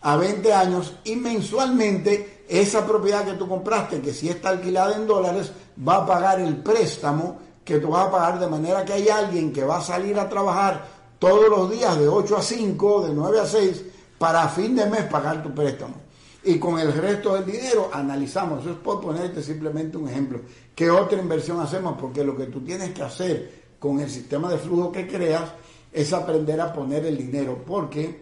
a 0.00 0.16
20 0.16 0.52
años 0.52 0.94
y 1.04 1.16
mensualmente 1.16 2.44
esa 2.48 2.86
propiedad 2.86 3.24
que 3.24 3.34
tú 3.34 3.48
compraste, 3.48 4.00
que 4.00 4.12
si 4.12 4.28
está 4.28 4.50
alquilada 4.50 4.96
en 4.96 5.06
dólares, 5.06 5.50
va 5.86 5.96
a 5.96 6.06
pagar 6.06 6.40
el 6.40 6.56
préstamo 6.58 7.38
que 7.64 7.78
tú 7.78 7.88
vas 7.88 8.06
a 8.06 8.10
pagar 8.10 8.38
de 8.38 8.46
manera 8.46 8.84
que 8.84 8.92
hay 8.92 9.08
alguien 9.08 9.52
que 9.52 9.64
va 9.64 9.78
a 9.78 9.82
salir 9.82 10.18
a 10.18 10.28
trabajar 10.28 10.84
todos 11.18 11.48
los 11.48 11.70
días 11.70 11.98
de 11.98 12.06
8 12.06 12.36
a 12.36 12.42
5, 12.42 13.06
de 13.06 13.14
9 13.14 13.40
a 13.40 13.46
6, 13.46 13.84
para 14.24 14.48
fin 14.48 14.74
de 14.74 14.86
mes 14.86 15.04
pagar 15.04 15.42
tu 15.42 15.52
préstamo. 15.52 15.96
Y 16.44 16.58
con 16.58 16.78
el 16.78 16.94
resto 16.94 17.34
del 17.34 17.44
dinero 17.44 17.90
analizamos, 17.92 18.62
eso 18.62 18.70
es 18.70 18.78
por 18.78 18.98
ponerte 18.98 19.42
simplemente 19.42 19.98
un 19.98 20.08
ejemplo, 20.08 20.40
qué 20.74 20.88
otra 20.88 21.20
inversión 21.20 21.60
hacemos, 21.60 21.98
porque 22.00 22.24
lo 22.24 22.34
que 22.34 22.46
tú 22.46 22.62
tienes 22.62 22.94
que 22.94 23.02
hacer 23.02 23.52
con 23.78 24.00
el 24.00 24.08
sistema 24.08 24.50
de 24.50 24.56
flujo 24.56 24.90
que 24.90 25.06
creas 25.06 25.52
es 25.92 26.10
aprender 26.14 26.58
a 26.58 26.72
poner 26.72 27.04
el 27.04 27.18
dinero, 27.18 27.62
porque 27.66 28.18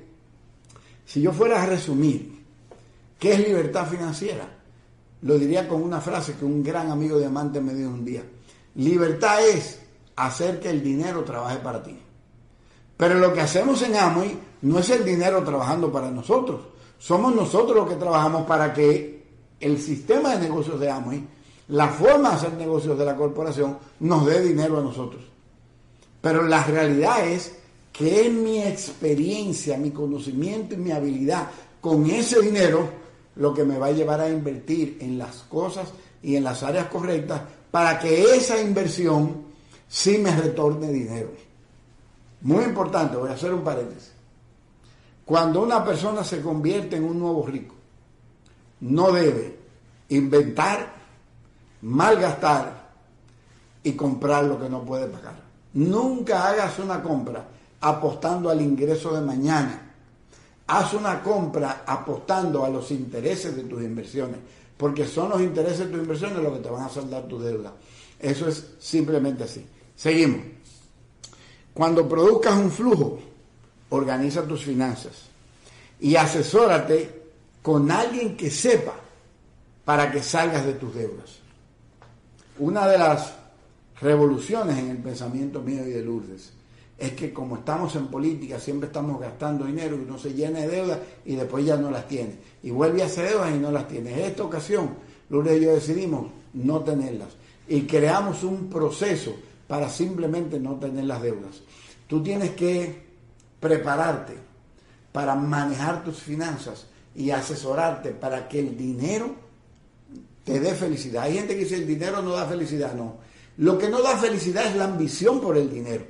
si 1.06 1.22
yo 1.22 1.30
fuera 1.30 1.62
a 1.62 1.66
resumir 1.66 2.32
qué 3.16 3.34
es 3.34 3.46
libertad 3.46 3.86
financiera, 3.86 4.48
lo 5.20 5.38
diría 5.38 5.68
con 5.68 5.80
una 5.80 6.00
frase 6.00 6.34
que 6.34 6.44
un 6.44 6.64
gran 6.64 6.90
amigo 6.90 7.16
de 7.16 7.26
Amante 7.26 7.60
me 7.60 7.74
dijo 7.74 7.90
un 7.90 8.04
día. 8.04 8.24
Libertad 8.74 9.40
es 9.46 9.78
hacer 10.16 10.58
que 10.58 10.70
el 10.70 10.82
dinero 10.82 11.22
trabaje 11.22 11.58
para 11.58 11.80
ti. 11.80 11.96
Pero 13.02 13.16
lo 13.16 13.32
que 13.32 13.40
hacemos 13.40 13.82
en 13.82 13.96
Amway 13.96 14.38
no 14.60 14.78
es 14.78 14.88
el 14.90 15.04
dinero 15.04 15.42
trabajando 15.42 15.90
para 15.90 16.08
nosotros. 16.08 16.60
Somos 17.00 17.34
nosotros 17.34 17.76
los 17.76 17.88
que 17.88 17.96
trabajamos 17.96 18.46
para 18.46 18.72
que 18.72 19.24
el 19.58 19.80
sistema 19.80 20.36
de 20.36 20.46
negocios 20.46 20.78
de 20.78 20.88
Amway, 20.88 21.26
la 21.66 21.88
forma 21.88 22.28
de 22.28 22.34
hacer 22.36 22.52
negocios 22.52 22.96
de 22.96 23.04
la 23.04 23.16
corporación, 23.16 23.76
nos 23.98 24.24
dé 24.24 24.40
dinero 24.40 24.78
a 24.78 24.82
nosotros. 24.82 25.24
Pero 26.20 26.44
la 26.44 26.62
realidad 26.62 27.26
es 27.26 27.56
que 27.92 28.26
es 28.26 28.32
mi 28.32 28.62
experiencia, 28.62 29.76
mi 29.78 29.90
conocimiento 29.90 30.76
y 30.76 30.78
mi 30.78 30.92
habilidad 30.92 31.48
con 31.80 32.08
ese 32.08 32.40
dinero 32.40 32.88
lo 33.34 33.52
que 33.52 33.64
me 33.64 33.78
va 33.78 33.86
a 33.86 33.90
llevar 33.90 34.20
a 34.20 34.28
invertir 34.28 34.98
en 35.00 35.18
las 35.18 35.38
cosas 35.48 35.92
y 36.22 36.36
en 36.36 36.44
las 36.44 36.62
áreas 36.62 36.86
correctas 36.86 37.42
para 37.68 37.98
que 37.98 38.36
esa 38.36 38.60
inversión 38.60 39.46
sí 39.88 40.18
me 40.18 40.30
retorne 40.36 40.92
dinero. 40.92 41.30
Muy 42.42 42.64
importante, 42.64 43.16
voy 43.16 43.31
a 43.31 43.35
hacer 43.35 43.52
un 43.52 43.62
paréntesis. 43.62 44.12
Cuando 45.24 45.62
una 45.62 45.85
persona 45.85 46.24
se 46.24 46.40
convierte 46.40 46.96
en 46.96 47.05
un 47.05 47.18
nuevo 47.18 47.46
rico, 47.46 47.74
no 48.81 49.12
debe 49.12 49.59
inventar, 50.09 50.92
malgastar 51.83 52.90
y 53.83 53.92
comprar 53.92 54.44
lo 54.44 54.61
que 54.61 54.68
no 54.68 54.83
puede 54.83 55.07
pagar. 55.07 55.35
Nunca 55.74 56.48
hagas 56.48 56.78
una 56.81 57.02
compra 57.02 57.46
apostando 57.81 58.50
al 58.50 58.61
ingreso 58.61 59.14
de 59.14 59.20
mañana. 59.20 59.90
Haz 60.66 60.94
una 60.94 61.22
compra 61.22 61.85
apostando 61.87 62.64
a 62.64 62.68
los 62.68 62.90
intereses 62.90 63.55
de 63.57 63.64
tus 63.64 63.83
inversiones, 63.83 64.38
porque 64.76 65.07
son 65.07 65.31
los 65.31 65.40
intereses 65.40 65.81
de 65.81 65.87
tus 65.87 66.02
inversiones 66.02 66.42
los 66.42 66.52
que 66.55 66.61
te 66.61 66.70
van 66.70 66.85
a 66.85 66.88
saldar 66.88 67.24
tu 67.24 67.38
deuda. 67.38 67.72
Eso 68.18 68.48
es 68.48 68.74
simplemente 68.78 69.44
así. 69.44 69.66
Seguimos. 69.94 70.62
Cuando 71.74 72.08
produzcas 72.08 72.56
un 72.58 72.70
flujo, 72.70 73.18
organiza 73.90 74.42
tus 74.46 74.64
finanzas 74.64 75.26
y 76.00 76.16
asesórate 76.16 77.22
con 77.62 77.90
alguien 77.90 78.37
que 78.37 78.50
sepa 78.50 78.94
para 79.85 80.11
que 80.11 80.22
salgas 80.22 80.66
de 80.66 80.74
tus 80.74 80.94
deudas. 80.94 81.38
Una 82.58 82.87
de 82.87 82.98
las 82.98 83.35
revoluciones 84.00 84.78
en 84.78 84.90
el 84.90 84.98
pensamiento 84.98 85.61
mío 85.61 85.87
y 85.87 85.92
de 85.92 86.02
Lourdes 86.02 86.52
es 86.98 87.12
que 87.12 87.32
como 87.32 87.56
estamos 87.56 87.96
en 87.96 88.08
política, 88.08 88.61
siempre 88.61 88.87
estamos 88.88 89.20
gastando 89.20 89.64
dinero 89.64 89.96
y 89.96 90.00
uno 90.00 90.18
se 90.18 90.35
llena 90.35 90.61
de 90.61 90.68
deudas 90.68 90.98
y 91.24 91.35
después 91.35 91.64
ya 91.64 91.76
no 91.76 91.90
las 91.90 92.06
tiene. 92.06 92.37
Y 92.62 92.70
vuelve 92.70 93.02
a 93.02 93.06
hacer 93.06 93.30
deudas 93.30 93.54
y 93.54 93.58
no 93.58 93.72
las 93.72 93.88
tiene. 93.88 94.12
En 94.12 94.20
esta 94.20 94.44
ocasión, 94.44 94.90
Lourdes 95.30 95.61
y 95.61 95.64
yo 95.64 95.72
decidimos 95.72 96.26
no 96.52 96.80
tenerlas. 96.80 97.30
Y 97.66 97.82
creamos 97.82 98.44
un 98.44 98.68
proceso 98.68 99.35
para 99.72 99.88
simplemente 99.88 100.61
no 100.61 100.74
tener 100.74 101.04
las 101.04 101.22
deudas. 101.22 101.62
Tú 102.06 102.22
tienes 102.22 102.50
que 102.50 103.06
prepararte 103.58 104.35
para 105.11 105.35
manejar 105.35 106.04
tus 106.04 106.18
finanzas 106.18 106.88
y 107.14 107.30
asesorarte 107.30 108.11
para 108.11 108.46
que 108.48 108.58
el 108.58 108.76
dinero 108.76 109.35
te 110.44 110.61
dé 110.61 110.74
felicidad. 110.74 111.22
Hay 111.22 111.37
gente 111.37 111.54
que 111.54 111.61
dice 111.61 111.76
el 111.76 111.87
dinero 111.87 112.20
no 112.20 112.32
da 112.32 112.44
felicidad, 112.44 112.92
no. 112.92 113.16
Lo 113.56 113.78
que 113.78 113.88
no 113.88 114.02
da 114.02 114.18
felicidad 114.18 114.66
es 114.66 114.76
la 114.76 114.85
ambición 114.85 115.40
por 115.40 115.56
el 115.56 115.72
dinero. 115.72 116.04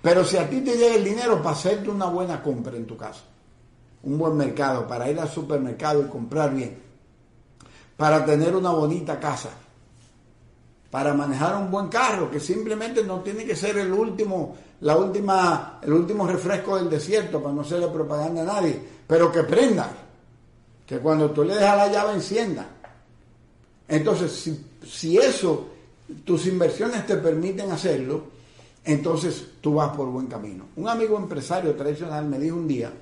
Pero 0.00 0.24
si 0.24 0.36
a 0.36 0.48
ti 0.48 0.60
te 0.60 0.76
llega 0.76 0.94
el 0.94 1.02
dinero 1.02 1.42
para 1.42 1.56
hacerte 1.56 1.90
una 1.90 2.06
buena 2.06 2.40
compra 2.44 2.76
en 2.76 2.86
tu 2.86 2.96
casa, 2.96 3.24
un 4.04 4.16
buen 4.16 4.36
mercado, 4.36 4.86
para 4.86 5.10
ir 5.10 5.18
al 5.18 5.28
supermercado 5.28 6.00
y 6.00 6.08
comprar 6.08 6.54
bien, 6.54 6.78
para 7.96 8.24
tener 8.24 8.54
una 8.54 8.70
bonita 8.70 9.18
casa, 9.18 9.50
para 10.94 11.12
manejar 11.12 11.56
un 11.56 11.72
buen 11.72 11.88
carro, 11.88 12.30
que 12.30 12.38
simplemente 12.38 13.02
no 13.02 13.18
tiene 13.18 13.44
que 13.44 13.56
ser 13.56 13.76
el 13.78 13.92
último, 13.92 14.54
la 14.82 14.96
última, 14.96 15.80
el 15.82 15.92
último 15.92 16.24
refresco 16.24 16.76
del 16.76 16.88
desierto 16.88 17.42
para 17.42 17.52
no 17.52 17.62
hacerle 17.62 17.88
propaganda 17.88 18.42
a 18.42 18.44
nadie, 18.44 18.80
pero 19.04 19.32
que 19.32 19.42
prenda, 19.42 19.90
que 20.86 21.00
cuando 21.00 21.32
tú 21.32 21.42
le 21.42 21.56
dejas 21.56 21.76
la 21.76 21.88
llave 21.88 22.12
encienda. 22.12 22.68
Entonces, 23.88 24.30
si, 24.30 24.64
si 24.86 25.18
eso, 25.18 25.66
tus 26.24 26.46
inversiones 26.46 27.04
te 27.04 27.16
permiten 27.16 27.72
hacerlo, 27.72 28.26
entonces 28.84 29.46
tú 29.60 29.74
vas 29.74 29.96
por 29.96 30.06
buen 30.06 30.28
camino. 30.28 30.66
Un 30.76 30.88
amigo 30.88 31.16
empresario 31.16 31.74
tradicional 31.74 32.24
me 32.26 32.38
dijo 32.38 32.54
un 32.54 32.68
día, 32.68 32.92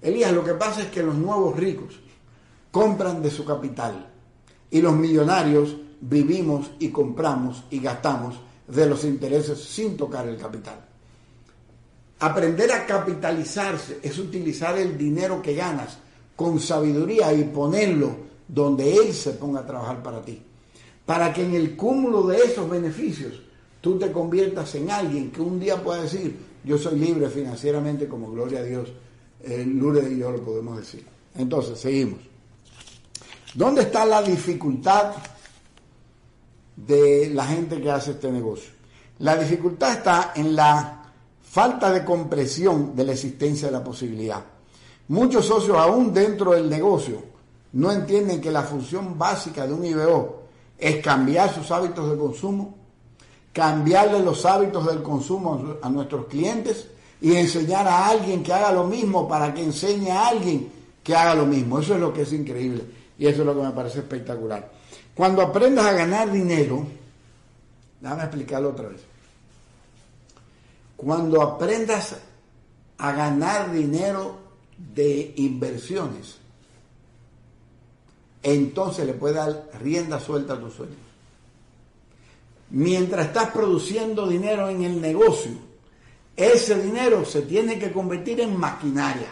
Elías, 0.00 0.32
lo 0.32 0.42
que 0.42 0.54
pasa 0.54 0.80
es 0.80 0.88
que 0.88 1.04
los 1.04 1.14
nuevos 1.14 1.54
ricos 1.56 2.00
compran 2.72 3.22
de 3.22 3.30
su 3.30 3.44
capital 3.44 4.08
y 4.72 4.82
los 4.82 4.96
millonarios 4.96 5.76
vivimos 6.02 6.72
y 6.80 6.88
compramos 6.88 7.64
y 7.70 7.78
gastamos 7.78 8.34
de 8.66 8.86
los 8.86 9.04
intereses 9.04 9.58
sin 9.62 9.96
tocar 9.96 10.28
el 10.28 10.36
capital. 10.36 10.84
Aprender 12.20 12.70
a 12.72 12.86
capitalizarse 12.86 13.98
es 14.02 14.18
utilizar 14.18 14.78
el 14.78 14.96
dinero 14.98 15.40
que 15.40 15.54
ganas 15.54 15.98
con 16.36 16.60
sabiduría 16.60 17.32
y 17.32 17.44
ponerlo 17.44 18.16
donde 18.46 18.94
él 18.94 19.12
se 19.12 19.32
ponga 19.32 19.60
a 19.60 19.66
trabajar 19.66 20.02
para 20.02 20.22
ti. 20.22 20.40
Para 21.06 21.32
que 21.32 21.44
en 21.44 21.54
el 21.54 21.76
cúmulo 21.76 22.26
de 22.26 22.38
esos 22.38 22.68
beneficios 22.68 23.40
tú 23.80 23.98
te 23.98 24.12
conviertas 24.12 24.74
en 24.74 24.90
alguien 24.90 25.30
que 25.30 25.40
un 25.40 25.58
día 25.58 25.82
pueda 25.82 26.02
decir, 26.02 26.36
yo 26.64 26.78
soy 26.78 26.98
libre 26.98 27.28
financieramente 27.28 28.06
como 28.06 28.30
gloria 28.30 28.60
a 28.60 28.64
Dios, 28.64 28.88
eh, 29.42 29.64
Lourdes 29.66 30.10
y 30.12 30.18
yo 30.18 30.30
lo 30.30 30.40
podemos 30.42 30.76
decir. 30.76 31.04
Entonces, 31.34 31.78
seguimos. 31.78 32.20
¿Dónde 33.54 33.82
está 33.82 34.04
la 34.06 34.22
dificultad 34.22 35.12
de 36.76 37.30
la 37.32 37.46
gente 37.46 37.80
que 37.80 37.90
hace 37.90 38.12
este 38.12 38.30
negocio? 38.30 38.70
La 39.18 39.36
dificultad 39.36 39.92
está 39.92 40.32
en 40.34 40.56
la 40.56 41.02
falta 41.42 41.92
de 41.92 42.04
comprensión 42.04 42.96
de 42.96 43.04
la 43.04 43.12
existencia 43.12 43.68
de 43.68 43.72
la 43.72 43.84
posibilidad. 43.84 44.42
Muchos 45.08 45.44
socios 45.44 45.76
aún 45.76 46.12
dentro 46.12 46.52
del 46.52 46.70
negocio 46.70 47.22
no 47.72 47.92
entienden 47.92 48.40
que 48.40 48.50
la 48.50 48.62
función 48.62 49.18
básica 49.18 49.66
de 49.66 49.74
un 49.74 49.84
IBO 49.84 50.42
es 50.78 51.02
cambiar 51.02 51.52
sus 51.54 51.70
hábitos 51.70 52.10
de 52.10 52.16
consumo, 52.16 52.74
cambiarle 53.52 54.20
los 54.20 54.44
hábitos 54.46 54.86
del 54.86 55.02
consumo 55.02 55.76
a 55.82 55.88
nuestros 55.88 56.26
clientes 56.26 56.86
y 57.20 57.36
enseñar 57.36 57.86
a 57.86 58.08
alguien 58.08 58.42
que 58.42 58.52
haga 58.52 58.72
lo 58.72 58.84
mismo 58.84 59.28
para 59.28 59.54
que 59.54 59.62
enseñe 59.62 60.10
a 60.10 60.28
alguien 60.28 60.70
que 61.04 61.14
haga 61.14 61.34
lo 61.34 61.46
mismo. 61.46 61.78
Eso 61.78 61.94
es 61.94 62.00
lo 62.00 62.12
que 62.12 62.22
es 62.22 62.32
increíble 62.32 62.84
y 63.18 63.26
eso 63.26 63.42
es 63.42 63.46
lo 63.46 63.54
que 63.54 63.62
me 63.62 63.70
parece 63.70 64.00
espectacular. 64.00 64.70
Cuando 65.14 65.42
aprendas 65.42 65.86
a 65.86 65.92
ganar 65.92 66.30
dinero, 66.30 66.86
Déjame 68.02 68.24
explicarlo 68.24 68.70
otra 68.70 68.88
vez. 68.88 69.00
Cuando 70.96 71.40
aprendas 71.40 72.16
a 72.98 73.12
ganar 73.12 73.70
dinero 73.70 74.38
de 74.76 75.34
inversiones, 75.36 76.36
entonces 78.42 79.06
le 79.06 79.14
puedes 79.14 79.36
dar 79.36 79.68
rienda 79.80 80.18
suelta 80.18 80.54
a 80.54 80.60
tus 80.60 80.74
sueños. 80.74 80.98
Mientras 82.70 83.26
estás 83.26 83.50
produciendo 83.50 84.26
dinero 84.26 84.68
en 84.68 84.82
el 84.82 85.00
negocio, 85.00 85.52
ese 86.36 86.82
dinero 86.82 87.24
se 87.24 87.42
tiene 87.42 87.78
que 87.78 87.92
convertir 87.92 88.40
en 88.40 88.56
maquinaria, 88.56 89.28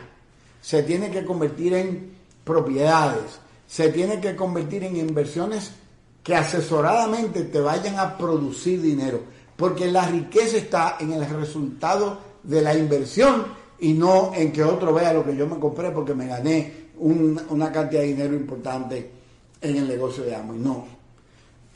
se 0.62 0.84
tiene 0.84 1.10
que 1.10 1.24
convertir 1.24 1.74
en 1.74 2.12
propiedades, 2.44 3.40
se 3.70 3.90
tiene 3.90 4.20
que 4.20 4.34
convertir 4.34 4.82
en 4.82 4.96
inversiones 4.96 5.70
que 6.24 6.34
asesoradamente 6.34 7.44
te 7.44 7.60
vayan 7.60 8.00
a 8.00 8.18
producir 8.18 8.82
dinero, 8.82 9.20
porque 9.56 9.92
la 9.92 10.08
riqueza 10.08 10.56
está 10.56 10.96
en 10.98 11.12
el 11.12 11.24
resultado 11.24 12.18
de 12.42 12.62
la 12.62 12.76
inversión 12.76 13.46
y 13.78 13.92
no 13.92 14.32
en 14.34 14.50
que 14.50 14.64
otro 14.64 14.92
vea 14.92 15.12
lo 15.12 15.24
que 15.24 15.36
yo 15.36 15.46
me 15.46 15.60
compré 15.60 15.92
porque 15.92 16.14
me 16.14 16.26
gané 16.26 16.88
una 16.98 17.70
cantidad 17.70 18.00
de 18.00 18.08
dinero 18.08 18.34
importante 18.34 19.08
en 19.60 19.76
el 19.76 19.86
negocio 19.86 20.24
de 20.24 20.34
Amo. 20.34 20.52
no. 20.54 20.86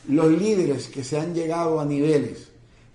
Los 0.09 0.33
líderes 0.33 0.89
que 0.89 1.05
se 1.05 1.21
han 1.21 1.33
llegado 1.33 1.79
a 1.79 1.85
niveles 1.85 2.49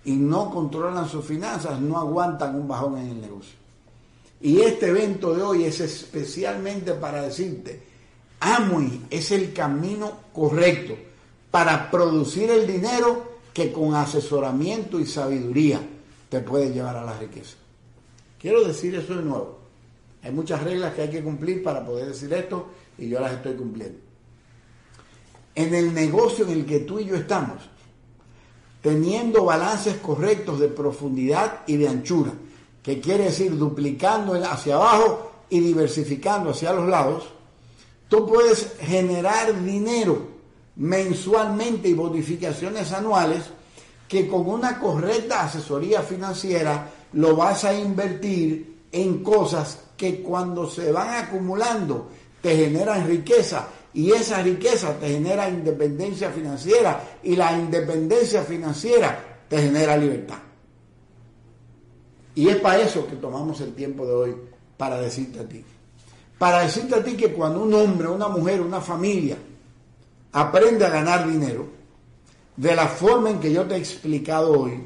y 0.04 0.12
no 0.12 0.50
controlan 0.50 1.08
sus 1.08 1.24
finanzas 1.24 1.80
no 1.80 1.96
aguantan 1.96 2.54
un 2.54 2.68
bajón 2.68 2.98
en 2.98 3.08
el 3.08 3.20
negocio. 3.22 3.54
Y 4.42 4.60
este 4.60 4.88
evento 4.88 5.34
de 5.34 5.42
hoy 5.42 5.64
es 5.64 5.80
especialmente 5.80 6.92
para 6.92 7.22
decirte, 7.22 7.89
Amway 8.40 9.02
es 9.10 9.30
el 9.30 9.52
camino 9.52 10.12
correcto 10.32 10.96
para 11.50 11.90
producir 11.90 12.50
el 12.50 12.66
dinero 12.66 13.30
que 13.52 13.72
con 13.72 13.94
asesoramiento 13.94 14.98
y 14.98 15.06
sabiduría 15.06 15.80
te 16.28 16.40
puede 16.40 16.72
llevar 16.72 16.96
a 16.96 17.04
la 17.04 17.18
riqueza. 17.18 17.56
Quiero 18.40 18.64
decir 18.64 18.94
eso 18.94 19.14
de 19.14 19.22
nuevo. 19.22 19.58
Hay 20.22 20.32
muchas 20.32 20.62
reglas 20.62 20.94
que 20.94 21.02
hay 21.02 21.10
que 21.10 21.22
cumplir 21.22 21.62
para 21.62 21.84
poder 21.84 22.08
decir 22.08 22.32
esto 22.32 22.68
y 22.96 23.08
yo 23.08 23.20
las 23.20 23.32
estoy 23.32 23.54
cumpliendo. 23.54 23.98
En 25.54 25.74
el 25.74 25.92
negocio 25.92 26.44
en 26.46 26.52
el 26.52 26.66
que 26.66 26.80
tú 26.80 27.00
y 27.00 27.06
yo 27.06 27.16
estamos, 27.16 27.58
teniendo 28.82 29.44
balances 29.44 29.96
correctos 29.96 30.60
de 30.60 30.68
profundidad 30.68 31.62
y 31.66 31.76
de 31.76 31.88
anchura, 31.88 32.32
que 32.82 33.00
quiere 33.00 33.24
decir 33.24 33.56
duplicando 33.58 34.34
hacia 34.34 34.76
abajo 34.76 35.32
y 35.50 35.60
diversificando 35.60 36.50
hacia 36.50 36.72
los 36.72 36.88
lados, 36.88 37.30
tú 38.10 38.26
puedes 38.26 38.74
generar 38.80 39.64
dinero 39.64 40.26
mensualmente 40.76 41.88
y 41.88 41.94
bonificaciones 41.94 42.92
anuales 42.92 43.44
que 44.08 44.28
con 44.28 44.46
una 44.46 44.78
correcta 44.78 45.44
asesoría 45.44 46.02
financiera 46.02 46.90
lo 47.12 47.36
vas 47.36 47.64
a 47.64 47.72
invertir 47.72 48.80
en 48.90 49.22
cosas 49.22 49.78
que 49.96 50.20
cuando 50.20 50.68
se 50.68 50.90
van 50.90 51.24
acumulando 51.24 52.08
te 52.42 52.56
generan 52.56 53.06
riqueza 53.06 53.68
y 53.94 54.10
esa 54.10 54.42
riqueza 54.42 54.98
te 54.98 55.08
genera 55.08 55.48
independencia 55.48 56.30
financiera 56.30 57.18
y 57.22 57.36
la 57.36 57.52
independencia 57.52 58.42
financiera 58.42 59.42
te 59.48 59.58
genera 59.58 59.96
libertad. 59.96 60.38
Y 62.34 62.48
es 62.48 62.56
para 62.56 62.82
eso 62.82 63.06
que 63.06 63.16
tomamos 63.16 63.60
el 63.60 63.74
tiempo 63.74 64.06
de 64.06 64.12
hoy 64.12 64.36
para 64.76 65.00
decirte 65.00 65.40
a 65.40 65.48
ti. 65.48 65.64
Para 66.40 66.60
decirte 66.62 66.94
a 66.94 67.04
ti 67.04 67.18
que 67.18 67.34
cuando 67.34 67.62
un 67.62 67.74
hombre, 67.74 68.08
una 68.08 68.26
mujer, 68.26 68.62
una 68.62 68.80
familia 68.80 69.36
aprende 70.32 70.86
a 70.86 70.88
ganar 70.88 71.30
dinero, 71.30 71.68
de 72.56 72.74
la 72.74 72.88
forma 72.88 73.28
en 73.28 73.40
que 73.40 73.52
yo 73.52 73.66
te 73.66 73.74
he 73.74 73.78
explicado 73.78 74.58
hoy, 74.58 74.82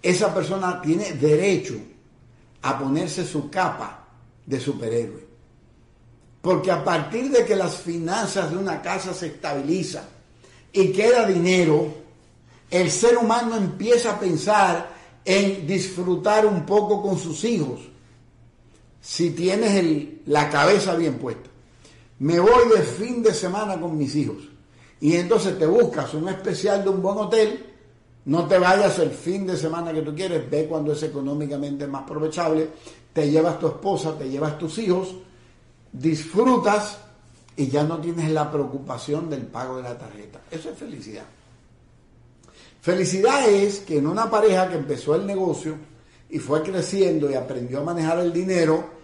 esa 0.00 0.32
persona 0.32 0.80
tiene 0.80 1.12
derecho 1.12 1.74
a 2.62 2.78
ponerse 2.78 3.26
su 3.26 3.50
capa 3.50 4.06
de 4.46 4.58
superhéroe. 4.58 5.26
Porque 6.40 6.70
a 6.70 6.82
partir 6.82 7.30
de 7.30 7.44
que 7.44 7.54
las 7.54 7.76
finanzas 7.76 8.50
de 8.50 8.56
una 8.56 8.80
casa 8.80 9.12
se 9.12 9.26
estabilizan 9.26 10.04
y 10.72 10.90
queda 10.90 11.26
dinero, 11.26 11.86
el 12.70 12.90
ser 12.90 13.18
humano 13.18 13.56
empieza 13.56 14.12
a 14.12 14.18
pensar 14.18 14.90
en 15.22 15.66
disfrutar 15.66 16.46
un 16.46 16.64
poco 16.64 17.02
con 17.02 17.18
sus 17.18 17.44
hijos, 17.44 17.80
si 19.08 19.30
tienes 19.30 20.06
la 20.26 20.50
cabeza 20.50 20.94
bien 20.94 21.14
puesta. 21.14 21.48
Me 22.18 22.38
voy 22.38 22.68
de 22.76 22.82
fin 22.82 23.22
de 23.22 23.32
semana 23.32 23.80
con 23.80 23.96
mis 23.96 24.14
hijos 24.14 24.36
y 25.00 25.14
entonces 25.16 25.58
te 25.58 25.64
buscas 25.66 26.12
un 26.12 26.28
especial 26.28 26.84
de 26.84 26.90
un 26.90 27.00
buen 27.00 27.16
hotel 27.16 27.64
no 28.26 28.46
te 28.46 28.58
vayas 28.58 28.98
el 28.98 29.10
fin 29.10 29.46
de 29.46 29.56
semana 29.56 29.90
que 29.90 30.02
tú 30.02 30.14
quieres, 30.14 30.50
ve 30.50 30.66
cuando 30.66 30.92
es 30.92 31.02
económicamente 31.02 31.86
más 31.86 32.02
aprovechable, 32.02 32.68
te 33.10 33.30
llevas 33.30 33.58
tu 33.58 33.68
esposa, 33.68 34.18
te 34.18 34.28
llevas 34.28 34.58
tus 34.58 34.76
hijos, 34.76 35.14
disfrutas 35.90 36.98
y 37.56 37.68
ya 37.68 37.84
no 37.84 37.98
tienes 37.98 38.30
la 38.30 38.50
preocupación 38.50 39.30
del 39.30 39.46
pago 39.46 39.78
de 39.78 39.84
la 39.84 39.96
tarjeta. 39.96 40.42
Eso 40.50 40.68
es 40.68 40.78
felicidad. 40.78 41.24
Felicidad 42.82 43.48
es 43.48 43.78
que 43.78 43.96
en 43.96 44.06
una 44.06 44.30
pareja 44.30 44.68
que 44.68 44.76
empezó 44.76 45.14
el 45.14 45.26
negocio 45.26 45.76
y 46.28 46.38
fue 46.38 46.62
creciendo 46.62 47.30
y 47.30 47.34
aprendió 47.34 47.80
a 47.80 47.84
manejar 47.84 48.18
el 48.18 48.34
dinero 48.34 48.97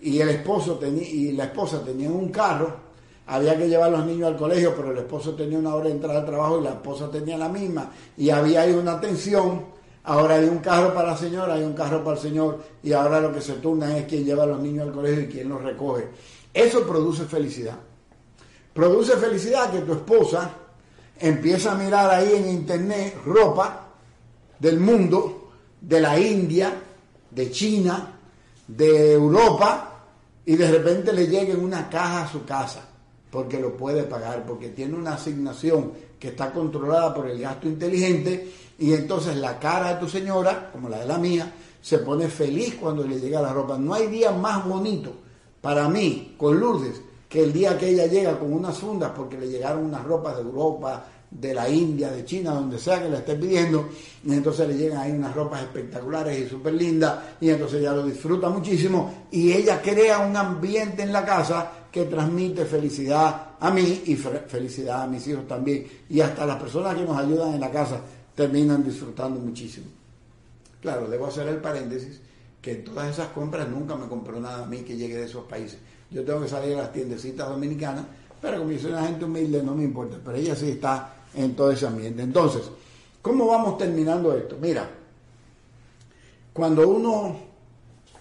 y 0.00 0.20
el 0.20 0.28
esposo 0.28 0.78
y 0.82 1.32
la 1.32 1.44
esposa 1.44 1.82
tenían 1.82 2.12
un 2.12 2.28
carro, 2.28 2.86
había 3.26 3.56
que 3.56 3.68
llevar 3.68 3.88
a 3.88 3.98
los 3.98 4.06
niños 4.06 4.28
al 4.28 4.36
colegio, 4.36 4.74
pero 4.76 4.92
el 4.92 4.98
esposo 4.98 5.34
tenía 5.34 5.58
una 5.58 5.74
hora 5.74 5.86
de 5.86 5.92
entrar 5.92 6.16
al 6.16 6.24
trabajo 6.24 6.60
y 6.60 6.64
la 6.64 6.70
esposa 6.70 7.10
tenía 7.10 7.36
la 7.36 7.48
misma, 7.48 7.90
y 8.16 8.30
había 8.30 8.62
ahí 8.62 8.72
una 8.72 9.00
tensión. 9.00 9.76
Ahora 10.04 10.36
hay 10.36 10.44
un 10.44 10.58
carro 10.58 10.94
para 10.94 11.08
la 11.08 11.16
señora, 11.16 11.54
hay 11.54 11.64
un 11.64 11.72
carro 11.72 12.04
para 12.04 12.16
el 12.16 12.22
señor, 12.22 12.60
y 12.82 12.92
ahora 12.92 13.20
lo 13.20 13.32
que 13.32 13.40
se 13.40 13.54
turna 13.54 13.96
es 13.96 14.04
quién 14.04 14.24
lleva 14.24 14.44
a 14.44 14.46
los 14.46 14.60
niños 14.60 14.86
al 14.86 14.92
colegio 14.92 15.22
y 15.22 15.26
quién 15.26 15.48
los 15.48 15.60
recoge. 15.60 16.08
Eso 16.54 16.86
produce 16.86 17.24
felicidad. 17.24 17.76
Produce 18.72 19.16
felicidad 19.16 19.72
que 19.72 19.80
tu 19.80 19.92
esposa 19.94 20.50
empieza 21.18 21.72
a 21.72 21.74
mirar 21.74 22.10
ahí 22.10 22.32
en 22.34 22.48
internet 22.48 23.16
ropa 23.24 23.88
del 24.58 24.78
mundo, 24.78 25.50
de 25.80 26.00
la 26.00 26.18
India, 26.18 26.72
de 27.30 27.50
China, 27.50 28.15
de 28.68 29.12
Europa, 29.12 29.96
y 30.44 30.54
de 30.56 30.70
repente 30.70 31.12
le 31.12 31.26
llegue 31.26 31.56
una 31.56 31.90
caja 31.90 32.22
a 32.22 32.28
su 32.28 32.44
casa 32.44 32.88
porque 33.30 33.60
lo 33.60 33.76
puede 33.76 34.04
pagar, 34.04 34.44
porque 34.46 34.68
tiene 34.68 34.96
una 34.96 35.14
asignación 35.14 35.92
que 36.18 36.28
está 36.28 36.52
controlada 36.52 37.12
por 37.12 37.28
el 37.28 37.40
gasto 37.40 37.68
inteligente 37.68 38.52
y 38.78 38.92
entonces 38.92 39.36
la 39.36 39.58
cara 39.58 39.94
de 39.94 40.00
tu 40.00 40.08
señora, 40.08 40.70
como 40.72 40.88
la 40.88 41.00
de 41.00 41.06
la 41.06 41.18
mía, 41.18 41.52
se 41.82 41.98
pone 41.98 42.28
feliz 42.28 42.76
cuando 42.80 43.04
le 43.04 43.20
llega 43.20 43.42
la 43.42 43.52
ropa. 43.52 43.76
No 43.76 43.92
hay 43.92 44.06
día 44.06 44.30
más 44.32 44.64
bonito 44.64 45.12
para 45.60 45.88
mí 45.88 46.34
con 46.38 46.58
Lourdes 46.58 47.00
que 47.28 47.42
el 47.42 47.52
día 47.52 47.76
que 47.76 47.88
ella 47.88 48.06
llega 48.06 48.38
con 48.38 48.52
unas 48.52 48.78
fundas 48.78 49.12
porque 49.14 49.36
le 49.36 49.48
llegaron 49.48 49.84
unas 49.84 50.04
ropas 50.04 50.36
de 50.36 50.42
Europa, 50.42 51.04
de 51.30 51.52
la 51.52 51.68
India, 51.68 52.10
de 52.10 52.24
China, 52.24 52.52
donde 52.52 52.78
sea 52.78 53.02
que 53.02 53.08
le 53.08 53.18
esté 53.18 53.34
pidiendo, 53.36 53.88
y 54.24 54.32
entonces 54.32 54.68
le 54.68 54.76
llegan 54.76 54.98
ahí 54.98 55.12
unas 55.12 55.34
ropas 55.34 55.62
espectaculares 55.62 56.38
y 56.38 56.48
súper 56.48 56.74
lindas, 56.74 57.18
y 57.40 57.50
entonces 57.50 57.80
ella 57.80 57.92
lo 57.92 58.06
disfruta 58.06 58.48
muchísimo, 58.48 59.26
y 59.30 59.52
ella 59.52 59.82
crea 59.82 60.20
un 60.20 60.36
ambiente 60.36 61.02
en 61.02 61.12
la 61.12 61.24
casa 61.24 61.72
que 61.90 62.04
transmite 62.04 62.64
felicidad 62.66 63.52
a 63.58 63.70
mí 63.70 64.02
y 64.06 64.16
felicidad 64.16 65.02
a 65.02 65.06
mis 65.06 65.26
hijos 65.28 65.48
también. 65.48 65.86
Y 66.10 66.20
hasta 66.20 66.44
las 66.44 66.60
personas 66.60 66.94
que 66.94 67.02
nos 67.02 67.16
ayudan 67.16 67.54
en 67.54 67.60
la 67.60 67.70
casa 67.70 68.00
terminan 68.34 68.84
disfrutando 68.84 69.40
muchísimo. 69.40 69.86
Claro, 70.82 71.08
debo 71.08 71.26
hacer 71.26 71.48
el 71.48 71.56
paréntesis 71.56 72.20
que 72.60 72.72
en 72.72 72.84
todas 72.84 73.10
esas 73.10 73.28
compras 73.28 73.68
nunca 73.68 73.96
me 73.96 74.08
compró 74.08 74.38
nada 74.38 74.64
a 74.64 74.66
mí 74.66 74.82
que 74.82 74.96
llegue 74.96 75.16
de 75.16 75.24
esos 75.24 75.44
países. 75.44 75.78
Yo 76.10 76.22
tengo 76.22 76.42
que 76.42 76.48
salir 76.48 76.74
a 76.74 76.82
las 76.82 76.92
tiendecitas 76.92 77.48
dominicanas, 77.48 78.04
pero 78.42 78.58
como 78.58 78.72
yo 78.72 78.78
soy 78.78 78.92
una 78.92 79.06
gente 79.06 79.24
humilde 79.24 79.62
no 79.62 79.74
me 79.74 79.84
importa, 79.84 80.18
pero 80.22 80.36
ella 80.36 80.54
sí 80.54 80.72
está 80.72 81.15
en 81.36 81.54
todo 81.54 81.70
ese 81.70 81.86
ambiente. 81.86 82.22
Entonces, 82.22 82.62
¿cómo 83.22 83.46
vamos 83.46 83.78
terminando 83.78 84.34
esto? 84.34 84.56
Mira, 84.60 84.88
cuando 86.52 86.88
uno 86.88 87.36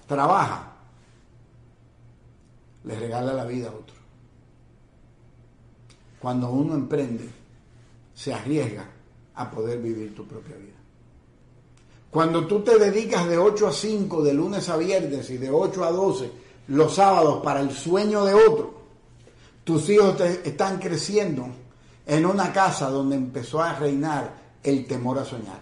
trabaja, 0.06 0.74
le 2.84 3.00
regala 3.00 3.34
la 3.34 3.46
vida 3.46 3.70
a 3.70 3.72
otro. 3.72 3.96
Cuando 6.20 6.50
uno 6.50 6.76
emprende, 6.76 7.30
se 8.14 8.34
arriesga 8.34 8.88
a 9.36 9.50
poder 9.50 9.80
vivir 9.80 10.14
tu 10.14 10.26
propia 10.26 10.56
vida. 10.56 10.74
Cuando 12.12 12.46
tú 12.48 12.62
te 12.62 12.78
dedicas 12.78 13.28
de 13.28 13.38
8 13.38 13.68
a 13.68 13.74
5, 13.74 14.24
de 14.24 14.34
lunes 14.34 14.70
a 14.70 14.78
viernes 14.78 15.30
y 15.30 15.38
de 15.38 15.50
8 15.50 15.84
a 15.84 15.92
12 15.92 16.32
los 16.68 16.96
sábados 16.96 17.44
para 17.44 17.60
el 17.60 17.72
sueño 17.72 18.26
de 18.26 18.34
otro, 18.34 18.74
tus 19.64 19.90
hijos 19.90 20.18
te 20.18 20.48
están 20.48 20.80
creciendo 20.80 21.48
en 22.06 22.26
una 22.26 22.52
casa 22.54 22.90
donde 22.90 23.16
empezó 23.16 23.62
a 23.62 23.74
reinar 23.74 24.34
el 24.64 24.86
temor 24.86 25.20
a 25.20 25.26
soñar. 25.26 25.60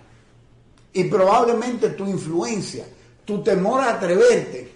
Y 0.94 1.06
probablemente 1.06 1.90
tu 1.92 2.06
influencia, 2.06 2.86
tu 3.26 3.42
temor 3.42 3.82
a 3.82 3.96
atreverte, 3.96 4.72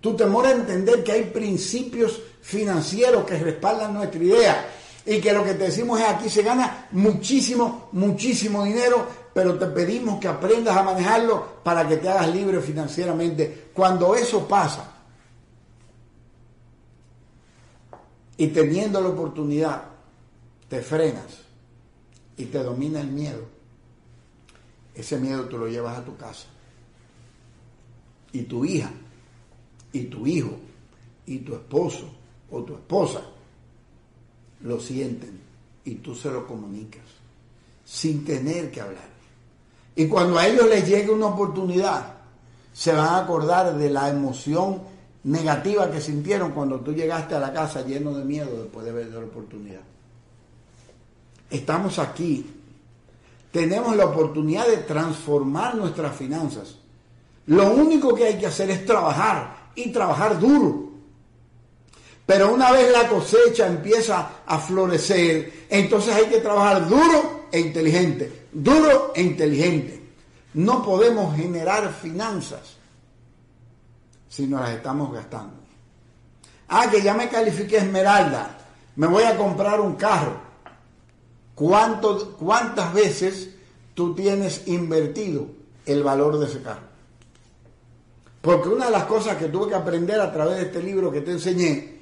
tu 0.00 0.14
temor 0.14 0.46
a 0.46 0.52
entender 0.52 1.02
que 1.02 1.12
hay 1.12 1.24
principios 1.24 2.20
financieros 2.42 3.24
que 3.24 3.38
respaldan 3.38 3.94
nuestra 3.94 4.22
idea 4.22 4.66
Y 5.06 5.20
que 5.20 5.32
lo 5.32 5.44
que 5.44 5.54
te 5.54 5.64
decimos 5.64 6.00
es 6.00 6.06
aquí 6.06 6.30
se 6.30 6.42
gana 6.42 6.88
muchísimo, 6.92 7.88
muchísimo 7.92 8.64
dinero, 8.64 9.06
pero 9.34 9.58
te 9.58 9.66
pedimos 9.66 10.18
que 10.18 10.28
aprendas 10.28 10.74
a 10.76 10.82
manejarlo 10.82 11.62
para 11.62 11.86
que 11.86 11.98
te 11.98 12.08
hagas 12.08 12.28
libre 12.34 12.60
financieramente. 12.60 13.70
Cuando 13.74 14.14
eso 14.14 14.48
pasa, 14.48 14.92
y 18.36 18.48
teniendo 18.48 19.00
la 19.00 19.08
oportunidad, 19.08 19.82
te 20.68 20.80
frenas 20.82 21.42
y 22.36 22.46
te 22.46 22.62
domina 22.62 23.00
el 23.00 23.08
miedo, 23.08 23.44
ese 24.94 25.18
miedo 25.18 25.44
tú 25.44 25.58
lo 25.58 25.68
llevas 25.68 25.98
a 25.98 26.04
tu 26.04 26.16
casa. 26.16 26.46
Y 28.32 28.42
tu 28.42 28.64
hija, 28.64 28.90
y 29.92 30.04
tu 30.04 30.26
hijo, 30.26 30.58
y 31.26 31.38
tu 31.38 31.54
esposo 31.54 32.10
o 32.50 32.62
tu 32.62 32.74
esposa 32.74 33.22
lo 34.62 34.80
sienten 34.80 35.40
y 35.84 35.96
tú 35.96 36.14
se 36.14 36.30
lo 36.30 36.46
comunicas 36.46 37.02
sin 37.84 38.24
tener 38.24 38.70
que 38.70 38.80
hablar. 38.80 39.08
Y 39.96 40.06
cuando 40.06 40.38
a 40.38 40.46
ellos 40.46 40.68
les 40.68 40.88
llegue 40.88 41.10
una 41.10 41.26
oportunidad, 41.26 42.14
se 42.72 42.92
van 42.92 43.06
a 43.06 43.18
acordar 43.18 43.76
de 43.76 43.90
la 43.90 44.08
emoción 44.08 44.82
negativa 45.24 45.90
que 45.90 46.00
sintieron 46.00 46.52
cuando 46.52 46.80
tú 46.80 46.92
llegaste 46.92 47.34
a 47.34 47.40
la 47.40 47.52
casa 47.52 47.82
lleno 47.82 48.14
de 48.14 48.24
miedo 48.24 48.62
después 48.62 48.84
de 48.84 48.92
ver 48.92 49.08
la 49.08 49.20
oportunidad. 49.20 49.82
Estamos 51.54 52.00
aquí. 52.00 52.44
Tenemos 53.52 53.94
la 53.94 54.06
oportunidad 54.06 54.66
de 54.66 54.78
transformar 54.78 55.76
nuestras 55.76 56.16
finanzas. 56.16 56.74
Lo 57.46 57.70
único 57.70 58.12
que 58.12 58.24
hay 58.24 58.38
que 58.38 58.46
hacer 58.46 58.70
es 58.70 58.84
trabajar 58.84 59.70
y 59.76 59.92
trabajar 59.92 60.40
duro. 60.40 60.90
Pero 62.26 62.52
una 62.52 62.72
vez 62.72 62.90
la 62.90 63.08
cosecha 63.08 63.68
empieza 63.68 64.30
a 64.44 64.58
florecer, 64.58 65.66
entonces 65.70 66.12
hay 66.12 66.24
que 66.24 66.40
trabajar 66.40 66.88
duro 66.88 67.46
e 67.52 67.60
inteligente. 67.60 68.46
Duro 68.52 69.12
e 69.14 69.22
inteligente. 69.22 70.02
No 70.54 70.84
podemos 70.84 71.36
generar 71.36 71.92
finanzas 71.92 72.76
si 74.28 74.48
nos 74.48 74.60
las 74.60 74.70
estamos 74.70 75.12
gastando. 75.12 75.54
Ah, 76.68 76.88
que 76.90 77.00
ya 77.00 77.14
me 77.14 77.28
califique 77.28 77.76
Esmeralda, 77.76 78.58
me 78.96 79.06
voy 79.06 79.22
a 79.22 79.36
comprar 79.36 79.80
un 79.80 79.94
carro. 79.94 80.53
¿Cuántas 81.54 82.94
veces 82.94 83.50
tú 83.94 84.14
tienes 84.14 84.66
invertido 84.66 85.46
el 85.86 86.02
valor 86.02 86.38
de 86.38 86.46
ese 86.46 86.62
carro? 86.62 86.94
Porque 88.40 88.68
una 88.68 88.86
de 88.86 88.90
las 88.90 89.04
cosas 89.04 89.36
que 89.36 89.48
tuve 89.48 89.68
que 89.68 89.74
aprender 89.74 90.20
a 90.20 90.32
través 90.32 90.56
de 90.56 90.62
este 90.64 90.82
libro 90.82 91.10
que 91.10 91.22
te 91.22 91.32
enseñé 91.32 92.00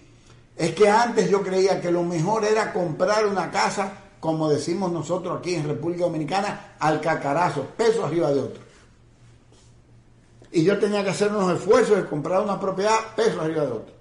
es 0.57 0.75
que 0.75 0.89
antes 0.89 1.31
yo 1.31 1.43
creía 1.43 1.81
que 1.81 1.91
lo 1.91 2.03
mejor 2.03 2.45
era 2.45 2.73
comprar 2.73 3.27
una 3.27 3.51
casa, 3.51 3.93
como 4.21 4.49
decimos 4.49 4.91
nosotros 4.91 5.39
aquí 5.39 5.55
en 5.55 5.69
República 5.69 6.05
Dominicana, 6.05 6.75
al 6.79 7.01
cacarazo, 7.01 7.67
peso 7.77 8.05
arriba 8.05 8.33
de 8.33 8.41
otro 8.41 8.73
y 10.53 10.65
yo 10.65 10.79
tenía 10.79 11.03
que 11.03 11.11
hacer 11.11 11.31
unos 11.35 11.59
esfuerzos 11.59 11.97
de 11.97 12.07
comprar 12.07 12.43
una 12.43 12.61
propiedad 12.61 13.15
peso 13.17 13.41
arriba 13.41 13.63
de 13.63 13.73
otro. 13.73 13.95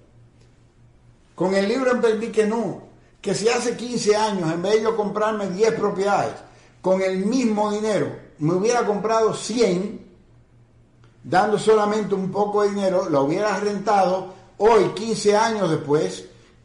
Con 1.34 1.54
el 1.54 1.66
libro 1.66 1.92
entendí 1.92 2.28
que 2.28 2.46
no, 2.46 2.82
que 3.22 3.34
si 3.34 3.48
hace 3.48 3.76
15 3.76 4.16
años, 4.16 4.52
en 4.52 4.60
vez 4.60 4.74
de 4.74 4.82
yo 4.82 4.96
comprarme 4.96 5.48
10 5.48 5.74
propiedades, 5.74 6.34
con 6.82 7.00
el 7.00 7.24
mismo 7.24 7.70
dinero, 7.70 8.08
me 8.40 8.54
hubiera 8.54 8.84
comprado 8.84 9.32
100, 9.32 10.04
dando 11.22 11.56
solamente 11.56 12.16
un 12.16 12.32
poco 12.32 12.62
de 12.62 12.70
dinero, 12.70 13.08
lo 13.08 13.22
hubiera 13.22 13.56
rentado, 13.60 14.34
hoy, 14.58 14.88
15 14.96 15.36
años 15.36 15.70
después, 15.70 16.24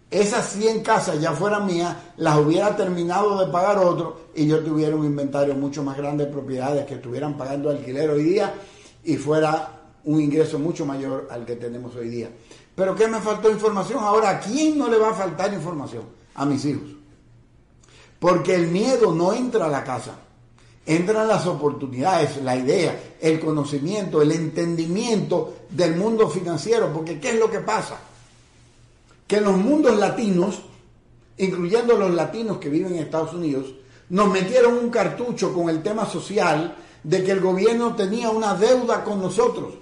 esas 0.09 0.49
100 0.53 0.81
casas 0.81 1.21
ya 1.21 1.33
fueran 1.33 1.67
mías, 1.67 1.95
las 2.17 2.37
hubiera 2.37 2.75
terminado 2.75 3.37
de 3.37 3.51
pagar 3.51 3.77
otro 3.77 4.21
y 4.33 4.47
yo 4.47 4.63
tuviera 4.63 4.95
un 4.95 5.05
inventario 5.05 5.53
mucho 5.53 5.83
más 5.83 5.95
grande 5.95 6.25
de 6.25 6.31
propiedades 6.31 6.85
que 6.85 6.95
estuvieran 6.95 7.37
pagando 7.37 7.69
alquiler 7.69 8.09
hoy 8.09 8.23
día 8.23 8.53
y 9.03 9.17
fuera 9.17 9.73
un 10.05 10.21
ingreso 10.21 10.57
mucho 10.57 10.85
mayor 10.85 11.27
al 11.29 11.45
que 11.45 11.55
tenemos 11.57 11.95
hoy 11.95 12.09
día. 12.09 12.29
Pero 12.73 12.95
¿qué 12.95 13.07
me 13.07 13.19
faltó 13.19 13.51
información? 13.51 14.03
Ahora, 14.03 14.29
¿a 14.29 14.39
quién 14.39 14.77
no 14.77 14.87
le 14.87 14.97
va 14.97 15.09
a 15.09 15.13
faltar 15.13 15.53
información? 15.53 16.03
A 16.37 16.45
mis 16.45 16.63
hijos. 16.65 16.89
Porque 18.19 18.55
el 18.55 18.67
miedo 18.67 19.13
no 19.13 19.33
entra 19.33 19.65
a 19.65 19.69
la 19.69 19.83
casa. 19.83 20.15
Entran 20.85 21.27
las 21.27 21.45
oportunidades, 21.45 22.41
la 22.41 22.55
idea, 22.55 23.15
el 23.19 23.39
conocimiento, 23.39 24.21
el 24.21 24.31
entendimiento 24.31 25.57
del 25.69 25.97
mundo 25.97 26.29
financiero. 26.29 26.91
Porque 26.93 27.19
¿qué 27.19 27.31
es 27.31 27.39
lo 27.39 27.51
que 27.51 27.59
pasa? 27.59 27.99
Que 29.27 29.41
los 29.41 29.57
mundos 29.57 29.97
latinos, 29.97 30.61
incluyendo 31.37 31.97
los 31.97 32.13
latinos 32.13 32.57
que 32.57 32.69
viven 32.69 32.95
en 32.95 33.03
Estados 33.03 33.33
Unidos, 33.33 33.73
nos 34.09 34.31
metieron 34.31 34.77
un 34.77 34.89
cartucho 34.89 35.53
con 35.53 35.69
el 35.69 35.83
tema 35.83 36.05
social 36.09 36.77
de 37.03 37.23
que 37.23 37.31
el 37.31 37.41
gobierno 37.41 37.93
tenía 37.95 38.29
una 38.29 38.55
deuda 38.55 39.03
con 39.03 39.21
nosotros 39.21 39.73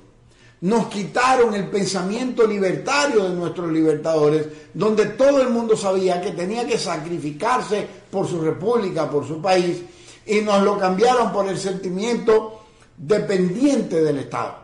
nos 0.61 0.87
quitaron 0.87 1.53
el 1.53 1.67
pensamiento 1.67 2.47
libertario 2.47 3.23
de 3.23 3.35
nuestros 3.35 3.71
libertadores, 3.71 4.47
donde 4.73 5.07
todo 5.07 5.41
el 5.41 5.49
mundo 5.49 5.75
sabía 5.75 6.21
que 6.21 6.31
tenía 6.31 6.65
que 6.65 6.77
sacrificarse 6.77 7.87
por 8.09 8.27
su 8.27 8.41
república, 8.41 9.09
por 9.09 9.27
su 9.27 9.41
país, 9.41 9.81
y 10.25 10.41
nos 10.41 10.63
lo 10.63 10.77
cambiaron 10.77 11.31
por 11.31 11.47
el 11.47 11.57
sentimiento 11.57 12.61
dependiente 12.97 14.01
del 14.01 14.19
Estado. 14.19 14.55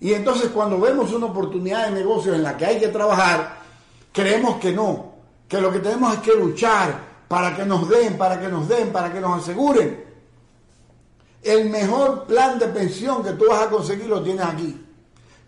Y 0.00 0.14
entonces 0.14 0.48
cuando 0.48 0.80
vemos 0.80 1.12
una 1.12 1.26
oportunidad 1.26 1.86
de 1.86 1.92
negocio 1.92 2.34
en 2.34 2.42
la 2.42 2.56
que 2.56 2.66
hay 2.66 2.78
que 2.78 2.88
trabajar, 2.88 3.58
creemos 4.12 4.56
que 4.56 4.72
no, 4.72 5.14
que 5.46 5.60
lo 5.60 5.70
que 5.70 5.80
tenemos 5.80 6.14
es 6.14 6.20
que 6.20 6.34
luchar 6.34 7.08
para 7.28 7.54
que 7.54 7.64
nos 7.64 7.88
den, 7.88 8.16
para 8.16 8.40
que 8.40 8.48
nos 8.48 8.68
den, 8.68 8.90
para 8.90 9.12
que 9.12 9.20
nos 9.20 9.42
aseguren. 9.42 10.07
El 11.42 11.70
mejor 11.70 12.24
plan 12.24 12.58
de 12.58 12.68
pensión 12.68 13.22
que 13.22 13.32
tú 13.32 13.44
vas 13.48 13.66
a 13.66 13.70
conseguir 13.70 14.06
lo 14.06 14.22
tienes 14.22 14.44
aquí. 14.44 14.84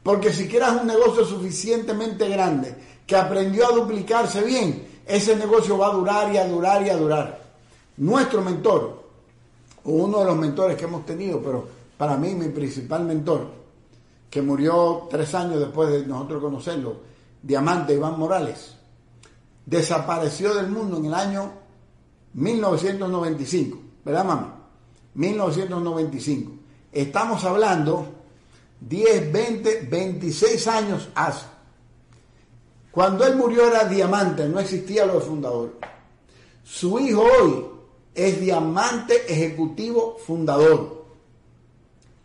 Porque 0.02 0.32
si 0.32 0.48
quieras 0.48 0.80
un 0.80 0.86
negocio 0.86 1.24
suficientemente 1.24 2.28
grande 2.28 2.74
que 3.06 3.16
aprendió 3.16 3.68
a 3.68 3.72
duplicarse 3.72 4.42
bien, 4.42 5.02
ese 5.06 5.36
negocio 5.36 5.76
va 5.76 5.88
a 5.88 5.92
durar 5.92 6.32
y 6.32 6.38
a 6.38 6.46
durar 6.46 6.86
y 6.86 6.90
a 6.90 6.96
durar. 6.96 7.40
Nuestro 7.96 8.40
mentor, 8.40 9.02
o 9.84 9.90
uno 9.90 10.20
de 10.20 10.24
los 10.24 10.36
mentores 10.36 10.76
que 10.76 10.84
hemos 10.84 11.04
tenido, 11.04 11.42
pero 11.42 11.66
para 11.98 12.16
mí 12.16 12.34
mi 12.34 12.48
principal 12.48 13.04
mentor, 13.04 13.48
que 14.30 14.40
murió 14.40 15.08
tres 15.10 15.34
años 15.34 15.58
después 15.58 15.90
de 15.90 16.06
nosotros 16.06 16.40
conocerlo, 16.40 16.96
Diamante 17.42 17.94
Iván 17.94 18.18
Morales, 18.18 18.74
desapareció 19.66 20.54
del 20.54 20.68
mundo 20.68 20.98
en 20.98 21.06
el 21.06 21.14
año 21.14 21.52
1995, 22.34 23.78
¿verdad, 24.04 24.24
mamá? 24.24 24.59
1995. 25.14 26.52
Estamos 26.92 27.44
hablando 27.44 28.06
10, 28.80 29.32
20, 29.32 29.80
26 29.90 30.66
años 30.68 31.08
hace. 31.14 31.46
Cuando 32.90 33.24
él 33.24 33.36
murió 33.36 33.66
era 33.66 33.84
diamante, 33.84 34.48
no 34.48 34.58
existía 34.58 35.06
lo 35.06 35.14
de 35.14 35.20
fundador. 35.20 35.78
Su 36.64 36.98
hijo 36.98 37.22
hoy 37.22 37.66
es 38.14 38.40
diamante 38.40 39.32
ejecutivo 39.32 40.18
fundador. 40.26 41.04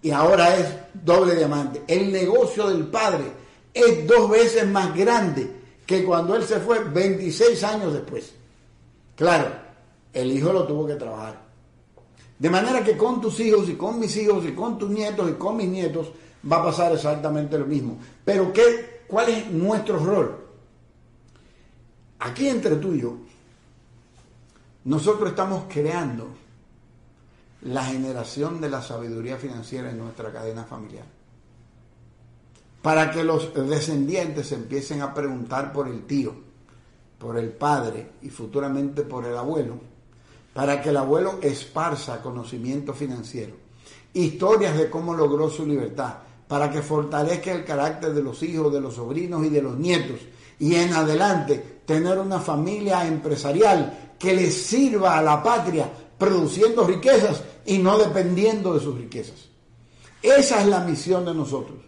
Y 0.01 0.11
ahora 0.11 0.55
es 0.55 0.67
doble 0.93 1.35
diamante. 1.35 1.83
El 1.87 2.11
negocio 2.11 2.67
del 2.69 2.87
padre 2.87 3.25
es 3.73 4.07
dos 4.07 4.29
veces 4.29 4.67
más 4.67 4.95
grande 4.95 5.49
que 5.85 6.03
cuando 6.03 6.35
él 6.35 6.43
se 6.43 6.59
fue 6.59 6.83
26 6.83 7.63
años 7.63 7.93
después. 7.93 8.33
Claro, 9.15 9.49
el 10.13 10.31
hijo 10.31 10.51
lo 10.51 10.65
tuvo 10.65 10.87
que 10.87 10.95
trabajar. 10.95 11.44
De 12.37 12.49
manera 12.49 12.83
que 12.83 12.97
con 12.97 13.21
tus 13.21 13.39
hijos 13.39 13.69
y 13.69 13.75
con 13.75 13.99
mis 13.99 14.15
hijos 14.17 14.45
y 14.45 14.53
con 14.53 14.77
tus 14.77 14.89
nietos 14.89 15.29
y 15.29 15.33
con 15.33 15.55
mis 15.55 15.67
nietos 15.67 16.11
va 16.51 16.57
a 16.57 16.65
pasar 16.65 16.91
exactamente 16.91 17.57
lo 17.57 17.65
mismo. 17.65 17.97
Pero 18.23 18.51
¿qué, 18.51 19.03
¿cuál 19.07 19.29
es 19.29 19.49
nuestro 19.51 19.97
rol? 19.99 20.45
Aquí 22.19 22.47
entre 22.47 22.75
tú 22.75 22.93
y 22.93 23.01
yo, 23.01 23.17
nosotros 24.85 25.29
estamos 25.29 25.65
creando 25.69 26.27
la 27.61 27.83
generación 27.83 28.61
de 28.61 28.69
la 28.69 28.81
sabiduría 28.81 29.37
financiera 29.37 29.89
en 29.89 29.97
nuestra 29.97 30.31
cadena 30.31 30.63
familiar. 30.63 31.05
Para 32.81 33.09
que 33.11 33.23
los 33.23 33.53
descendientes 33.53 34.51
empiecen 34.51 35.01
a 35.01 35.13
preguntar 35.13 35.73
por 35.73 35.87
el 35.87 36.03
tío, 36.05 36.35
por 37.17 37.37
el 37.39 37.49
padre 37.49 38.11
y 38.21 38.29
futuramente 38.29 39.01
por 39.01 39.25
el 39.25 39.35
abuelo, 39.35 39.79
para 40.55 40.81
que 40.81 40.87
el 40.87 40.95
abuelo 40.95 41.39
esparza 41.41 42.21
conocimiento 42.21 42.93
financiero, 42.93 43.55
historias 44.13 44.77
de 44.77 44.89
cómo 44.89 45.13
logró 45.13 45.49
su 45.49 45.65
libertad, 45.65 46.13
para 46.47 46.71
que 46.71 46.81
fortalezca 46.81 47.51
el 47.51 47.65
carácter 47.65 48.13
de 48.13 48.23
los 48.23 48.41
hijos, 48.41 48.71
de 48.71 48.79
los 48.79 48.93
sobrinos 48.93 49.45
y 49.45 49.49
de 49.49 49.61
los 49.61 49.77
nietos. 49.77 50.21
Y 50.57 50.75
en 50.75 50.93
adelante 50.93 51.81
tener 51.85 52.17
una 52.19 52.39
familia 52.39 53.05
empresarial 53.05 54.15
que 54.17 54.33
le 54.33 54.49
sirva 54.49 55.17
a 55.17 55.21
la 55.21 55.43
patria 55.43 55.91
produciendo 56.17 56.85
riquezas 56.85 57.43
y 57.65 57.79
no 57.79 57.97
dependiendo 57.97 58.75
de 58.75 58.79
sus 58.79 58.97
riquezas. 58.97 59.49
Esa 60.21 60.61
es 60.61 60.67
la 60.67 60.79
misión 60.79 61.25
de 61.25 61.33
nosotros. 61.33 61.79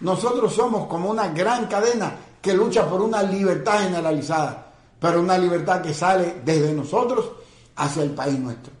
Nosotros 0.00 0.52
somos 0.52 0.86
como 0.86 1.08
una 1.08 1.28
gran 1.28 1.66
cadena 1.66 2.14
que 2.42 2.52
lucha 2.52 2.86
por 2.86 3.00
una 3.00 3.22
libertad 3.22 3.84
generalizada. 3.84 4.68
pero 5.00 5.18
una 5.18 5.38
libertad 5.38 5.80
que 5.80 5.94
sale 5.94 6.42
desde 6.44 6.74
nosotros 6.74 7.41
hacia 7.82 8.04
el 8.04 8.10
país 8.10 8.38
nuestro, 8.38 8.72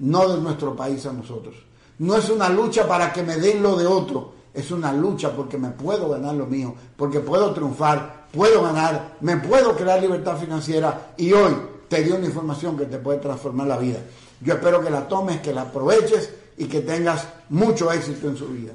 no 0.00 0.28
de 0.28 0.40
nuestro 0.40 0.76
país 0.76 1.04
a 1.06 1.12
nosotros. 1.12 1.54
No 1.98 2.16
es 2.16 2.28
una 2.28 2.50
lucha 2.50 2.86
para 2.86 3.12
que 3.12 3.22
me 3.22 3.36
den 3.36 3.62
lo 3.62 3.76
de 3.76 3.86
otro, 3.86 4.34
es 4.52 4.70
una 4.70 4.92
lucha 4.92 5.34
porque 5.34 5.56
me 5.56 5.70
puedo 5.70 6.10
ganar 6.10 6.34
lo 6.34 6.46
mío, 6.46 6.74
porque 6.96 7.20
puedo 7.20 7.54
triunfar, 7.54 8.26
puedo 8.30 8.62
ganar, 8.62 9.16
me 9.20 9.38
puedo 9.38 9.74
crear 9.74 10.02
libertad 10.02 10.36
financiera 10.36 11.14
y 11.16 11.32
hoy 11.32 11.54
te 11.88 12.02
dio 12.02 12.16
una 12.16 12.26
información 12.26 12.76
que 12.76 12.84
te 12.84 12.98
puede 12.98 13.20
transformar 13.20 13.68
la 13.68 13.78
vida. 13.78 14.00
Yo 14.42 14.54
espero 14.54 14.82
que 14.82 14.90
la 14.90 15.08
tomes, 15.08 15.40
que 15.40 15.54
la 15.54 15.62
aproveches 15.62 16.30
y 16.58 16.66
que 16.66 16.82
tengas 16.82 17.26
mucho 17.48 17.90
éxito 17.90 18.28
en 18.28 18.36
su 18.36 18.48
vida. 18.48 18.72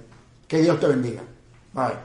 Que 0.47 0.61
Dios 0.61 0.79
te 0.79 0.87
bendiga. 0.87 1.21
Bye. 1.73 1.97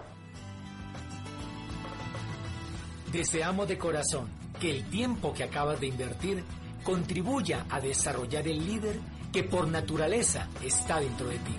Deseamos 3.12 3.66
de 3.68 3.78
corazón 3.78 4.28
que 4.60 4.70
el 4.70 4.84
tiempo 4.90 5.32
que 5.32 5.44
acabas 5.44 5.80
de 5.80 5.86
invertir 5.86 6.44
contribuya 6.82 7.66
a 7.70 7.80
desarrollar 7.80 8.46
el 8.48 8.66
líder 8.66 8.96
que 9.32 9.44
por 9.44 9.68
naturaleza 9.68 10.48
está 10.62 11.00
dentro 11.00 11.28
de 11.28 11.38
ti. 11.38 11.54